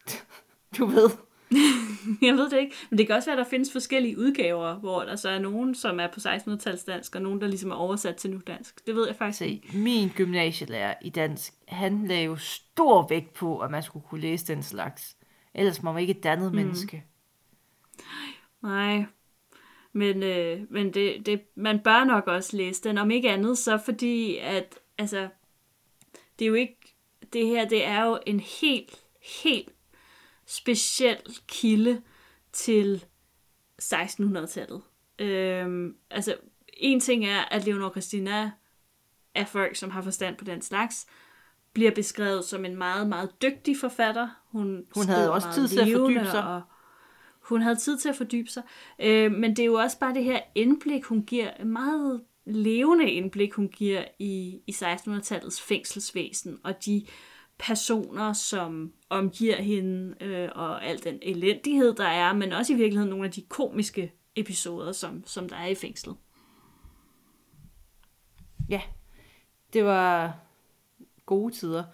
Du 0.78 0.86
ved. 0.86 1.10
Jeg 2.22 2.34
ved 2.34 2.50
det 2.50 2.58
ikke, 2.58 2.74
men 2.90 2.98
det 2.98 3.06
kan 3.06 3.16
også 3.16 3.30
være, 3.30 3.40
at 3.40 3.44
der 3.44 3.50
findes 3.50 3.72
forskellige 3.72 4.18
udgaver, 4.18 4.74
hvor 4.74 5.02
der 5.02 5.16
så 5.16 5.28
er 5.28 5.38
nogen, 5.38 5.74
som 5.74 6.00
er 6.00 6.06
på 6.06 6.20
1600-tals 6.20 6.84
dansk, 6.84 7.14
og 7.14 7.22
nogen, 7.22 7.40
der 7.40 7.46
ligesom 7.46 7.70
er 7.70 7.74
oversat 7.74 8.16
til 8.16 8.30
nu 8.30 8.40
dansk. 8.46 8.86
Det 8.86 8.94
ved 8.94 9.06
jeg 9.06 9.16
faktisk 9.16 9.42
ikke. 9.42 9.68
Se, 9.70 9.78
min 9.78 10.08
gymnasielærer 10.08 10.94
i 11.02 11.10
dansk, 11.10 11.52
han 11.68 12.06
lagde 12.06 12.24
jo 12.24 12.36
stor 12.36 13.08
vægt 13.08 13.32
på, 13.32 13.58
at 13.58 13.70
man 13.70 13.82
skulle 13.82 14.06
kunne 14.08 14.20
læse 14.20 14.46
den 14.46 14.62
slags. 14.62 15.16
Ellers 15.54 15.84
var 15.84 15.92
man 15.92 16.00
ikke 16.00 16.10
et 16.10 16.22
dannet 16.22 16.52
mm. 16.52 16.56
menneske. 16.56 17.04
Nej, 18.62 19.04
men, 19.92 20.22
øh, 20.22 20.60
men 20.70 20.94
det, 20.94 21.26
det, 21.26 21.40
man 21.54 21.78
bør 21.78 22.04
nok 22.04 22.26
også 22.26 22.56
læse 22.56 22.82
den, 22.82 22.98
om 22.98 23.10
ikke 23.10 23.30
andet, 23.30 23.58
så 23.58 23.78
fordi, 23.78 24.36
at 24.36 24.78
altså, 24.98 25.28
det 26.38 26.44
er 26.44 26.48
jo 26.48 26.54
ikke, 26.54 26.94
det 27.32 27.46
her, 27.46 27.68
det 27.68 27.84
er 27.86 28.04
jo 28.04 28.18
en 28.26 28.40
helt, 28.40 29.04
helt 29.42 29.72
speciel 30.48 31.18
kilde 31.46 32.02
til 32.52 33.04
1600-tallet. 33.82 34.82
Øhm, 35.18 35.96
altså, 36.10 36.36
en 36.72 37.00
ting 37.00 37.26
er, 37.26 37.40
at 37.40 37.66
Leonor 37.66 37.90
Christina 37.90 38.50
er 39.34 39.44
folk, 39.44 39.76
som 39.76 39.90
har 39.90 40.02
forstand 40.02 40.36
på 40.36 40.44
den 40.44 40.62
slags, 40.62 41.06
bliver 41.72 41.90
beskrevet 41.90 42.44
som 42.44 42.64
en 42.64 42.76
meget, 42.76 43.08
meget 43.08 43.42
dygtig 43.42 43.76
forfatter. 43.76 44.28
Hun, 44.44 44.86
Hun 44.94 45.06
havde 45.06 45.32
også 45.32 45.48
tid 45.54 45.68
til 45.68 45.80
at 45.80 45.88
fordybe 45.92 46.26
sig. 46.26 46.44
Og 46.44 46.62
hun 47.40 47.62
havde 47.62 47.76
tid 47.76 47.98
til 47.98 48.08
at 48.08 48.16
fordybe 48.16 48.50
sig. 48.50 48.62
Øh, 48.98 49.32
men 49.32 49.50
det 49.50 49.58
er 49.58 49.66
jo 49.66 49.74
også 49.74 49.98
bare 49.98 50.14
det 50.14 50.24
her 50.24 50.40
indblik, 50.54 51.04
hun 51.04 51.22
giver, 51.22 51.50
et 51.60 51.66
meget 51.66 52.22
levende 52.44 53.10
indblik, 53.10 53.52
hun 53.52 53.68
giver 53.68 54.04
i, 54.18 54.60
i 54.66 54.70
1600-tallets 54.70 55.62
fængselsvæsen, 55.62 56.58
og 56.64 56.84
de 56.86 57.06
personer, 57.58 58.32
som 58.32 58.92
omgiver 59.10 59.62
hende, 59.62 60.14
øh, 60.24 60.48
og 60.54 60.84
al 60.84 61.04
den 61.04 61.18
elendighed, 61.22 61.94
der 61.94 62.08
er, 62.08 62.32
men 62.32 62.52
også 62.52 62.72
i 62.72 62.76
virkeligheden 62.76 63.10
nogle 63.10 63.24
af 63.24 63.32
de 63.32 63.42
komiske 63.42 64.12
episoder, 64.36 64.92
som, 64.92 65.22
som 65.26 65.48
der 65.48 65.56
er 65.56 65.66
i 65.66 65.74
fængslet. 65.74 66.16
Ja, 68.68 68.80
det 69.72 69.84
var 69.84 70.36
gode 71.26 71.54
tider. 71.54 71.84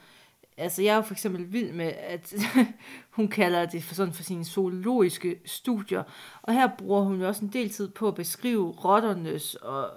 Altså, 0.57 0.83
jeg 0.83 0.93
er 0.93 0.97
jo 0.97 1.03
for 1.03 1.15
eksempel 1.15 1.53
vild 1.53 1.73
med, 1.73 1.93
at 1.99 2.35
hun 3.17 3.29
kalder 3.29 3.67
det 3.67 3.83
for, 3.83 3.95
sådan 3.95 4.15
for 4.15 4.23
sine 4.23 4.45
zoologiske 4.45 5.41
studier. 5.45 6.03
Og 6.43 6.55
her 6.55 6.69
bruger 6.79 7.03
hun 7.03 7.21
jo 7.21 7.29
også 7.29 7.45
en 7.45 7.53
del 7.53 7.71
tid 7.71 7.89
på 7.89 8.09
at 8.09 8.15
beskrive 8.15 8.71
rotternes 8.71 9.55
og 9.55 9.91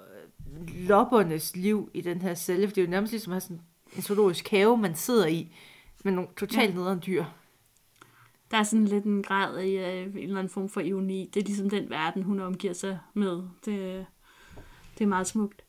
loppernes 0.67 1.55
liv 1.55 1.89
i 1.93 2.01
den 2.01 2.21
her 2.21 2.35
celle. 2.35 2.67
For 2.67 2.73
det 2.73 2.81
er 2.81 2.85
jo 2.85 2.91
nærmest 2.91 3.11
ligesom 3.11 3.31
at 3.31 3.35
have 3.35 3.41
sådan 3.41 3.61
en 3.97 4.03
zoologisk 4.03 4.47
have, 4.49 4.77
man 4.77 4.95
sidder 4.95 5.27
i, 5.27 5.55
med 6.03 6.13
nogle 6.13 6.29
totalt 6.37 6.69
ja. 6.69 6.75
nederen 6.75 7.03
dyr. 7.05 7.25
Der 8.51 8.57
er 8.57 8.63
sådan 8.63 8.85
lidt 8.85 9.03
en 9.03 9.23
grad 9.23 9.59
i 9.59 9.77
øh, 9.77 10.03
en 10.03 10.17
eller 10.17 10.39
anden 10.39 10.49
form 10.49 10.69
for 10.69 10.81
ironi. 10.81 11.29
Det 11.33 11.39
er 11.39 11.45
ligesom 11.45 11.69
den 11.69 11.89
verden, 11.89 12.23
hun 12.23 12.39
omgiver 12.39 12.73
sig 12.73 12.99
med. 13.13 13.43
Det, 13.65 14.05
det 14.97 15.03
er 15.03 15.07
meget 15.07 15.27
smukt. 15.27 15.63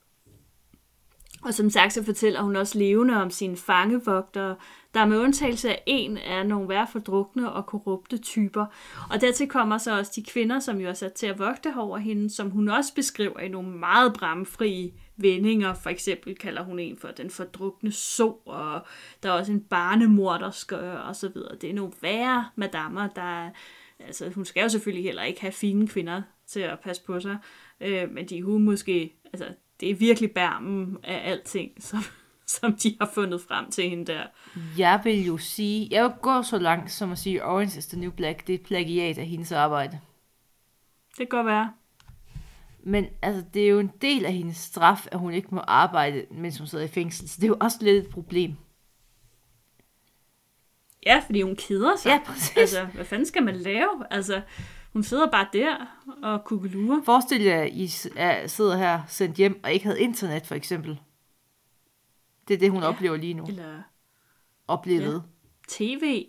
Og 1.43 1.55
som 1.55 1.71
sagt, 1.71 1.93
så 1.93 2.05
fortæller 2.05 2.43
hun 2.43 2.57
også 2.57 2.79
levende 2.79 3.23
om 3.23 3.31
sine 3.31 3.57
fangevogtere, 3.57 4.57
der 4.95 5.07
med 5.07 5.19
undtagelse 5.19 5.71
af 5.71 5.83
en 5.87 6.17
er 6.17 6.43
nogle 6.43 6.69
værd 6.69 6.93
fordrukne 6.93 7.53
og 7.53 7.67
korrupte 7.67 8.19
typer. 8.19 8.67
Og 9.11 9.21
dertil 9.21 9.49
kommer 9.49 9.79
så 9.79 9.99
også 9.99 10.13
de 10.17 10.23
kvinder, 10.23 10.61
som 10.61 10.81
jo 10.81 10.89
er 10.89 10.93
sat 10.93 11.13
til 11.13 11.27
at 11.27 11.39
vogte 11.39 11.75
over 11.77 11.99
hende, 11.99 12.31
som 12.31 12.51
hun 12.51 12.69
også 12.69 12.95
beskriver 12.95 13.41
i 13.41 13.49
nogle 13.49 13.71
meget 13.71 14.13
bramfrie 14.13 14.93
vendinger. 15.19 15.75
For 15.75 15.91
eksempel 15.91 16.37
kalder 16.37 16.63
hun 16.63 16.79
en 16.79 16.97
for 16.97 17.09
den 17.09 17.31
fordrukne 17.31 17.93
so, 17.93 18.41
og 18.47 18.87
der 19.23 19.29
er 19.29 19.33
også 19.33 19.53
en 19.53 19.61
barnemordersk 19.61 20.73
og 20.73 21.17
så 21.17 21.29
videre. 21.29 21.57
Det 21.57 21.71
er 21.71 21.75
nogle 21.75 21.93
værre 22.03 22.49
madammer, 22.57 23.09
der 23.09 23.51
altså 23.99 24.31
hun 24.31 24.45
skal 24.45 24.63
jo 24.63 24.69
selvfølgelig 24.69 25.05
heller 25.05 25.23
ikke 25.23 25.41
have 25.41 25.53
fine 25.53 25.89
kvinder 25.89 26.23
til 26.47 26.61
at 26.61 26.81
passe 26.81 27.03
på 27.03 27.21
sig, 27.21 27.39
øh, 27.81 28.11
men 28.11 28.27
de 28.27 28.43
hun 28.43 28.63
måske, 28.63 29.13
altså 29.33 29.47
det 29.81 29.91
er 29.91 29.95
virkelig 29.95 30.31
bærmen 30.31 30.99
af 31.03 31.31
alting, 31.31 31.73
som, 31.89 32.01
som 32.47 32.77
de 32.77 32.97
har 33.01 33.11
fundet 33.15 33.41
frem 33.41 33.71
til 33.71 33.91
hende 33.91 34.13
der. 34.13 34.23
Jeg 34.79 35.01
vil 35.05 35.27
jo 35.27 35.39
sige, 35.39 35.89
jeg 35.91 36.05
vil 36.05 36.13
gå 36.23 36.43
så 36.43 36.59
langt 36.59 36.91
som 36.91 37.13
at 37.13 37.19
sige, 37.19 37.45
Orange 37.45 37.79
is 37.79 37.87
the 37.87 38.01
New 38.01 38.11
Black, 38.11 38.47
det 38.47 38.55
er 38.55 38.65
plagiat 38.65 39.19
af 39.19 39.27
hendes 39.27 39.53
arbejde. 39.53 40.01
Det 41.09 41.17
kan 41.17 41.27
godt 41.27 41.47
være. 41.47 41.73
Men 42.89 43.07
altså, 43.23 43.45
det 43.55 43.63
er 43.63 43.69
jo 43.69 43.79
en 43.79 43.93
del 44.03 44.25
af 44.25 44.33
hendes 44.33 44.57
straf, 44.57 45.07
at 45.13 45.19
hun 45.19 45.33
ikke 45.33 45.55
må 45.55 45.61
arbejde, 45.61 46.27
mens 46.31 46.59
hun 46.59 46.67
sidder 46.67 46.85
i 46.85 46.89
fængsel. 46.89 47.29
Så 47.29 47.37
det 47.37 47.45
er 47.45 47.49
jo 47.49 47.57
også 47.61 47.79
lidt 47.81 48.07
et 48.07 48.11
problem. 48.11 48.57
Ja, 51.07 51.23
fordi 51.27 51.43
hun 51.43 51.57
keder 51.57 51.97
sig. 51.97 52.11
Ja, 52.11 52.21
præcis. 52.27 52.57
Altså, 52.57 52.85
hvad 52.85 53.05
fanden 53.05 53.27
skal 53.27 53.43
man 53.43 53.57
lave? 53.57 54.07
Altså, 54.11 54.43
hun 54.93 55.03
sidder 55.03 55.31
bare 55.31 55.49
der 55.53 55.77
og 56.23 56.45
kukkelurer. 56.45 57.03
Forestil 57.05 57.43
jer, 57.43 57.63
at 57.63 57.73
I 57.73 57.87
sidder 58.49 58.77
her 58.77 59.03
sendt 59.09 59.37
hjem 59.37 59.61
og 59.65 59.73
ikke 59.73 59.87
havde 59.87 60.01
internet, 60.01 60.47
for 60.47 60.55
eksempel. 60.55 61.01
Det 62.49 62.55
er 62.55 62.59
det, 62.59 62.71
hun 62.71 62.83
ja. 62.83 62.89
oplever 62.89 63.17
lige 63.17 63.35
nu. 63.35 63.47
Eller 63.47 63.83
Oplevet. 64.69 65.15
Ja. 65.15 65.21
tv. 65.69 66.27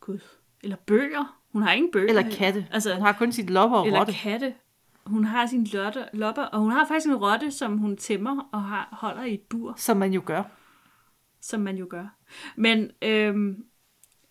Gud. 0.00 0.20
Eller 0.62 0.76
bøger. 0.86 1.39
Hun 1.52 1.62
har 1.62 1.72
ingen 1.72 1.92
bøger. 1.92 2.08
Eller 2.08 2.30
katte. 2.30 2.66
Altså, 2.70 2.94
Hun 2.94 3.02
har 3.02 3.12
kun 3.12 3.32
sit 3.32 3.50
lopper 3.50 3.78
og 3.78 3.86
eller 3.86 3.98
rotte. 4.00 4.12
katte. 4.12 4.54
Hun 5.06 5.24
har 5.24 5.46
sin 5.46 5.64
lotte, 5.64 6.04
lopper, 6.12 6.42
og 6.42 6.60
hun 6.60 6.70
har 6.70 6.86
faktisk 6.86 7.06
en 7.06 7.16
rotte, 7.16 7.50
som 7.50 7.78
hun 7.78 7.96
tæmmer 7.96 8.48
og 8.52 8.62
har, 8.62 8.88
holder 8.92 9.22
i 9.24 9.34
et 9.34 9.40
bur, 9.40 9.74
Som 9.76 9.96
man 9.96 10.12
jo 10.12 10.22
gør. 10.26 10.42
som 11.40 11.60
man 11.60 11.76
jo 11.76 11.86
gør. 11.90 12.16
Men 12.56 12.90
øhm, 13.02 13.64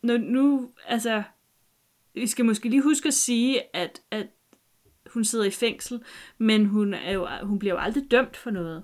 nu, 0.02 0.18
nu, 0.18 0.70
altså, 0.88 1.24
vi 2.14 2.28
skal 2.28 2.46
måske 2.46 2.70
lige 2.70 2.82
huske 2.84 3.08
at 3.08 3.14
sige, 3.14 3.76
at, 3.76 4.02
at 4.12 4.28
hun 5.14 5.24
sidder 5.26 5.46
i 5.46 5.52
fængsel, 5.52 6.04
men 6.38 6.66
hun, 6.66 6.94
er 6.94 7.12
jo, 7.12 7.28
hun 7.44 7.60
bliver 7.60 7.74
jo 7.74 7.80
aldrig 7.80 8.12
dømt 8.12 8.38
for 8.38 8.52
noget. 8.52 8.84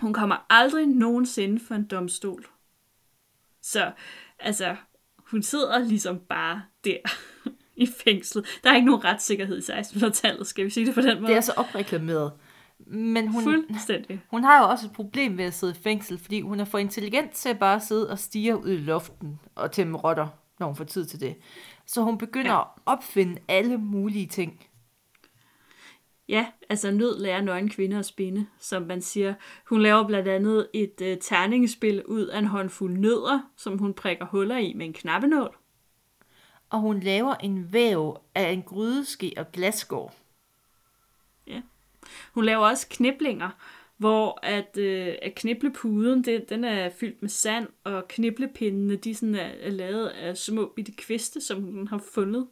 Hun 0.00 0.12
kommer 0.12 0.46
aldrig 0.50 0.86
nogensinde 0.86 1.60
for 1.60 1.74
en 1.74 1.86
domstol. 1.86 2.46
Så, 3.62 3.92
altså, 4.38 4.76
hun 5.18 5.42
sidder 5.42 5.78
ligesom 5.78 6.18
bare 6.28 6.62
der 6.84 6.96
i 7.76 7.88
fængsel. 8.04 8.46
Der 8.64 8.70
er 8.70 8.74
ikke 8.74 8.86
nogen 8.86 9.04
retssikkerhed 9.04 9.58
i 9.58 9.72
1600-tallet, 9.72 10.46
skal 10.46 10.64
vi 10.64 10.70
sige 10.70 10.86
det 10.86 10.94
på 10.94 11.00
den 11.00 11.20
måde. 11.20 11.30
Det 11.30 11.36
er 11.36 11.40
så 11.40 11.52
opreklameret. 11.56 12.32
Men 12.86 13.28
hun, 13.28 13.42
Fuldstændig. 13.42 14.22
hun 14.30 14.44
har 14.44 14.58
jo 14.64 14.70
også 14.70 14.86
et 14.86 14.92
problem 14.92 15.38
ved 15.38 15.44
at 15.44 15.54
sidde 15.54 15.72
i 15.78 15.82
fængsel, 15.82 16.18
fordi 16.18 16.40
hun 16.40 16.60
er 16.60 16.64
for 16.64 16.78
intelligent 16.78 17.30
til 17.32 17.48
at 17.48 17.58
bare 17.58 17.80
sidde 17.80 18.10
og 18.10 18.18
stige 18.18 18.56
ud 18.56 18.70
i 18.70 18.76
luften 18.76 19.40
og 19.54 19.72
tæmme 19.72 19.98
rotter, 19.98 20.26
når 20.60 20.66
hun 20.66 20.76
får 20.76 20.84
tid 20.84 21.06
til 21.06 21.20
det. 21.20 21.34
Så 21.86 22.02
hun 22.02 22.18
begynder 22.18 22.50
Ja. 22.50 22.56
ja. 22.56 22.60
at 22.62 22.66
opfinde 22.86 23.40
alle 23.48 23.76
mulige 23.78 24.26
ting. 24.26 24.66
Ja, 26.28 26.46
altså 26.70 26.90
nød 26.90 27.18
lærer 27.22 27.40
nøgen 27.40 27.68
kvinde 27.70 27.98
at 27.98 28.06
spinde, 28.06 28.46
som 28.58 28.82
man 28.82 29.02
siger. 29.02 29.34
Hun 29.68 29.82
laver 29.82 30.06
blandt 30.06 30.28
andet 30.28 30.68
et 30.74 30.94
øh, 31.02 31.18
terningespil 31.18 32.02
ud 32.06 32.26
af 32.26 32.38
en 32.38 32.44
håndfuld 32.46 32.92
nødder, 32.98 33.40
som 33.56 33.78
hun 33.78 33.94
prikker 33.94 34.24
huller 34.26 34.56
i 34.58 34.72
med 34.76 34.86
en 34.86 34.92
knappenål. 34.92 35.56
Og 36.70 36.80
hun 36.80 37.00
laver 37.00 37.34
en 37.34 37.72
væv 37.72 38.16
af 38.34 38.50
en 38.50 38.62
grydeske 38.62 39.32
og 39.36 39.52
glasgård. 39.52 40.14
Hun 42.34 42.44
laver 42.44 42.66
også 42.66 42.86
kniblinger, 42.90 43.50
hvor 43.96 44.38
at, 44.42 44.76
øh, 44.76 45.14
at 45.22 45.34
kniblepuden, 45.34 46.24
det, 46.24 46.48
den 46.48 46.64
er 46.64 46.90
fyldt 46.90 47.22
med 47.22 47.30
sand, 47.30 47.68
og 47.84 48.08
kniblepindene, 48.08 48.96
de 48.96 49.14
sådan 49.14 49.34
er, 49.34 49.50
er 49.60 49.70
lavet 49.70 50.06
af 50.06 50.36
små 50.36 50.72
bitte 50.76 50.92
kviste, 50.92 51.40
som 51.40 51.62
hun 51.62 51.88
har 51.88 52.02
fundet 52.14 52.48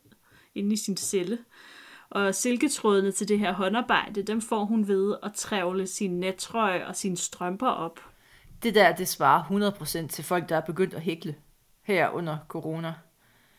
inde 0.54 0.72
i 0.72 0.76
sin 0.76 0.96
celle. 0.96 1.38
Og 2.10 2.34
silketrådene 2.34 3.12
til 3.12 3.28
det 3.28 3.38
her 3.38 3.52
håndarbejde, 3.52 4.22
dem 4.22 4.40
får 4.40 4.64
hun 4.64 4.88
ved 4.88 5.16
at 5.22 5.32
trævle 5.34 5.86
sin 5.86 6.20
nettrøje 6.20 6.86
og 6.86 6.96
sine 6.96 7.16
strømper 7.16 7.68
op. 7.68 8.00
Det 8.62 8.74
der, 8.74 8.94
det 8.94 9.08
svarer 9.08 9.72
100% 10.04 10.08
til 10.08 10.24
folk, 10.24 10.48
der 10.48 10.56
er 10.56 10.60
begyndt 10.60 10.94
at 10.94 11.02
hækle 11.02 11.34
her 11.82 12.10
under 12.10 12.38
corona. 12.48 12.94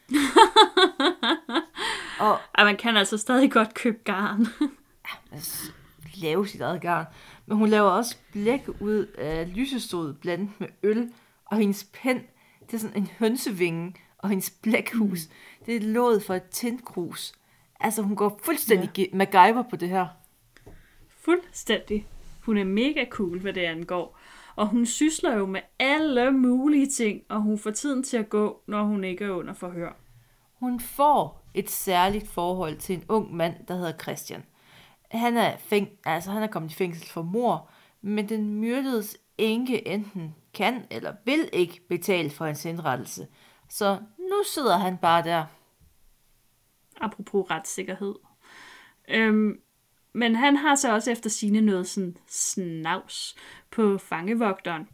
og 2.20 2.39
Og 2.53 2.66
man 2.66 2.78
kan 2.78 2.97
altså 2.97 3.18
stadig 3.18 3.51
godt 3.51 3.74
købe 3.74 3.97
garn. 4.03 4.47
altså, 5.32 5.72
lave 6.16 6.47
sit 6.47 6.62
eget 6.62 6.82
garn. 6.82 7.05
Men 7.45 7.57
hun 7.57 7.70
laver 7.70 7.89
også 7.89 8.18
blæk 8.32 8.68
ud 8.80 9.05
af 9.05 9.55
lysestod 9.55 10.14
blandet 10.14 10.49
med 10.60 10.68
øl. 10.84 11.12
Og 11.45 11.57
hendes 11.57 11.88
pen, 11.93 12.22
det 12.66 12.74
er 12.74 12.78
sådan 12.78 12.97
en 12.97 13.10
hønsevinge. 13.20 13.95
Og 14.18 14.30
hendes 14.30 14.49
blækhus, 14.49 15.28
mm. 15.28 15.66
det 15.66 15.76
er 15.76 15.80
låget 15.80 16.24
for 16.24 16.34
et 16.34 16.43
tindkrus. 16.43 17.34
Altså, 17.80 18.01
hun 18.01 18.16
går 18.16 18.39
fuldstændig 18.43 18.89
ja. 18.97 19.05
MacGyver 19.14 19.64
på 19.70 19.76
det 19.76 19.89
her. 19.89 20.07
Fuldstændig. 21.22 22.07
Hun 22.41 22.57
er 22.57 22.64
mega 22.64 23.05
cool, 23.10 23.39
hvad 23.39 23.53
det 23.53 23.62
angår. 23.62 24.18
Og 24.60 24.68
hun 24.68 24.86
sysler 24.86 25.36
jo 25.36 25.45
med 25.45 25.62
alle 25.80 26.32
mulige 26.32 26.88
ting, 26.88 27.22
og 27.30 27.41
hun 27.41 27.57
får 27.60 27.72
tiden 27.72 28.03
til 28.03 28.18
at 28.18 28.30
gå, 28.30 28.62
når 28.68 28.84
hun 28.84 29.03
ikke 29.03 29.26
er 29.26 29.30
under 29.30 29.53
forhør. 29.53 29.93
Hun 30.53 30.80
får 30.80 31.49
et 31.53 31.70
særligt 31.70 32.28
forhold 32.28 32.78
til 32.78 32.95
en 32.95 33.03
ung 33.10 33.36
mand, 33.36 33.66
der 33.68 33.76
hedder 33.76 33.97
Christian. 33.97 34.43
Han 35.12 35.38
er, 35.38 35.55
fæng- 35.55 36.01
altså, 36.05 36.32
han 36.32 36.43
er 36.43 36.47
kommet 36.47 36.72
i 36.72 36.76
fængsel 36.76 37.10
for 37.10 37.22
mor, 37.22 37.70
men 38.01 38.30
den 38.30 38.53
myrdedes 38.55 39.18
enke 39.38 39.88
enten 39.88 40.36
kan 40.53 40.86
eller 40.91 41.14
vil 41.26 41.49
ikke 41.53 41.82
betale 41.89 42.30
for 42.30 42.45
hans 42.45 42.66
indrettelse. 42.66 43.28
Så 43.70 43.99
nu 44.20 44.43
sidder 44.53 44.78
han 44.78 44.97
bare 44.97 45.24
der. 45.24 45.45
Apropos 47.01 47.51
retssikkerhed. 47.51 48.16
Øhm, 49.10 49.62
men 50.14 50.36
han 50.36 50.55
har 50.55 50.76
så 50.76 50.93
også 50.93 51.12
efter 51.12 51.30
sine 51.30 51.62
noget 51.62 51.88
sådan 51.88 52.18
snavs 52.28 53.36
på 53.72 53.97
fangevogteren. 53.97 54.88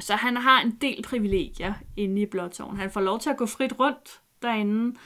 Så 0.00 0.14
han 0.14 0.36
har 0.36 0.60
en 0.60 0.70
del 0.80 1.02
privilegier 1.02 1.74
inde 1.96 2.22
i 2.22 2.26
Blåtårn. 2.26 2.76
Han 2.76 2.90
får 2.90 3.00
lov 3.00 3.20
til 3.20 3.30
at 3.30 3.36
gå 3.36 3.46
frit 3.46 3.80
rundt 3.80 4.20
derinde, 4.42 4.98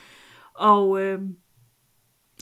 og 0.55 1.03
øh, 1.03 1.21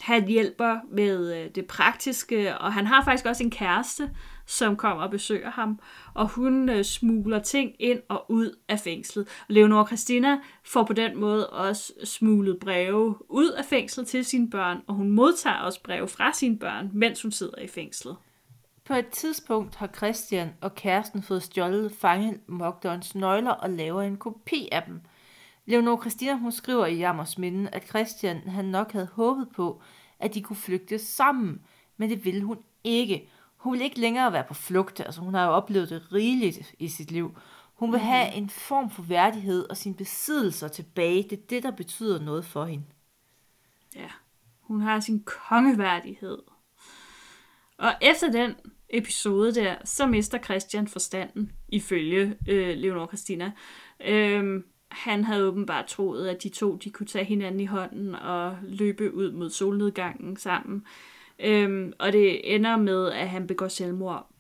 han 0.01 0.29
hjælper 0.29 0.81
med 0.91 1.37
øh, 1.37 1.51
det 1.55 1.66
praktiske, 1.66 2.59
og 2.59 2.72
han 2.72 2.87
har 2.87 3.05
faktisk 3.05 3.26
også 3.26 3.45
en 3.45 3.51
kæreste, 3.51 4.11
som 4.49 4.76
kommer 4.76 5.03
og 5.03 5.11
besøger 5.11 5.51
ham, 5.51 5.80
og 6.14 6.28
hun 6.28 6.68
øh, 6.68 6.84
smugler 6.84 7.38
ting 7.38 7.72
ind 7.78 8.01
og 8.09 8.24
ud 8.28 8.59
af 8.68 8.80
fængslet. 8.80 9.28
Og 9.28 9.55
Leonora 9.55 9.86
Christina 9.86 10.38
får 10.64 10.84
på 10.84 10.92
den 10.92 11.16
måde 11.20 11.51
også 11.51 11.92
smuglet 12.05 12.59
breve 12.61 13.30
ud 13.30 13.51
af 13.51 13.64
fængslet 13.64 14.07
til 14.07 14.24
sine 14.24 14.51
børn, 14.51 14.78
og 14.86 14.94
hun 14.94 15.11
modtager 15.11 15.57
også 15.57 15.82
breve 15.82 16.09
fra 16.09 16.32
sine 16.32 16.59
børn, 16.59 16.90
mens 16.92 17.22
hun 17.22 17.32
sidder 17.32 17.59
i 17.59 17.66
fængslet. 17.66 18.16
På 18.84 18.94
et 18.94 19.09
tidspunkt 19.09 19.76
har 19.76 19.86
Christian 19.96 20.49
og 20.61 20.74
kæresten 20.74 21.22
fået 21.22 21.42
stjålet 21.42 21.92
fangemogterens 21.92 23.14
nøgler 23.14 23.51
og 23.51 23.70
laver 23.70 24.03
en 24.03 24.16
kopi 24.16 24.68
af 24.72 24.82
dem. 24.82 25.01
Leonor 25.66 26.01
Christina 26.01 26.34
hun 26.34 26.53
skriver 26.53 26.86
i 26.86 26.96
Jammers 26.96 27.38
minde, 27.38 27.70
at 27.72 27.88
Christian 27.88 28.36
han 28.49 28.64
nok 28.64 28.92
havde 28.92 29.09
håbet 29.12 29.49
på, 29.57 29.82
at 30.18 30.34
de 30.34 30.42
kunne 30.42 30.57
flygte 30.57 30.99
sammen, 30.99 31.61
men 31.96 32.11
det 32.11 32.24
ville 32.24 32.42
hun 32.42 32.59
ikke. 32.84 33.28
Hun 33.59 33.72
vil 33.72 33.82
ikke 33.82 34.00
længere 34.00 34.32
være 34.32 34.44
på 34.44 34.54
flugt, 34.54 35.00
altså 35.00 35.20
hun 35.20 35.34
har 35.34 35.44
jo 35.46 35.52
oplevet 35.52 35.90
det 35.90 36.12
rigeligt 36.12 36.74
i 36.78 36.88
sit 36.88 37.11
liv. 37.11 37.38
Hun 37.74 37.92
vil 37.92 38.00
have 38.00 38.32
en 38.32 38.50
form 38.50 38.90
for 38.90 39.02
værdighed 39.02 39.70
og 39.70 39.76
sine 39.76 39.94
besiddelser 39.94 40.68
tilbage. 40.68 41.22
Det 41.22 41.32
er 41.32 41.42
det, 41.50 41.62
der 41.62 41.70
betyder 41.70 42.20
noget 42.20 42.44
for 42.44 42.64
hende. 42.64 42.84
Ja, 43.96 44.09
hun 44.61 44.80
har 44.80 45.00
sin 45.00 45.22
kongeværdighed. 45.24 46.38
Og 47.78 47.94
efter 48.00 48.30
den 48.30 48.54
episode 48.90 49.54
der, 49.54 49.76
så 49.84 50.06
mister 50.06 50.38
Christian 50.38 50.88
forstanden, 50.88 51.52
ifølge 51.68 52.36
øh, 52.48 52.76
Leonor 52.76 53.06
Christina. 53.06 53.52
Øhm, 54.04 54.64
han 54.88 55.24
havde 55.24 55.44
åbenbart 55.44 55.86
troet, 55.86 56.28
at 56.28 56.42
de 56.42 56.48
to 56.48 56.76
de 56.76 56.90
kunne 56.90 57.06
tage 57.06 57.24
hinanden 57.24 57.61
i 57.61 57.66
hånden 57.66 58.14
og 58.14 58.56
løbe 58.62 59.14
ud 59.14 59.32
mod 59.32 59.50
solnedgangen 59.50 60.36
sammen. 60.36 60.84
Øhm, 61.39 61.93
og 61.99 62.12
det 62.12 62.55
ender 62.55 62.76
med, 62.76 63.12
at 63.12 63.28
han 63.28 63.47
begår 63.47 63.68
selvmord. 63.68 64.30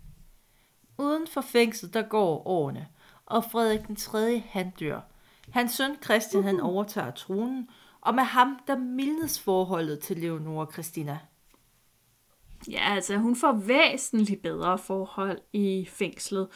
Uden 0.98 1.26
for 1.26 1.40
fængslet, 1.40 1.94
der 1.94 2.02
går 2.02 2.46
årene, 2.46 2.86
og 3.26 3.44
Frederik 3.52 3.86
den 3.86 3.96
3. 3.96 4.38
han 4.38 4.70
dør. 4.80 5.00
Hans 5.50 5.72
søn 5.72 5.96
Christian 6.04 6.44
han 6.44 6.60
overtager 6.60 7.10
tronen, 7.10 7.68
og 8.00 8.14
med 8.14 8.22
ham 8.22 8.58
der 8.66 8.78
mildnes 8.78 9.40
forholdet 9.40 9.98
til 9.98 10.16
Leonora 10.16 10.72
Christina. 10.72 11.18
Ja, 12.70 12.94
altså 12.94 13.16
hun 13.16 13.36
får 13.36 13.52
væsentligt 13.52 14.42
bedre 14.42 14.78
forhold 14.78 15.38
i 15.52 15.88
fængslet, 15.90 16.48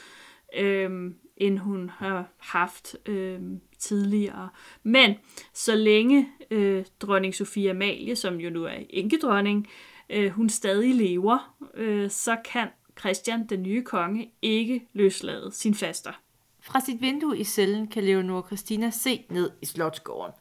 øhm, 0.57 1.17
end 1.37 1.59
hun 1.59 1.91
har 1.91 2.33
haft 2.39 2.97
øhm, 3.07 3.61
tidligere. 3.79 4.49
Men 4.83 5.15
så 5.53 5.75
længe 5.75 6.29
øh, 6.51 6.85
dronning 7.01 7.35
Sofie 7.35 7.71
Amalie, 7.71 8.17
som 8.17 8.41
jo 8.41 8.51
nu 8.51 8.65
er 8.65 8.79
enkedronning, 8.91 9.67
øh, 9.67 9.92
hun 10.33 10.49
stadig 10.49 10.95
lever, 10.95 11.55
øh, 11.75 12.11
så 12.11 12.37
kan 12.45 12.69
Christian, 12.99 13.47
den 13.47 13.63
nye 13.63 13.83
konge, 13.83 14.33
ikke 14.43 14.89
løslade 14.93 15.53
sin 15.53 15.75
faster. 15.75 16.13
Fra 16.61 16.81
sit 16.81 17.01
vindue 17.01 17.39
i 17.39 17.45
cellen 17.45 17.87
kan 17.87 18.05
Leonora 18.05 18.47
Christina 18.47 18.91
se 18.91 19.27
ned 19.31 19.51
i 19.63 19.67
slotsgården, 19.67 20.35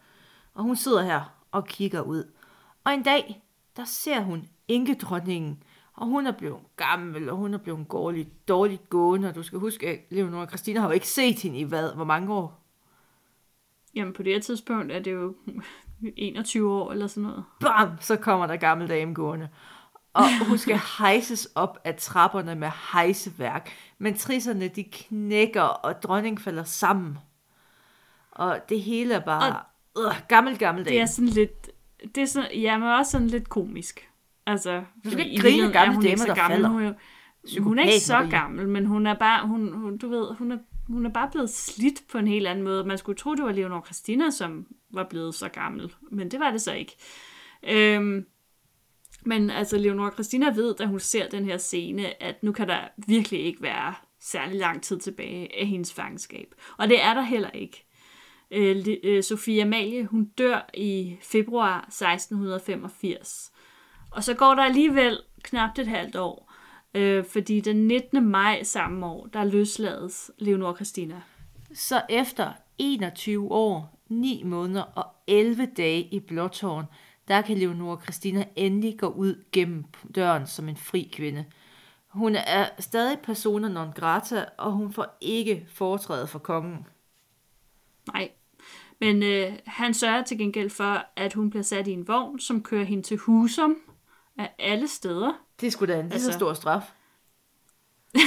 og 0.53 0.63
hun 0.63 0.75
sidder 0.75 1.01
her 1.01 1.37
og 1.51 1.67
kigger 1.67 2.01
ud. 2.01 2.31
Og 2.83 2.93
en 2.93 3.03
dag, 3.03 3.41
der 3.77 3.85
ser 3.85 4.21
hun 4.21 4.49
enkedronningen, 4.67 5.63
og 5.93 6.07
hun 6.07 6.27
er 6.27 6.31
blevet 6.31 6.59
gammel, 6.77 7.29
og 7.29 7.37
hun 7.37 7.53
er 7.53 7.57
blevet 7.57 7.91
dårligt, 7.91 8.47
dårligt 8.47 8.89
gående, 8.89 9.29
og 9.29 9.35
du 9.35 9.43
skal 9.43 9.59
huske, 9.59 9.87
at 9.87 9.99
Leonora 10.09 10.47
Christina 10.47 10.79
har 10.79 10.87
jo 10.87 10.93
ikke 10.93 11.07
set 11.07 11.39
hende 11.39 11.59
i 11.59 11.63
hvad, 11.63 11.93
hvor 11.95 12.05
mange 12.05 12.33
år? 12.33 12.61
Jamen 13.95 14.13
på 14.13 14.23
det 14.23 14.33
her 14.33 14.39
tidspunkt 14.41 14.91
er 14.91 14.99
det 14.99 15.11
jo 15.11 15.35
21 16.17 16.73
år 16.73 16.91
eller 16.91 17.07
sådan 17.07 17.23
noget. 17.23 17.43
Bam! 17.59 17.89
Så 17.99 18.15
kommer 18.15 18.47
der 18.47 18.55
gammel 18.55 18.89
dame 18.89 19.13
gående. 19.13 19.49
Og 20.13 20.23
hun 20.47 20.57
skal 20.57 20.79
hejses 20.97 21.45
op 21.55 21.79
af 21.83 21.95
trapperne 21.95 22.55
med 22.55 22.69
hejseværk. 22.93 23.69
Men 23.97 24.17
trisserne 24.17 24.67
de 24.67 24.83
knækker, 24.83 25.61
og 25.61 26.03
dronningen 26.03 26.43
falder 26.43 26.63
sammen. 26.63 27.17
Og 28.31 28.59
det 28.69 28.81
hele 28.81 29.13
er 29.13 29.19
bare 29.19 29.59
og 29.95 30.03
øh, 30.03 30.15
gammel, 30.27 30.57
gammel 30.57 30.85
dame. 30.85 30.93
Det 30.95 31.01
er 31.01 31.05
sådan 31.05 31.27
lidt, 31.27 31.69
det 32.15 32.21
er 32.21 32.25
sådan, 32.25 32.49
ja, 32.53 32.77
men 32.77 32.87
også 32.87 33.11
sådan 33.11 33.27
lidt 33.27 33.49
komisk. 33.49 34.09
Altså, 34.45 34.83
du 35.03 35.11
skal 35.11 35.31
ikke 35.31 35.41
grine 35.41 35.71
gamle 35.73 36.09
damer, 36.09 36.25
der 36.25 36.35
gammel. 36.35 36.55
falder. 36.55 36.69
Hun 36.69 36.83
er, 36.83 36.93
hun 37.59 37.79
er 37.79 37.83
ikke 37.83 37.99
så 37.99 38.27
gammel, 38.29 38.67
men 38.67 38.85
hun 38.85 39.07
er 39.07 39.13
bare, 39.13 39.47
hun, 39.47 39.73
hun, 39.73 39.97
du 39.97 40.09
ved, 40.09 40.35
hun 40.35 40.51
er, 40.51 40.57
hun 40.91 41.05
er 41.05 41.09
bare 41.09 41.29
blevet 41.31 41.49
slidt 41.49 42.03
på 42.11 42.17
en 42.17 42.27
helt 42.27 42.47
anden 42.47 42.63
måde. 42.63 42.83
Man 42.83 42.97
skulle 42.97 43.17
tro, 43.17 43.35
det 43.35 43.43
var 43.43 43.51
Leonor 43.51 43.81
Christina, 43.85 44.29
som 44.29 44.67
var 44.93 45.07
blevet 45.09 45.35
så 45.35 45.49
gammel, 45.49 45.93
men 46.11 46.31
det 46.31 46.39
var 46.39 46.51
det 46.51 46.61
så 46.61 46.73
ikke. 46.73 46.97
Øhm, 47.63 48.25
men 49.25 49.49
altså, 49.49 49.77
Leonor 49.77 50.11
Christina 50.11 50.49
ved, 50.49 50.75
da 50.75 50.85
hun 50.85 50.99
ser 50.99 51.29
den 51.29 51.45
her 51.45 51.57
scene, 51.57 52.23
at 52.23 52.43
nu 52.43 52.51
kan 52.51 52.67
der 52.67 52.79
virkelig 53.07 53.39
ikke 53.39 53.61
være 53.61 53.93
særlig 54.19 54.59
lang 54.59 54.83
tid 54.83 54.99
tilbage 54.99 55.59
af 55.61 55.67
hendes 55.67 55.93
fangenskab. 55.93 56.55
Og 56.77 56.89
det 56.89 57.03
er 57.03 57.13
der 57.13 57.21
heller 57.21 57.49
ikke. 57.49 57.85
Øh, 58.51 58.85
øh, 59.03 59.23
Sofie 59.23 59.61
Amalie, 59.61 60.05
hun 60.05 60.25
dør 60.25 60.69
i 60.73 61.17
februar 61.21 61.77
1685. 61.77 63.51
Og 64.11 64.23
så 64.23 64.33
går 64.33 64.55
der 64.55 64.63
alligevel 64.63 65.19
knap 65.43 65.77
et 65.79 65.87
halvt 65.87 66.15
år, 66.15 66.50
øh, 66.93 67.25
fordi 67.25 67.59
den 67.59 67.87
19. 67.87 68.25
maj 68.27 68.63
samme 68.63 69.05
år, 69.05 69.25
der 69.33 69.43
løslades 69.43 70.31
Leonor 70.37 70.75
Christina. 70.75 71.21
Så 71.73 72.01
efter 72.09 72.51
21 72.77 73.51
år, 73.51 73.99
9 74.09 74.43
måneder 74.43 74.83
og 74.83 75.05
11 75.27 75.65
dage 75.77 76.01
i 76.01 76.19
Blåtårn, 76.19 76.85
der 77.27 77.41
kan 77.41 77.57
Leonora 77.57 78.01
Christina 78.01 78.45
endelig 78.55 78.99
gå 78.99 79.07
ud 79.07 79.43
gennem 79.51 79.85
døren 80.15 80.47
som 80.47 80.69
en 80.69 80.77
fri 80.77 81.09
kvinde. 81.13 81.45
Hun 82.07 82.35
er 82.35 82.69
stadig 82.79 83.19
persona 83.19 83.67
non 83.67 83.91
grata, 83.95 84.45
og 84.57 84.71
hun 84.71 84.93
får 84.93 85.17
ikke 85.21 85.65
foretræde 85.69 86.27
for 86.27 86.39
kongen. 86.39 86.85
Nej, 88.13 88.31
men 88.99 89.23
øh, 89.23 89.53
han 89.65 89.93
sørger 89.93 90.23
til 90.23 90.37
gengæld 90.37 90.69
for, 90.69 91.05
at 91.15 91.33
hun 91.33 91.49
bliver 91.49 91.63
sat 91.63 91.87
i 91.87 91.91
en 91.91 92.07
vogn, 92.07 92.39
som 92.39 92.63
kører 92.63 92.83
hende 92.83 93.03
til 93.03 93.17
Husum 93.17 93.75
af 94.37 94.55
alle 94.59 94.87
steder. 94.87 95.33
Det 95.61 95.73
skulle 95.73 95.93
da 95.93 95.99
en 95.99 96.05
lige 96.05 96.13
altså... 96.13 96.31
så 96.31 96.37
stor 96.37 96.53
straf. 96.53 96.83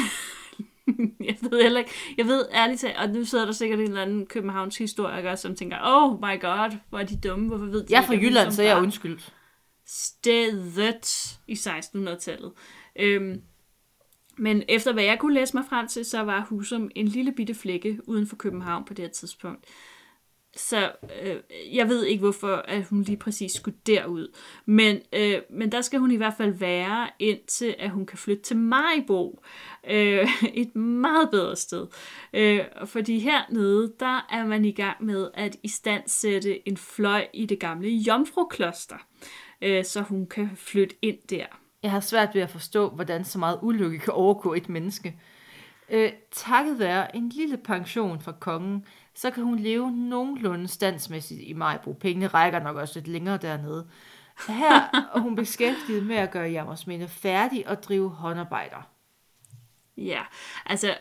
jeg 1.29 1.37
ved 1.41 1.63
heller 1.63 1.79
ikke. 1.79 1.91
Jeg 2.17 2.27
ved 2.27 2.49
ærligt 2.53 2.81
talt, 2.81 2.97
og 2.97 3.09
nu 3.09 3.25
sidder 3.25 3.45
der 3.45 3.53
sikkert 3.53 3.81
en 3.81 3.87
eller 3.87 4.03
anden 4.03 4.27
Københavns 4.27 4.79
historiker, 4.79 5.35
som 5.35 5.57
tænker, 5.57 5.77
oh 5.83 6.21
my 6.21 6.41
god, 6.41 6.77
hvor 6.89 6.99
er 6.99 7.05
de 7.05 7.21
dumme, 7.21 7.49
hvorfor 7.49 7.65
ved 7.65 7.81
de 7.81 7.87
Jeg 7.91 8.03
er 8.03 8.07
fra 8.07 8.15
Jylland, 8.15 8.53
så 8.53 8.63
jeg 8.63 8.79
er 8.79 8.83
undskyldt. 8.83 9.35
Stedet 9.87 11.39
i 11.47 11.53
1600-tallet. 11.53 12.53
Øhm, 12.97 13.43
men 14.39 14.63
efter 14.69 14.93
hvad 14.93 15.05
jeg 15.05 15.19
kunne 15.19 15.35
læse 15.35 15.57
mig 15.57 15.65
frem 15.69 15.89
til, 15.89 16.05
så 16.05 16.21
var 16.21 16.47
Husum 16.49 16.91
en 16.95 17.09
lille 17.09 17.33
bitte 17.33 17.55
flække 17.55 18.01
uden 18.09 18.27
for 18.27 18.37
København 18.37 18.85
på 18.85 18.95
det 18.95 19.05
her 19.05 19.13
tidspunkt. 19.13 19.65
Så 20.57 20.93
øh, 21.23 21.37
jeg 21.77 21.89
ved 21.89 22.05
ikke, 22.05 22.21
hvorfor 22.21 22.57
at 22.57 22.85
hun 22.85 23.03
lige 23.03 23.17
præcis 23.17 23.53
skulle 23.53 23.79
derud. 23.87 24.35
Men, 24.67 25.01
øh, 25.13 25.39
men 25.51 25.73
der 25.73 25.81
skal 25.81 25.99
hun 25.99 26.11
i 26.11 26.17
hvert 26.17 26.35
fald 26.37 26.55
være, 26.55 27.09
indtil 27.19 27.75
at 27.79 27.91
hun 27.91 28.07
kan 28.07 28.19
flytte 28.19 28.43
til 28.43 28.57
Majbo. 28.57 29.43
Øh, 29.91 30.29
et 30.55 30.77
meget 30.77 31.31
bedre 31.31 31.57
sted. 31.57 31.87
Øh, 32.33 32.61
fordi 32.85 33.19
hernede, 33.19 33.93
der 34.01 34.27
er 34.31 34.47
man 34.47 34.65
i 34.65 34.73
gang 34.73 35.05
med 35.05 35.31
at 35.35 35.57
istandsætte 35.63 36.69
en 36.69 36.77
fløj 36.77 37.27
i 37.33 37.47
det 37.47 37.59
gamle 37.59 37.89
Jomfrukloster. 37.89 39.07
Øh, 39.63 39.85
så 39.85 40.01
hun 40.01 40.27
kan 40.27 40.51
flytte 40.55 40.97
ind 41.03 41.19
der. 41.31 41.47
Jeg 41.83 41.91
har 41.91 42.01
svært 42.01 42.35
ved 42.35 42.43
at 42.43 42.51
forstå, 42.51 42.89
hvordan 42.89 43.25
så 43.25 43.39
meget 43.39 43.59
ulykke 43.63 43.99
kan 43.99 44.13
overgå 44.13 44.55
et 44.55 44.69
menneske. 44.69 45.21
Øh, 45.91 46.13
takket 46.31 46.79
være 46.79 47.17
en 47.17 47.29
lille 47.29 47.57
pension 47.57 48.21
fra 48.21 48.33
kongen, 48.33 48.85
så 49.15 49.31
kan 49.31 49.45
hun 49.45 49.59
leve 49.59 49.91
nogenlunde 49.91 50.69
standsmæssigt 50.69 51.41
i 51.41 51.53
Majbo. 51.53 51.93
Pengene 51.93 52.27
rækker 52.27 52.59
nok 52.59 52.77
også 52.77 52.99
lidt 52.99 53.09
længere 53.09 53.37
dernede. 53.37 53.89
Her 54.49 54.81
er 55.15 55.21
hun 55.21 55.37
beskæftiget 55.37 56.07
med 56.07 56.17
at 56.17 56.31
gøre 56.31 56.51
Jammersminde 56.51 57.09
færdig 57.09 57.69
og 57.69 57.83
drive 57.83 58.11
håndarbejder. 58.11 58.91
Ja, 59.97 60.23
altså 60.67 60.95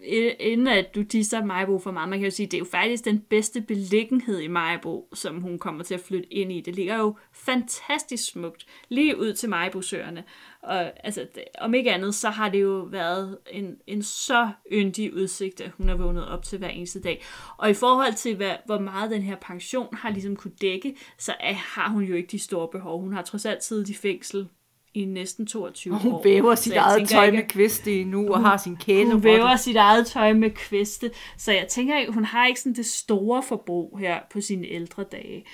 øh, 0.00 0.32
inden 0.40 0.66
at 0.66 0.94
du 0.94 1.04
tisser 1.04 1.44
Majbo 1.44 1.78
for 1.78 1.90
meget, 1.90 2.08
man 2.08 2.18
kan 2.18 2.28
jo 2.28 2.34
sige, 2.34 2.46
det 2.46 2.54
er 2.54 2.58
jo 2.58 2.64
faktisk 2.70 3.04
den 3.04 3.20
bedste 3.20 3.60
beliggenhed 3.60 4.38
i 4.38 4.48
Majbo, 4.48 5.08
som 5.14 5.40
hun 5.40 5.58
kommer 5.58 5.84
til 5.84 5.94
at 5.94 6.00
flytte 6.00 6.32
ind 6.32 6.52
i. 6.52 6.60
Det 6.60 6.74
ligger 6.74 6.96
jo 6.96 7.16
fantastisk 7.32 8.30
smukt, 8.30 8.66
lige 8.88 9.18
ud 9.18 9.34
til 9.34 9.48
Majbosøerne. 9.48 10.24
Og 10.62 11.06
altså, 11.06 11.26
det, 11.34 11.44
om 11.58 11.74
ikke 11.74 11.92
andet, 11.92 12.14
så 12.14 12.30
har 12.30 12.48
det 12.48 12.62
jo 12.62 12.88
været 12.90 13.38
en, 13.50 13.76
en 13.86 14.02
så 14.02 14.50
yndig 14.72 15.14
udsigt, 15.14 15.60
at 15.60 15.70
hun 15.70 15.88
har 15.88 15.96
vågnet 15.96 16.28
op 16.28 16.42
til 16.42 16.58
hver 16.58 16.68
eneste 16.68 17.00
dag. 17.00 17.24
Og 17.56 17.70
i 17.70 17.74
forhold 17.74 18.14
til, 18.14 18.36
hvad, 18.36 18.54
hvor 18.66 18.78
meget 18.78 19.10
den 19.10 19.22
her 19.22 19.36
pension 19.36 19.96
har 19.96 20.10
ligesom 20.10 20.36
kunne 20.36 20.54
dække, 20.60 20.96
så 21.18 21.34
er, 21.40 21.54
har 21.54 21.88
hun 21.88 22.04
jo 22.04 22.14
ikke 22.14 22.28
de 22.30 22.38
store 22.38 22.68
behov. 22.68 23.00
Hun 23.00 23.12
har 23.12 23.22
trods 23.22 23.46
alt 23.46 23.64
siddet 23.64 23.88
i 23.88 23.94
fængsel 23.94 24.48
i 24.94 25.04
næsten 25.04 25.46
22 25.46 25.94
år. 25.94 25.98
Hun 25.98 26.20
væver 26.24 26.54
sit 26.54 26.72
eget 26.72 27.08
tøj 27.08 27.30
med 27.30 27.48
kviste 27.48 28.04
nu, 28.04 28.32
og 28.34 28.40
har 28.40 28.56
sin 28.56 28.76
kæle. 28.76 29.12
Hun 29.12 29.22
væver 29.22 29.56
sit 29.56 29.76
eget 29.76 30.06
tøj 30.06 30.32
med 30.32 30.50
kviste, 30.50 31.10
så 31.36 31.52
jeg 31.52 31.66
tænker, 31.68 32.12
hun 32.12 32.24
har 32.24 32.46
ikke 32.46 32.60
sådan 32.60 32.74
det 32.74 32.86
store 32.86 33.42
forbrug 33.42 33.98
her 33.98 34.18
på 34.30 34.40
sine 34.40 34.66
ældre 34.66 35.04
dage. 35.12 35.44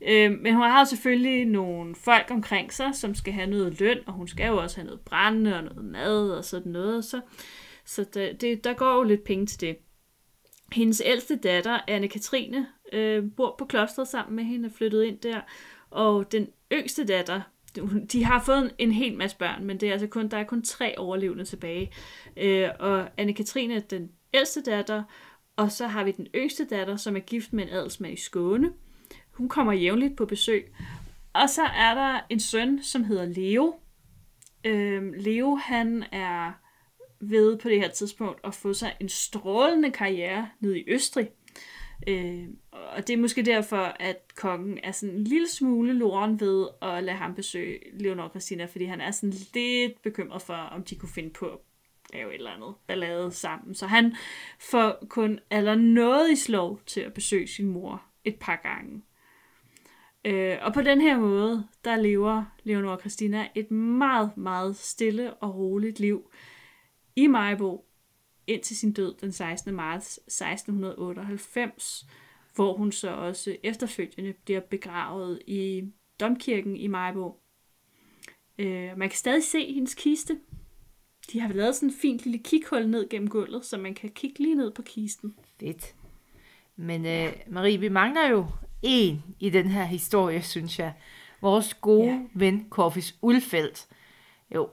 Øh, 0.00 0.32
men 0.32 0.54
hun 0.54 0.62
har 0.62 0.84
selvfølgelig 0.84 1.44
nogle 1.44 1.94
folk 1.94 2.26
omkring 2.30 2.72
sig, 2.72 2.94
som 2.94 3.14
skal 3.14 3.32
have 3.32 3.50
noget 3.50 3.80
løn, 3.80 3.98
og 4.06 4.12
hun 4.12 4.28
skal 4.28 4.46
jo 4.46 4.56
også 4.56 4.76
have 4.76 4.86
noget 4.86 5.00
brændende 5.00 5.56
og 5.56 5.64
noget 5.64 5.84
mad 5.84 6.30
og 6.30 6.44
sådan 6.44 6.72
noget. 6.72 7.04
Så, 7.04 7.20
så 7.84 8.04
der, 8.14 8.32
det, 8.32 8.64
der 8.64 8.72
går 8.72 8.94
jo 8.94 9.02
lidt 9.02 9.24
penge 9.24 9.46
til 9.46 9.60
det. 9.60 9.76
Hendes 10.72 11.02
ældste 11.04 11.36
datter, 11.36 11.78
Anne-Katrine, 11.90 12.66
øh, 12.96 13.24
bor 13.36 13.54
på 13.58 13.64
klostret 13.64 14.08
sammen 14.08 14.36
med 14.36 14.44
hende 14.44 14.66
og 14.66 14.72
flyttet 14.72 15.04
ind 15.04 15.18
der. 15.18 15.40
Og 15.90 16.32
den 16.32 16.48
yngste 16.72 17.04
datter, 17.04 17.40
de 18.12 18.24
har 18.24 18.42
fået 18.46 18.58
en, 18.58 18.70
en 18.78 18.92
hel 18.92 19.16
masse 19.16 19.36
børn, 19.36 19.64
men 19.64 19.80
det 19.80 19.88
er 19.88 19.92
altså 19.92 20.06
kun, 20.06 20.28
der 20.28 20.36
er 20.36 20.44
kun 20.44 20.62
tre 20.62 20.98
overlevende 20.98 21.44
tilbage. 21.44 21.92
Øh, 22.36 22.68
og 22.78 23.06
Anne-Katrine 23.20 23.72
er 23.72 23.80
den 23.80 24.10
ældste 24.34 24.62
datter, 24.62 25.02
og 25.56 25.72
så 25.72 25.86
har 25.86 26.04
vi 26.04 26.12
den 26.12 26.26
yngste 26.34 26.64
datter, 26.64 26.96
som 26.96 27.16
er 27.16 27.20
gift 27.20 27.52
med 27.52 27.64
en 27.64 27.70
adelsmand 27.70 28.14
i 28.14 28.20
Skåne. 28.20 28.72
Hun 29.34 29.48
kommer 29.48 29.72
jævnligt 29.72 30.16
på 30.16 30.26
besøg. 30.26 30.74
Og 31.32 31.50
så 31.50 31.62
er 31.62 31.94
der 31.94 32.20
en 32.30 32.40
søn, 32.40 32.82
som 32.82 33.04
hedder 33.04 33.24
Leo. 33.24 33.74
Øhm, 34.64 35.12
Leo, 35.16 35.54
han 35.54 36.04
er 36.12 36.52
ved 37.20 37.58
på 37.58 37.68
det 37.68 37.80
her 37.80 37.88
tidspunkt 37.88 38.40
at 38.44 38.54
få 38.54 38.72
sig 38.72 38.96
en 39.00 39.08
strålende 39.08 39.90
karriere 39.90 40.48
nede 40.60 40.80
i 40.80 40.84
Østrig. 40.86 41.28
Øh, 42.08 42.48
og 42.72 43.06
det 43.06 43.10
er 43.10 43.16
måske 43.16 43.42
derfor, 43.42 43.76
at 44.00 44.32
kongen 44.36 44.78
er 44.82 44.92
sådan 44.92 45.14
en 45.14 45.24
lille 45.24 45.48
smule 45.48 45.92
loren 45.92 46.40
ved 46.40 46.68
at 46.82 47.04
lade 47.04 47.16
ham 47.16 47.34
besøge 47.34 47.78
Leonor 47.92 48.28
Christina, 48.28 48.64
fordi 48.64 48.84
han 48.84 49.00
er 49.00 49.10
sådan 49.10 49.34
lidt 49.54 50.02
bekymret 50.02 50.42
for, 50.42 50.54
om 50.54 50.82
de 50.82 50.96
kunne 50.96 51.12
finde 51.14 51.30
på 51.30 51.46
at 51.46 51.58
lave 52.12 52.28
et 52.30 52.34
eller 52.34 52.50
andet 52.50 52.74
ballade 52.86 53.32
sammen. 53.32 53.74
Så 53.74 53.86
han 53.86 54.14
får 54.60 55.06
kun 55.08 55.38
aller 55.50 55.74
noget 55.74 56.30
i 56.30 56.36
slov 56.36 56.80
til 56.86 57.00
at 57.00 57.14
besøge 57.14 57.48
sin 57.48 57.66
mor 57.66 58.02
et 58.24 58.36
par 58.40 58.60
gange. 58.62 59.02
Øh, 60.24 60.58
og 60.62 60.74
på 60.74 60.82
den 60.82 61.00
her 61.00 61.18
måde, 61.18 61.68
der 61.84 61.96
lever 61.96 62.44
Leonor 62.62 62.96
Christina 62.96 63.48
et 63.54 63.70
meget, 63.70 64.36
meget 64.36 64.76
stille 64.76 65.34
og 65.34 65.54
roligt 65.54 66.00
liv 66.00 66.30
i 67.16 67.26
Majbo, 67.26 67.84
indtil 68.46 68.76
sin 68.76 68.92
død 68.92 69.14
den 69.20 69.32
16. 69.32 69.74
marts 69.74 70.16
1698, 70.16 72.06
hvor 72.54 72.76
hun 72.76 72.92
så 72.92 73.10
også 73.10 73.56
efterfølgende 73.62 74.32
bliver 74.44 74.60
begravet 74.60 75.42
i 75.46 75.84
domkirken 76.20 76.76
i 76.76 76.86
Majbo. 76.86 77.40
Øh, 78.58 78.98
man 78.98 79.08
kan 79.08 79.16
stadig 79.16 79.42
se 79.42 79.72
hendes 79.74 79.94
kiste. 79.94 80.40
De 81.32 81.40
har 81.40 81.52
lavet 81.52 81.74
sådan 81.74 81.88
en 81.88 81.94
fint 81.94 82.24
lille 82.24 82.38
kikhul 82.38 82.88
ned 82.88 83.08
gennem 83.08 83.28
gulvet, 83.28 83.64
så 83.64 83.78
man 83.78 83.94
kan 83.94 84.10
kigge 84.10 84.38
lige 84.38 84.54
ned 84.54 84.70
på 84.70 84.82
kisten. 84.82 85.34
Fedt. 85.60 85.94
Men 86.76 87.06
øh, 87.06 87.32
Marie, 87.48 87.80
vi 87.80 87.88
mangler 87.88 88.28
jo 88.28 88.46
en 88.84 89.24
i 89.40 89.50
den 89.50 89.70
her 89.70 89.84
historie, 89.84 90.42
synes 90.42 90.78
jeg. 90.78 90.92
Vores 91.40 91.74
gode 91.74 92.12
ja. 92.12 92.20
ven, 92.34 92.66
Korfis 92.70 93.14
Ulfeldt. 93.22 93.86
Jo, 94.54 94.68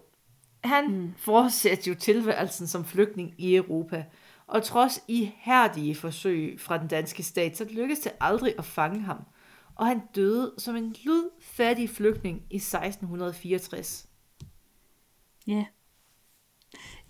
han 0.63 0.91
mm. 0.91 1.13
fortsætter 1.17 1.91
jo 1.91 1.95
tilværelsen 1.95 2.67
som 2.67 2.85
flygtning 2.85 3.33
i 3.37 3.55
Europa. 3.55 4.05
Og 4.47 4.63
trods 4.63 5.03
ihærdige 5.07 5.95
forsøg 5.95 6.59
fra 6.59 6.77
den 6.77 6.87
danske 6.87 7.23
stat, 7.23 7.57
så 7.57 7.67
lykkedes 7.69 7.99
det 7.99 8.11
aldrig 8.19 8.53
at 8.57 8.65
fange 8.65 9.01
ham. 9.01 9.17
Og 9.75 9.87
han 9.87 10.01
døde 10.15 10.53
som 10.57 10.75
en 10.75 10.95
ludfattig 11.03 11.89
flygtning 11.89 12.43
i 12.49 12.55
1664. 12.55 14.07
Ja. 15.47 15.65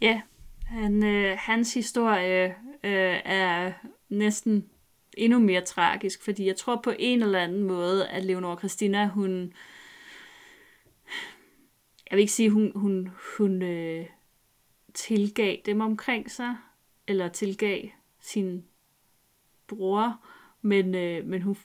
Ja, 0.02 0.22
han, 0.66 1.04
øh, 1.06 1.38
hans 1.40 1.74
historie 1.74 2.56
øh, 2.84 3.20
er 3.26 3.72
næsten 4.10 4.70
endnu 5.18 5.40
mere 5.40 5.62
tragisk, 5.62 6.24
fordi 6.24 6.46
jeg 6.46 6.56
tror 6.56 6.82
på 6.84 6.94
en 7.00 7.24
eller 7.24 7.40
anden 7.40 7.64
måde, 7.64 8.08
at 8.08 8.26
Leonora 8.26 8.58
Christina, 8.58 9.08
hun... 9.08 9.54
Jeg 12.12 12.18
vil 12.18 12.20
ikke 12.20 12.34
sige, 12.34 12.50
hun, 12.50 12.72
hun, 12.76 13.10
hun 13.38 13.62
øh, 13.62 14.06
tilgav 14.94 15.58
dem 15.66 15.82
omkring 15.82 16.32
sig, 16.32 16.56
eller 17.08 17.28
tilgav 17.28 17.82
sin 18.20 18.66
bror, 19.68 20.26
men, 20.62 20.96
øh, 20.96 21.26
men 21.26 21.42
hun, 21.42 21.58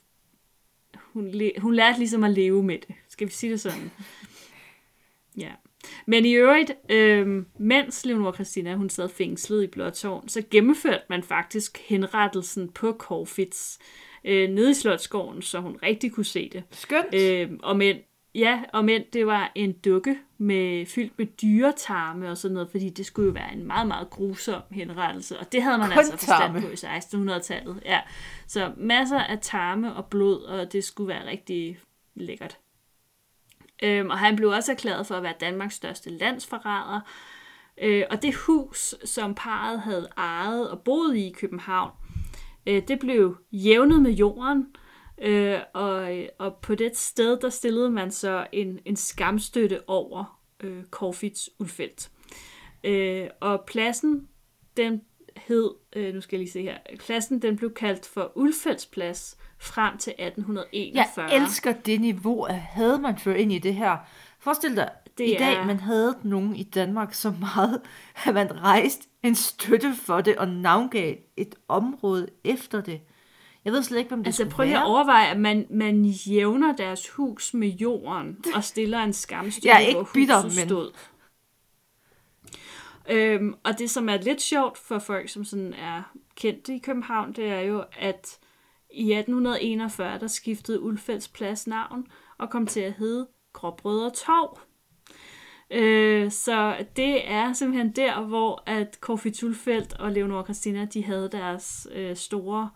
hun, 0.97 1.35
hun 1.59 1.75
lærte 1.75 1.99
ligesom 1.99 2.25
at 2.25 2.31
leve 2.31 2.63
med 2.63 2.79
det. 2.79 2.95
Skal 3.09 3.27
vi 3.27 3.33
sige 3.33 3.53
det 3.53 3.61
sådan? 3.61 3.91
Ja. 5.39 5.53
Men 6.07 6.25
i 6.25 6.33
øvrigt, 6.33 6.73
øh, 6.89 7.45
mens 7.59 8.07
Leonora 8.07 8.35
Christina 8.35 8.75
hun 8.75 8.91
sad 8.91 9.09
fængslet 9.09 9.63
i 9.63 9.67
Blåtårn, 9.67 10.29
så 10.29 10.43
gennemførte 10.51 11.03
man 11.11 11.23
faktisk 11.23 11.79
henrettelsen 11.89 12.69
på 12.69 12.93
Corfitz 12.99 13.79
øh, 14.25 14.51
nede 14.51 14.71
i 14.71 14.75
Slottsgården, 14.75 15.43
så 15.43 15.61
hun 15.61 15.79
rigtig 15.83 16.13
kunne 16.13 16.25
se 16.25 16.51
det. 16.53 16.63
Skønt. 16.71 17.15
Øh, 17.15 17.51
og 17.63 17.77
men, 17.77 17.97
ja, 18.35 18.63
og 18.73 18.85
men 18.85 19.03
det 19.13 19.27
var 19.27 19.53
en 19.55 19.73
dukke 19.73 20.19
med, 20.39 20.87
fyldt 20.87 21.13
med 21.19 21.27
dyretarme 21.27 22.31
og 22.31 22.37
sådan 22.37 22.55
noget, 22.55 22.71
fordi 22.71 22.89
det 22.89 23.07
skulle 23.07 23.27
jo 23.27 23.33
være 23.33 23.53
en 23.53 23.67
meget, 23.67 23.89
meget 23.89 24.11
grusom 24.11 24.63
henrettelse, 24.71 25.39
og 25.39 25.53
det 25.53 25.63
havde 25.63 25.79
man 25.79 25.89
Kun 25.89 25.99
altså 25.99 26.13
forstand 26.13 26.63
på 26.63 26.69
i 26.69 26.75
1600-tallet. 26.75 27.83
Ja. 27.85 28.01
Så 28.47 28.73
masser 28.77 29.19
af 29.19 29.39
tarme 29.43 29.95
og 29.95 30.07
blod, 30.07 30.43
og 30.43 30.73
det 30.73 30.85
skulle 30.85 31.09
være 31.09 31.27
rigtig 31.27 31.79
lækkert. 32.15 32.59
Øhm, 33.83 34.11
og 34.11 34.19
han 34.19 34.37
blev 34.37 34.49
også 34.49 34.73
erklæret 34.73 35.07
for 35.07 35.15
at 35.15 35.23
være 35.23 35.35
Danmarks 35.41 35.75
største 35.75 36.11
landsforræder. 36.11 37.01
Øh, 37.83 38.05
og 38.11 38.23
det 38.23 38.35
hus, 38.35 38.95
som 39.05 39.35
parret 39.35 39.81
havde 39.81 40.09
ejet 40.17 40.71
og 40.71 40.81
boet 40.83 41.17
i 41.17 41.27
i 41.27 41.33
København, 41.33 41.91
øh, 42.67 42.83
det 42.89 42.99
blev 42.99 43.37
jævnet 43.53 44.03
med 44.03 44.11
jorden. 44.11 44.67
Øh, 45.23 45.59
og, 45.75 46.17
og 46.39 46.57
på 46.63 46.75
det 46.75 46.97
sted, 46.97 47.41
der 47.41 47.49
stillede 47.49 47.91
man 47.91 48.11
så 48.11 48.47
en, 48.53 48.79
en 48.85 48.97
skamstøtte 48.97 49.89
over 49.89 50.41
øh, 50.61 50.85
Corfits 50.91 51.51
Ulfeldt. 51.59 52.11
Øh, 52.85 53.29
og 53.41 53.65
pladsen, 53.67 54.29
den 54.77 55.03
hed, 55.37 55.71
øh, 55.97 56.15
nu 56.15 56.21
skal 56.21 56.37
jeg 56.37 56.41
lige 56.41 56.53
se 56.53 56.63
her, 56.63 56.77
pladsen 56.99 57.43
den 57.43 57.57
blev 57.57 57.75
kaldt 57.75 58.07
for 58.07 58.33
Ulfeldts 58.35 58.87
plads, 58.87 59.37
frem 59.59 59.99
til 59.99 60.11
1841. 60.19 61.25
Jeg 61.25 61.43
elsker 61.43 61.73
det 61.73 62.01
niveau, 62.01 62.43
at 62.43 62.59
havde 62.59 62.99
man 62.99 63.19
ført 63.19 63.37
ind 63.37 63.53
i 63.53 63.59
det 63.59 63.75
her. 63.75 63.97
Forestil 64.39 64.77
dig, 64.77 64.91
det 65.19 65.29
i 65.29 65.37
dag 65.39 65.55
er... 65.55 65.67
man 65.67 65.81
havde 65.81 66.17
nogen 66.23 66.57
i 66.57 66.63
Danmark 66.63 67.15
så 67.15 67.33
meget, 67.41 67.81
at 68.27 68.35
man 68.35 68.63
rejste 68.63 69.09
en 69.23 69.35
støtte 69.35 69.95
for 69.95 70.21
det 70.21 70.37
og 70.37 70.49
navngav 70.49 71.15
et 71.37 71.55
område 71.69 72.29
efter 72.45 72.81
det. 72.81 73.01
Jeg 73.65 73.73
ved 73.73 73.83
slet 73.83 73.99
ikke, 73.99 74.13
om 74.13 74.19
det 74.19 74.27
altså, 74.27 74.49
prøv 74.49 74.67
at 74.67 74.85
overveje, 74.85 75.27
at 75.27 75.41
man, 75.41 75.67
man 75.71 76.05
jævner 76.05 76.77
deres 76.77 77.09
hus 77.09 77.55
med 77.55 77.69
jorden 77.69 78.45
og 78.55 78.65
stiller 78.65 78.99
en 78.99 79.13
skamstøtte, 79.13 79.69
Jeg 79.69 79.77
er 79.77 79.89
ikke 79.89 80.05
bitter, 80.15 80.43
men... 80.43 80.51
stod. 80.69 80.91
Øhm, 83.11 83.55
og 83.65 83.79
det, 83.79 83.91
som 83.91 84.09
er 84.09 84.17
lidt 84.17 84.43
sjovt 84.43 84.79
for 84.79 84.99
folk, 84.99 85.29
som 85.29 85.45
sådan 85.45 85.75
er 85.75 86.03
kendte 86.37 86.75
i 86.75 86.79
København, 86.79 87.33
det 87.33 87.45
er 87.45 87.61
jo, 87.61 87.85
at 87.99 88.39
i 88.91 89.13
1841 89.13 90.19
der 90.19 90.27
skiftede 90.27 90.81
Ulfeldts 90.81 91.29
plads 91.29 91.67
navn 91.67 92.07
og 92.39 92.51
kom 92.51 92.67
til 92.67 92.81
at 92.81 92.93
hedde 92.93 93.29
Gråbrødre 93.53 94.11
Torv. 94.11 94.59
Øh, 95.71 96.31
så 96.31 96.87
det 96.97 97.31
er 97.31 97.53
simpelthen 97.53 97.93
der, 97.93 98.21
hvor 98.21 98.63
at 98.67 98.99
Corfitz 99.01 99.43
Ulfeldt 99.43 99.93
og 99.93 100.13
Leonora 100.13 100.45
Christina, 100.45 100.85
de 100.85 101.05
havde 101.05 101.29
deres 101.33 101.89
øh, 101.93 102.17
store, 102.17 102.71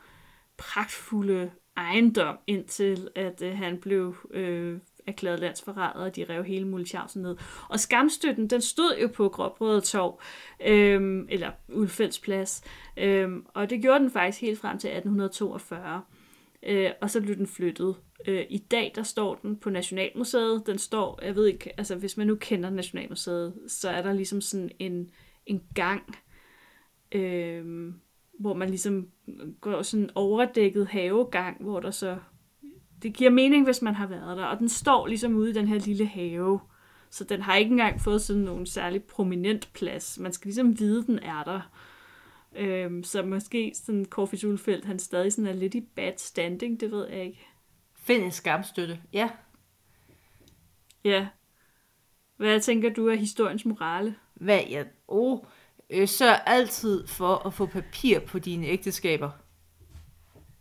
pragtfulde 0.57 1.51
ejendom, 1.77 2.37
indtil 2.47 3.09
at 3.17 3.43
øh, 3.43 3.57
han 3.57 3.79
blev 3.79 4.17
øh, 4.31 4.79
erklæret 5.11 5.41
landsforræder, 5.41 6.05
og 6.05 6.17
de 6.17 6.25
rev 6.25 6.45
hele 6.45 6.69
Mulchausen 6.69 7.23
ned. 7.23 7.37
Og 7.69 7.81
skamstøtten, 7.81 8.47
den 8.47 8.61
stod 8.61 8.99
jo 9.03 9.09
på 9.09 9.29
Gråbrødet 9.29 9.85
Torv, 9.85 10.21
øhm, 10.67 11.27
eller 11.31 11.51
Ulfeldts 11.69 12.19
plads, 12.19 12.63
øhm, 12.97 13.47
og 13.55 13.71
det 13.71 13.83
gjorde 13.83 14.01
den 14.01 14.11
faktisk 14.11 14.41
helt 14.41 14.59
frem 14.59 14.79
til 14.79 14.89
1842. 14.89 16.03
Øh, 16.63 16.91
og 17.01 17.11
så 17.11 17.21
blev 17.21 17.37
den 17.37 17.47
flyttet. 17.47 17.97
Øh, 18.27 18.45
I 18.51 18.59
dag, 18.59 18.93
der 18.95 19.03
står 19.03 19.35
den 19.35 19.57
på 19.57 19.71
Nationalmuseet. 19.71 20.67
Den 20.67 20.79
står, 20.79 21.21
jeg 21.23 21.37
ved 21.37 21.47
ikke, 21.47 21.73
altså 21.79 21.97
hvis 21.97 22.17
man 22.17 22.27
nu 22.27 22.35
kender 22.35 22.71
Nationalmuseet, 22.71 23.55
så 23.67 23.89
er 23.89 24.03
der 24.03 24.13
ligesom 24.13 24.41
sådan 24.41 24.71
en, 24.79 25.11
en 25.47 25.63
gang, 25.75 26.17
øh, 27.13 27.93
hvor 28.41 28.55
man 28.55 28.69
ligesom 28.69 29.09
går 29.61 29.83
sådan 29.83 30.05
en 30.05 30.11
overdækket 30.15 30.87
havegang, 30.87 31.63
hvor 31.63 31.81
der 31.81 31.91
så 31.91 32.19
det 33.03 33.15
giver 33.15 33.31
mening, 33.31 33.65
hvis 33.65 33.83
man 33.83 33.95
har 33.95 34.07
været 34.07 34.37
der. 34.37 34.45
Og 34.45 34.59
den 34.59 34.69
står 34.69 35.07
ligesom 35.07 35.35
ude 35.35 35.51
i 35.51 35.53
den 35.53 35.69
her 35.69 35.79
lille 35.79 36.07
have. 36.07 36.61
Så 37.11 37.25
den 37.25 37.43
har 37.43 37.57
ikke 37.57 37.71
engang 37.71 38.01
fået 38.01 38.23
sådan 38.23 38.43
nogen 38.43 38.67
særlig 38.67 39.03
prominent 39.03 39.73
plads. 39.73 40.19
Man 40.19 40.33
skal 40.33 40.49
ligesom 40.49 40.79
vide, 40.79 41.07
den 41.07 41.19
er 41.19 41.45
der. 41.45 41.61
Øhm, 42.57 43.05
så 43.05 43.23
måske 43.23 43.73
sådan 43.75 44.05
Corfitz 44.05 44.45
Ulfeldt, 44.45 44.85
han 44.85 44.99
stadig 44.99 45.33
sådan 45.33 45.47
er 45.47 45.53
lidt 45.53 45.75
i 45.75 45.81
bad 45.81 46.13
standing, 46.17 46.81
det 46.81 46.91
ved 46.91 47.09
jeg 47.09 47.25
ikke. 47.25 47.47
Find 47.95 48.25
en 48.25 48.33
skamstøtte, 48.33 49.01
ja. 49.13 49.31
Ja. 51.05 51.29
Hvad 52.37 52.61
tænker 52.61 52.91
du 52.91 53.09
af 53.09 53.19
historiens 53.19 53.65
morale? 53.65 54.15
Hvad 54.35 54.61
jeg... 54.71 54.87
Oh, 55.09 55.39
øh, 55.91 56.09
sørg 56.09 56.41
altid 56.47 57.07
for 57.07 57.47
at 57.47 57.55
få 57.55 57.67
papir 57.67 58.21
på 58.21 58.39
dine 58.39 58.67
ægteskaber. 58.67 59.31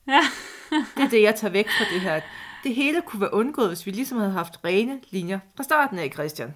Ja. 0.07 0.21
Det 0.69 1.03
er 1.03 1.09
det, 1.09 1.21
jeg 1.21 1.35
tager 1.35 1.51
væk 1.51 1.67
fra 1.69 1.93
det 1.93 2.01
her. 2.01 2.21
Det 2.63 2.75
hele 2.75 3.01
kunne 3.01 3.21
være 3.21 3.33
undgået, 3.33 3.67
hvis 3.67 3.85
vi 3.85 3.91
ligesom 3.91 4.17
havde 4.17 4.31
haft 4.31 4.65
rene 4.65 4.99
linjer 5.09 5.39
fra 5.55 5.63
starten 5.63 5.99
af, 5.99 6.11
Christian. 6.13 6.53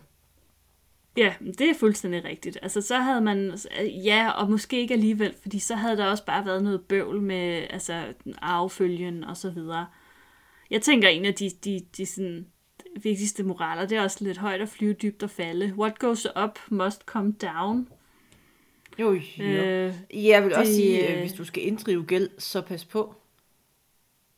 Ja, 1.18 1.34
det 1.60 1.70
er 1.70 1.74
fuldstændig 1.80 2.24
rigtigt. 2.26 2.58
Altså, 2.62 2.82
så 2.82 2.98
havde 2.98 3.22
man, 3.22 3.58
ja, 4.06 4.30
og 4.30 4.52
måske 4.52 4.80
ikke 4.80 4.94
alligevel, 4.94 5.34
fordi 5.42 5.60
så 5.60 5.76
havde 5.76 5.98
der 5.98 6.06
også 6.06 6.26
bare 6.26 6.46
været 6.46 6.64
noget 6.64 6.82
bøvl 6.82 7.22
med 7.22 7.68
altså, 7.70 8.04
arvefølgen 8.42 9.24
og 9.24 9.38
så 9.38 9.50
videre. 9.50 9.86
Jeg 10.70 10.82
tænker, 10.82 11.08
en 11.08 11.26
af 11.26 11.34
de, 11.34 11.50
de, 11.64 11.80
de 11.98 12.06
sådan, 12.06 12.46
vigtigste 13.04 13.44
moraler, 13.44 13.86
det 13.86 13.98
er 13.98 14.02
også 14.02 14.24
lidt 14.24 14.38
højt 14.38 14.62
at 14.62 14.70
flyve, 14.70 14.94
dybt 14.94 15.24
og 15.24 15.30
falde. 15.30 15.74
What 15.78 16.00
goes 16.00 16.28
up 16.44 16.60
must 16.70 17.02
come 17.06 17.32
down. 17.42 17.88
Jo, 19.00 19.14
jo. 19.38 19.44
Øh, 19.44 19.94
jeg 20.14 20.44
vil 20.44 20.50
det, 20.50 20.58
også 20.58 20.74
sige, 20.74 21.14
øh, 21.14 21.20
hvis 21.20 21.34
du 21.34 21.44
skal 21.44 21.68
inddrive 21.68 22.04
gæld, 22.06 22.30
så 22.38 22.62
pas 22.62 22.86
på. 22.86 23.16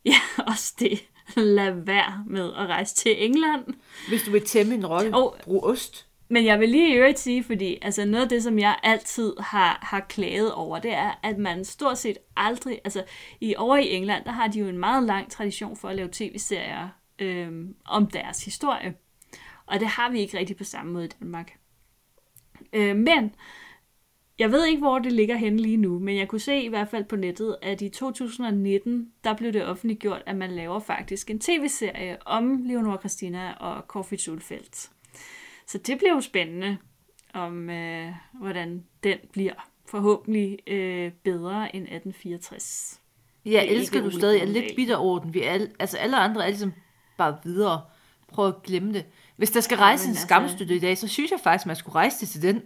Ja, 0.11 0.43
også 0.47 0.73
det. 0.79 0.99
Lad 1.35 1.71
være 1.71 2.23
med 2.27 2.53
at 2.53 2.67
rejse 2.67 2.95
til 2.95 3.25
England. 3.25 3.63
Hvis 4.07 4.23
du 4.23 4.31
vil 4.31 4.45
tæmme 4.45 4.73
en 4.73 4.85
rolle, 4.85 5.17
oh, 5.17 5.39
brug 5.43 5.63
ost. 5.63 6.07
Men 6.29 6.45
jeg 6.45 6.59
vil 6.59 6.69
lige 6.69 6.93
i 6.93 6.97
øvrigt 6.97 7.19
sige, 7.19 7.43
fordi 7.43 7.77
altså 7.81 8.05
noget 8.05 8.23
af 8.23 8.29
det, 8.29 8.43
som 8.43 8.59
jeg 8.59 8.79
altid 8.83 9.33
har, 9.39 9.79
har 9.81 9.99
klaget 9.99 10.53
over, 10.53 10.79
det 10.79 10.93
er, 10.93 11.19
at 11.23 11.37
man 11.37 11.65
stort 11.65 11.97
set 11.97 12.17
aldrig, 12.37 12.79
altså 12.83 13.03
i 13.41 13.55
over 13.55 13.77
i 13.77 13.93
England, 13.93 14.25
der 14.25 14.31
har 14.31 14.47
de 14.47 14.59
jo 14.59 14.67
en 14.67 14.77
meget 14.77 15.03
lang 15.03 15.31
tradition 15.31 15.77
for 15.77 15.89
at 15.89 15.95
lave 15.95 16.09
tv-serier 16.11 16.89
øh, 17.19 17.65
om 17.85 18.07
deres 18.07 18.45
historie. 18.45 18.93
Og 19.65 19.79
det 19.79 19.87
har 19.87 20.09
vi 20.11 20.19
ikke 20.19 20.37
rigtig 20.37 20.57
på 20.57 20.63
samme 20.63 20.93
måde 20.93 21.05
i 21.05 21.09
Danmark. 21.19 21.57
Øh, 22.73 22.95
men 22.95 23.35
jeg 24.39 24.51
ved 24.51 24.65
ikke, 24.65 24.81
hvor 24.81 24.99
det 24.99 25.11
ligger 25.11 25.35
henne 25.35 25.61
lige 25.61 25.77
nu, 25.77 25.99
men 25.99 26.17
jeg 26.17 26.27
kunne 26.27 26.39
se 26.39 26.61
i 26.61 26.67
hvert 26.67 26.89
fald 26.89 27.03
på 27.03 27.15
nettet, 27.15 27.57
at 27.61 27.81
i 27.81 27.89
2019, 27.89 29.11
der 29.23 29.33
blev 29.33 29.53
det 29.53 29.65
offentliggjort, 29.65 30.21
at 30.25 30.35
man 30.35 30.51
laver 30.51 30.79
faktisk 30.79 31.29
en 31.29 31.39
tv-serie 31.39 32.17
om 32.25 32.63
Leonora 32.63 32.97
Christina 32.97 33.53
og 33.53 33.83
Corfitz 33.87 34.27
Ulfeldt. 34.27 34.89
Så 35.67 35.77
det 35.77 35.97
bliver 35.97 36.13
jo 36.13 36.21
spændende, 36.21 36.77
om 37.33 37.69
øh, 37.69 38.11
hvordan 38.33 38.83
den 39.03 39.17
bliver 39.31 39.53
forhåbentlig 39.85 40.59
øh, 40.67 41.11
bedre 41.23 41.75
end 41.75 41.83
1864. 41.83 43.01
Jeg 43.45 43.67
elsker 43.67 44.01
du 44.01 44.11
stadig. 44.11 44.39
Jeg 44.39 44.47
er 44.47 44.51
lidt 44.51 44.75
bitter 44.75 44.95
over 44.95 45.19
den. 45.19 45.33
Vi 45.33 45.41
er, 45.43 45.65
altså 45.79 45.97
alle 45.97 46.17
andre 46.17 46.43
er 46.43 46.47
ligesom 46.47 46.73
bare 47.17 47.37
videre. 47.43 47.81
Prøv 48.27 48.47
at 48.47 48.63
glemme 48.63 48.93
det. 48.93 49.05
Hvis 49.37 49.51
der 49.51 49.59
skal 49.61 49.77
rejse 49.77 50.03
men 50.03 50.09
en 50.09 50.11
altså- 50.11 50.27
skamstøtte 50.27 50.75
i 50.75 50.79
dag, 50.79 50.97
så 50.97 51.07
synes 51.07 51.31
jeg 51.31 51.39
faktisk, 51.43 51.65
man 51.65 51.75
skulle 51.75 51.95
rejse 51.95 52.19
det 52.19 52.29
til 52.29 52.41
den. 52.41 52.61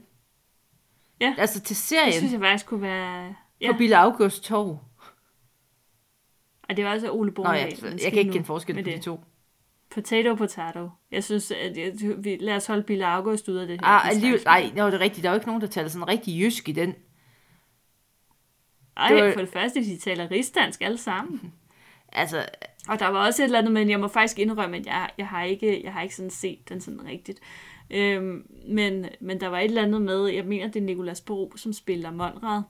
Ja. 1.22 1.36
Altså 1.38 1.60
til 1.60 1.70
Det 1.70 1.78
serien 1.78 2.14
synes 2.14 2.32
jeg 2.34 2.40
faktisk 2.42 2.66
kunne 2.66 2.82
være... 2.82 3.36
på 3.72 3.78
Bille 3.78 3.98
August 3.98 4.44
Torv. 4.44 4.80
Og 6.70 6.78
det 6.78 6.86
var 6.86 6.92
også 6.92 7.12
Ole 7.12 7.30
Nå, 7.30 7.34
Bornedal. 7.34 8.00
jeg, 8.04 8.12
kan 8.12 8.20
ikke 8.20 8.32
kende 8.32 8.46
forskel 8.46 8.76
på 8.76 8.82
de 8.82 8.92
det. 8.92 9.02
to. 9.02 9.20
Potato, 9.90 10.36
potato. 10.36 10.90
Jeg 11.12 11.24
synes, 11.24 11.52
at 11.52 11.78
jeg, 11.78 11.94
vi, 12.18 12.38
lad 12.40 12.56
os 12.56 12.66
holde 12.68 12.84
Bille 12.84 13.06
August 13.06 13.48
ud 13.50 13.56
af 13.56 13.68
det 13.68 13.80
her. 13.82 13.88
Ah, 13.88 14.06
Det 14.10 14.16
alligevel, 14.16 14.42
nej, 14.46 14.72
nå, 14.76 14.86
det 14.88 14.94
er 14.94 15.00
rigtigt. 15.00 15.24
Der 15.24 15.30
er 15.30 15.34
jo 15.34 15.38
ikke 15.38 15.48
nogen, 15.48 15.62
der 15.62 15.68
taler 15.68 15.90
sådan 15.90 16.08
rigtig 16.08 16.40
jysk 16.42 16.70
i 16.70 16.72
den. 16.72 16.96
Ej, 18.98 19.08
det 19.14 19.24
var- 19.24 19.32
for 19.34 19.40
det 19.40 19.50
første, 19.50 19.80
de 19.84 19.98
taler 20.00 20.32
rigsdansk 20.32 20.82
alle 20.82 20.98
sammen. 20.98 21.54
Altså, 22.12 22.46
Og 22.88 23.00
der 23.00 23.08
var 23.08 23.26
også 23.26 23.42
et 23.42 23.46
eller 23.46 23.60
andet, 23.60 23.74
men 23.74 23.90
jeg 23.90 24.00
må 24.00 24.08
faktisk 24.08 24.40
indrømme, 24.40 24.78
at 24.78 24.86
jeg, 24.86 25.10
jeg, 25.18 25.28
har, 25.28 25.44
ikke, 25.44 25.84
jeg 25.84 25.94
har 25.94 26.02
ikke 26.02 26.16
sådan 26.16 26.30
set 26.30 26.70
den 26.70 26.82
sådan 26.82 27.06
rigtigt. 27.06 27.40
Øhm, 27.92 28.44
men, 28.68 29.06
men 29.20 29.40
der 29.42 29.48
var 29.48 29.60
et 29.60 29.66
eller 29.66 29.84
andet 29.84 30.02
med, 30.02 30.28
jeg 30.28 30.46
mener, 30.46 30.68
det 30.68 30.80
er 30.80 30.86
Nicolas 30.86 31.22
Bro, 31.22 31.54
som 31.56 31.74
spiller 31.74 32.12
Monrad. 32.12 32.62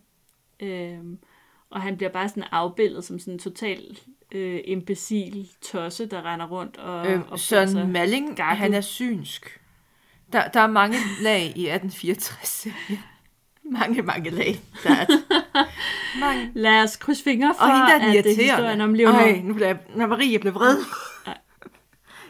Øhm, 0.60 1.18
og 1.70 1.82
han 1.82 1.98
bliver 1.98 2.10
bare 2.10 2.30
sådan 2.30 2.44
afbildet 2.52 3.04
som 3.04 3.20
sådan 3.20 3.34
en 3.34 3.40
total 3.40 4.00
øh, 4.32 4.60
imbecil 4.66 5.50
tosse, 5.62 6.06
der 6.06 6.34
render 6.34 6.48
rundt 6.48 6.78
og, 6.78 7.08
øh, 7.12 7.32
og 7.32 7.40
Søren 7.40 7.92
Malling, 7.92 8.36
gakket. 8.36 8.58
han 8.58 8.74
er 8.74 8.82
synsk. 8.82 9.62
Der, 10.34 10.48
der 10.48 10.60
er 10.60 10.68
mange 10.68 10.98
lag 11.22 11.42
i 11.42 11.68
1864. 11.70 12.68
mange, 13.64 14.02
mange 14.02 14.30
lag. 14.30 14.60
Der 14.84 14.90
er 14.90 15.06
mange. 16.26 16.52
Lad 16.54 16.84
os 16.84 16.98
krydse 16.98 17.24
fingre 17.24 17.56
for, 17.60 17.66
Og 17.66 17.72
hende 17.72 17.88
der 17.88 18.14
er 18.14 18.18
at 18.20 18.24
det 18.24 18.32
er 18.32 18.44
historien 18.44 18.82
om 18.82 18.94
Leonor. 18.94 19.20
Ej, 19.20 19.42
nu 19.44 19.54
bliver 19.54 19.68
jeg, 19.68 19.78
når 19.96 20.08
Marie 20.08 20.40
blev 20.40 20.54
vred. 20.54 20.78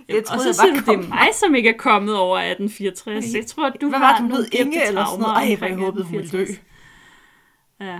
Jeg 0.10 0.24
og 0.32 0.39
så 0.39 0.53
siger 0.53 0.74
du, 0.74 0.91
det 0.91 1.05
er 1.05 1.10
mig, 1.10 1.28
som 1.34 1.55
ikke 1.55 1.70
er 1.70 1.78
kommet 1.78 2.18
over 2.18 2.38
1864. 2.38 3.36
Jeg 3.36 3.45
tror, 3.45 3.70
du 3.70 3.89
Hvad 3.89 3.99
har 3.99 4.14
var 4.14 4.20
det, 4.20 4.30
nogle? 4.30 4.47
Inge 4.51 4.88
eller 4.88 5.05
sådan 5.05 5.20
noget? 5.20 5.36
Ej, 5.36 5.55
hvor 5.55 5.68
jeg 5.68 5.76
håbede, 5.76 6.03
hun 6.03 6.14
ville 6.14 6.30
dø. 6.32 6.41
1864. 6.41 6.70
Ja. 7.80 7.99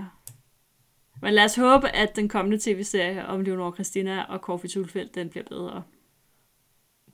Men 1.22 1.34
lad 1.34 1.44
os 1.44 1.54
håbe, 1.56 1.88
at 1.88 2.16
den 2.16 2.28
kommende 2.28 2.58
tv-serie 2.58 3.26
om 3.26 3.40
Leonor 3.40 3.72
Christina 3.72 4.22
og 4.22 4.38
Corfi 4.38 4.68
Tulfeldt, 4.68 5.14
den 5.14 5.28
bliver 5.28 5.44
bedre. 5.44 5.82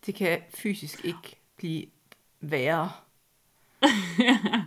Det 0.06 0.14
kan 0.14 0.38
fysisk 0.54 1.04
ikke 1.04 1.40
blive 1.56 1.86
værre. 2.40 2.90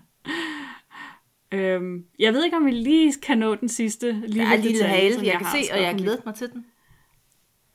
Øhm, 1.52 2.06
jeg 2.20 2.34
ved 2.34 2.46
ikke, 2.46 2.58
om 2.58 2.66
vi 2.66 2.72
lige 2.72 3.14
kan 3.22 3.38
nå 3.38 3.56
den 3.56 3.70
sidste 3.70 4.12
lille 4.12 4.44
Der 4.44 4.50
er 4.52 4.56
lille 4.56 4.78
detalje, 4.78 4.96
hale, 4.96 5.26
jeg 5.28 5.38
kan 5.38 5.48
se, 5.64 5.74
og 5.74 5.82
jeg 5.82 5.96
glæder 5.96 6.22
mig 6.26 6.36
til 6.36 6.52
den. 6.52 6.66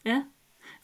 Ja, 0.04 0.22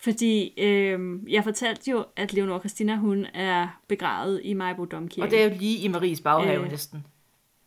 fordi 0.02 0.54
øhm, 0.60 1.26
jeg 1.28 1.44
fortalte 1.44 1.90
jo, 1.90 2.04
at 2.16 2.32
Leonor 2.32 2.58
Christina, 2.58 2.96
hun 2.96 3.26
er 3.34 3.80
begravet 3.88 4.40
i 4.44 4.52
Majbo 4.54 4.84
Domkirke. 4.84 5.26
Og 5.26 5.30
det 5.30 5.40
er 5.42 5.44
jo 5.48 5.54
lige 5.58 5.78
i 5.78 5.88
Maries 5.88 6.20
baghave 6.20 6.64
Øh, 6.64 6.70
næsten. 6.70 7.06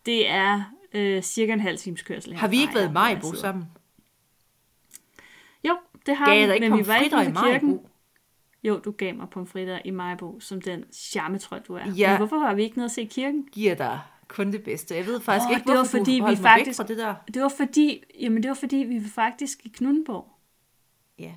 det 0.05 0.29
er 0.29 0.63
øh, 0.93 1.21
cirka 1.21 1.53
en 1.53 1.59
halv 1.59 1.77
times 1.77 2.01
kørsel 2.01 2.35
Har 2.35 2.47
vi 2.47 2.61
ikke 2.61 2.75
været 2.75 2.89
i 2.89 2.91
Majbo 2.91 3.21
sidder. 3.27 3.41
sammen? 3.41 3.65
Jo, 5.67 5.77
det 6.05 6.15
har 6.15 6.25
Gav 6.25 6.47
vi, 6.49 6.53
ikke 6.53 6.69
men 6.69 6.79
vi 6.79 6.87
var 6.87 6.95
ikke 6.97 7.15
i 7.15 7.19
kirken. 7.19 7.33
Majbo? 7.33 7.89
Jo, 8.63 8.79
du 8.85 8.91
gav 8.91 9.15
mig 9.15 9.29
pomfritter 9.29 9.79
i 9.85 9.91
Majbo, 9.91 10.39
som 10.39 10.61
den 10.61 10.83
charmetrol, 10.93 11.59
du 11.67 11.73
er. 11.73 11.91
Ja. 11.97 12.09
Men 12.09 12.17
hvorfor 12.17 12.39
var 12.39 12.53
vi 12.53 12.63
ikke 12.63 12.77
nede 12.77 12.85
at 12.85 12.91
se 12.91 13.05
kirken? 13.05 13.47
Giver 13.51 13.75
dig 13.75 13.99
kun 14.27 14.51
det 14.51 14.63
bedste. 14.63 14.95
Jeg 14.95 15.05
ved 15.05 15.19
faktisk 15.19 15.45
Åh, 15.49 15.51
ikke, 15.57 15.69
det 15.69 15.77
var 15.77 15.83
fordi, 15.83 16.21
vi 16.29 16.35
faktisk- 16.35 16.87
det 16.87 16.97
der. 16.97 17.15
Det 17.33 17.41
var 17.41 17.53
fordi, 17.57 18.03
jamen 18.19 18.43
det 18.43 18.49
var 18.49 18.55
fordi, 18.55 18.75
vi 18.75 18.95
var 18.95 19.09
faktisk 19.15 19.65
i 19.65 19.69
Knuttenborg. 19.69 20.27
Ja. 21.19 21.31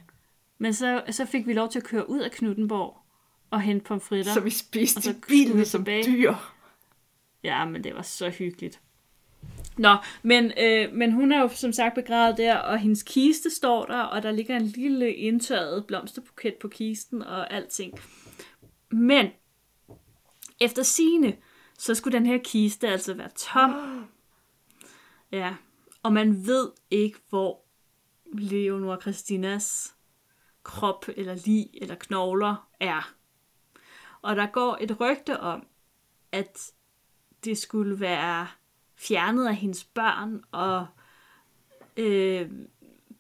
Men 0.59 0.75
så, 0.75 1.03
så 1.11 1.25
fik 1.27 1.47
vi 1.47 1.53
lov 1.53 1.69
til 1.69 1.79
at 1.79 1.85
køre 1.85 2.11
ud 2.11 2.21
af 2.21 2.31
Knuttenborg 2.31 2.99
og 3.51 3.61
hente 3.61 3.85
pomfritter. 3.85 4.33
Så 4.33 4.41
vi 4.41 4.51
spiste 4.51 4.99
Og 4.99 5.03
så 5.03 5.11
i 5.11 5.15
bilen 5.29 5.59
vi 5.59 5.65
som 5.65 5.81
tilbage. 5.81 6.05
dyr. 6.05 6.35
Ja, 7.43 7.65
men 7.65 7.85
det 7.85 7.95
var 7.95 8.03
så 8.03 8.31
hyggeligt. 8.31 8.81
Nå, 9.77 9.97
men, 10.23 10.53
øh, 10.61 10.93
men 10.93 11.13
hun 11.13 11.33
er 11.33 11.41
jo 11.41 11.49
som 11.49 11.73
sagt 11.73 11.95
begravet 11.95 12.37
der, 12.37 12.57
og 12.57 12.79
hendes 12.79 13.03
kiste 13.03 13.51
står 13.51 13.87
der, 13.87 13.99
og 14.01 14.23
der 14.23 14.31
ligger 14.31 14.57
en 14.57 14.67
lille 14.67 15.13
indtørret 15.15 15.87
blomsterbuket 15.87 16.55
på 16.55 16.69
kisten 16.69 17.23
og 17.23 17.53
alting. 17.53 18.01
Men 18.91 19.31
efter 20.61 20.83
sine, 20.83 21.37
så 21.79 21.95
skulle 21.95 22.19
den 22.19 22.27
her 22.27 22.39
kiste 22.45 22.89
altså 22.89 23.15
være 23.15 23.31
tom. 23.37 24.05
Ja, 25.33 25.55
og 26.03 26.13
man 26.13 26.47
ved 26.47 26.71
ikke, 26.91 27.19
hvor 27.29 27.61
Leonor 28.33 29.01
Christinas 29.01 29.95
krop 30.67 31.07
eller 31.17 31.35
lig 31.47 31.71
eller 31.75 31.95
knogler 31.95 32.69
er. 32.81 33.15
Og 34.23 34.37
der 34.37 34.47
går 34.47 34.79
et 34.81 35.01
rygte 35.01 35.41
om, 35.41 35.67
at 36.33 36.73
det 37.45 37.59
skulle 37.59 38.01
være 38.01 38.47
fjernet 38.97 39.47
af 39.47 39.57
hendes 39.57 39.85
børn 39.85 40.43
og 40.53 40.87
øh, 41.97 42.51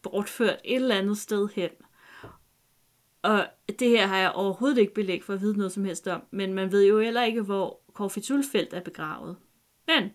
bortført 0.03 0.59
et 0.64 0.76
eller 0.76 0.97
andet 0.97 1.18
sted 1.18 1.49
hen. 1.55 1.70
Og 3.22 3.47
det 3.78 3.88
her 3.88 4.07
har 4.07 4.16
jeg 4.16 4.32
overhovedet 4.32 4.78
ikke 4.78 4.94
belæg 4.94 5.24
for 5.24 5.34
at 5.34 5.40
vide 5.40 5.57
noget 5.57 5.72
som 5.72 5.84
helst 5.84 6.09
om, 6.09 6.22
men 6.30 6.55
man 6.55 6.72
ved 6.72 6.86
jo 6.86 7.01
heller 7.01 7.22
ikke, 7.22 7.42
hvor 7.42 7.80
Corfi 7.92 8.20
Tulfeldt 8.20 8.72
er 8.72 8.80
begravet. 8.80 9.36
Men 9.86 10.11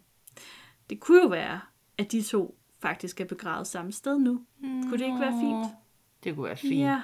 det 0.89 0.99
kunne 0.99 1.21
jo 1.21 1.27
være, 1.27 1.61
at 1.97 2.11
de 2.11 2.21
to 2.21 2.57
faktisk 2.81 3.21
er 3.21 3.25
begravet 3.25 3.67
samme 3.67 3.91
sted 3.91 4.19
nu. 4.19 4.45
Kunne 4.61 4.97
det 4.97 5.05
ikke 5.05 5.19
være 5.19 5.39
fint? 5.41 5.75
Det 6.23 6.35
kunne 6.35 6.45
være 6.45 6.57
fint. 6.57 6.79
Ja. 6.79 7.01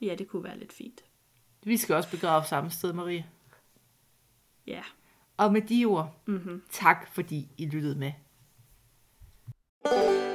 Ja, 0.00 0.14
det 0.14 0.28
kunne 0.28 0.44
være 0.44 0.58
lidt 0.58 0.72
fint. 0.72 1.04
Vi 1.62 1.76
skal 1.76 1.94
også 1.94 2.10
begrave 2.10 2.44
samme 2.44 2.70
sted, 2.70 2.92
Marie. 2.92 3.26
Ja. 4.66 4.82
Og 5.36 5.52
med 5.52 5.62
de 5.62 5.84
ord, 5.84 6.22
mm-hmm. 6.26 6.62
tak 6.70 7.08
fordi 7.12 7.48
I 7.58 7.66
lyttede 7.66 7.98
med. 7.98 8.12
thank 9.84 10.22
you 10.22 10.27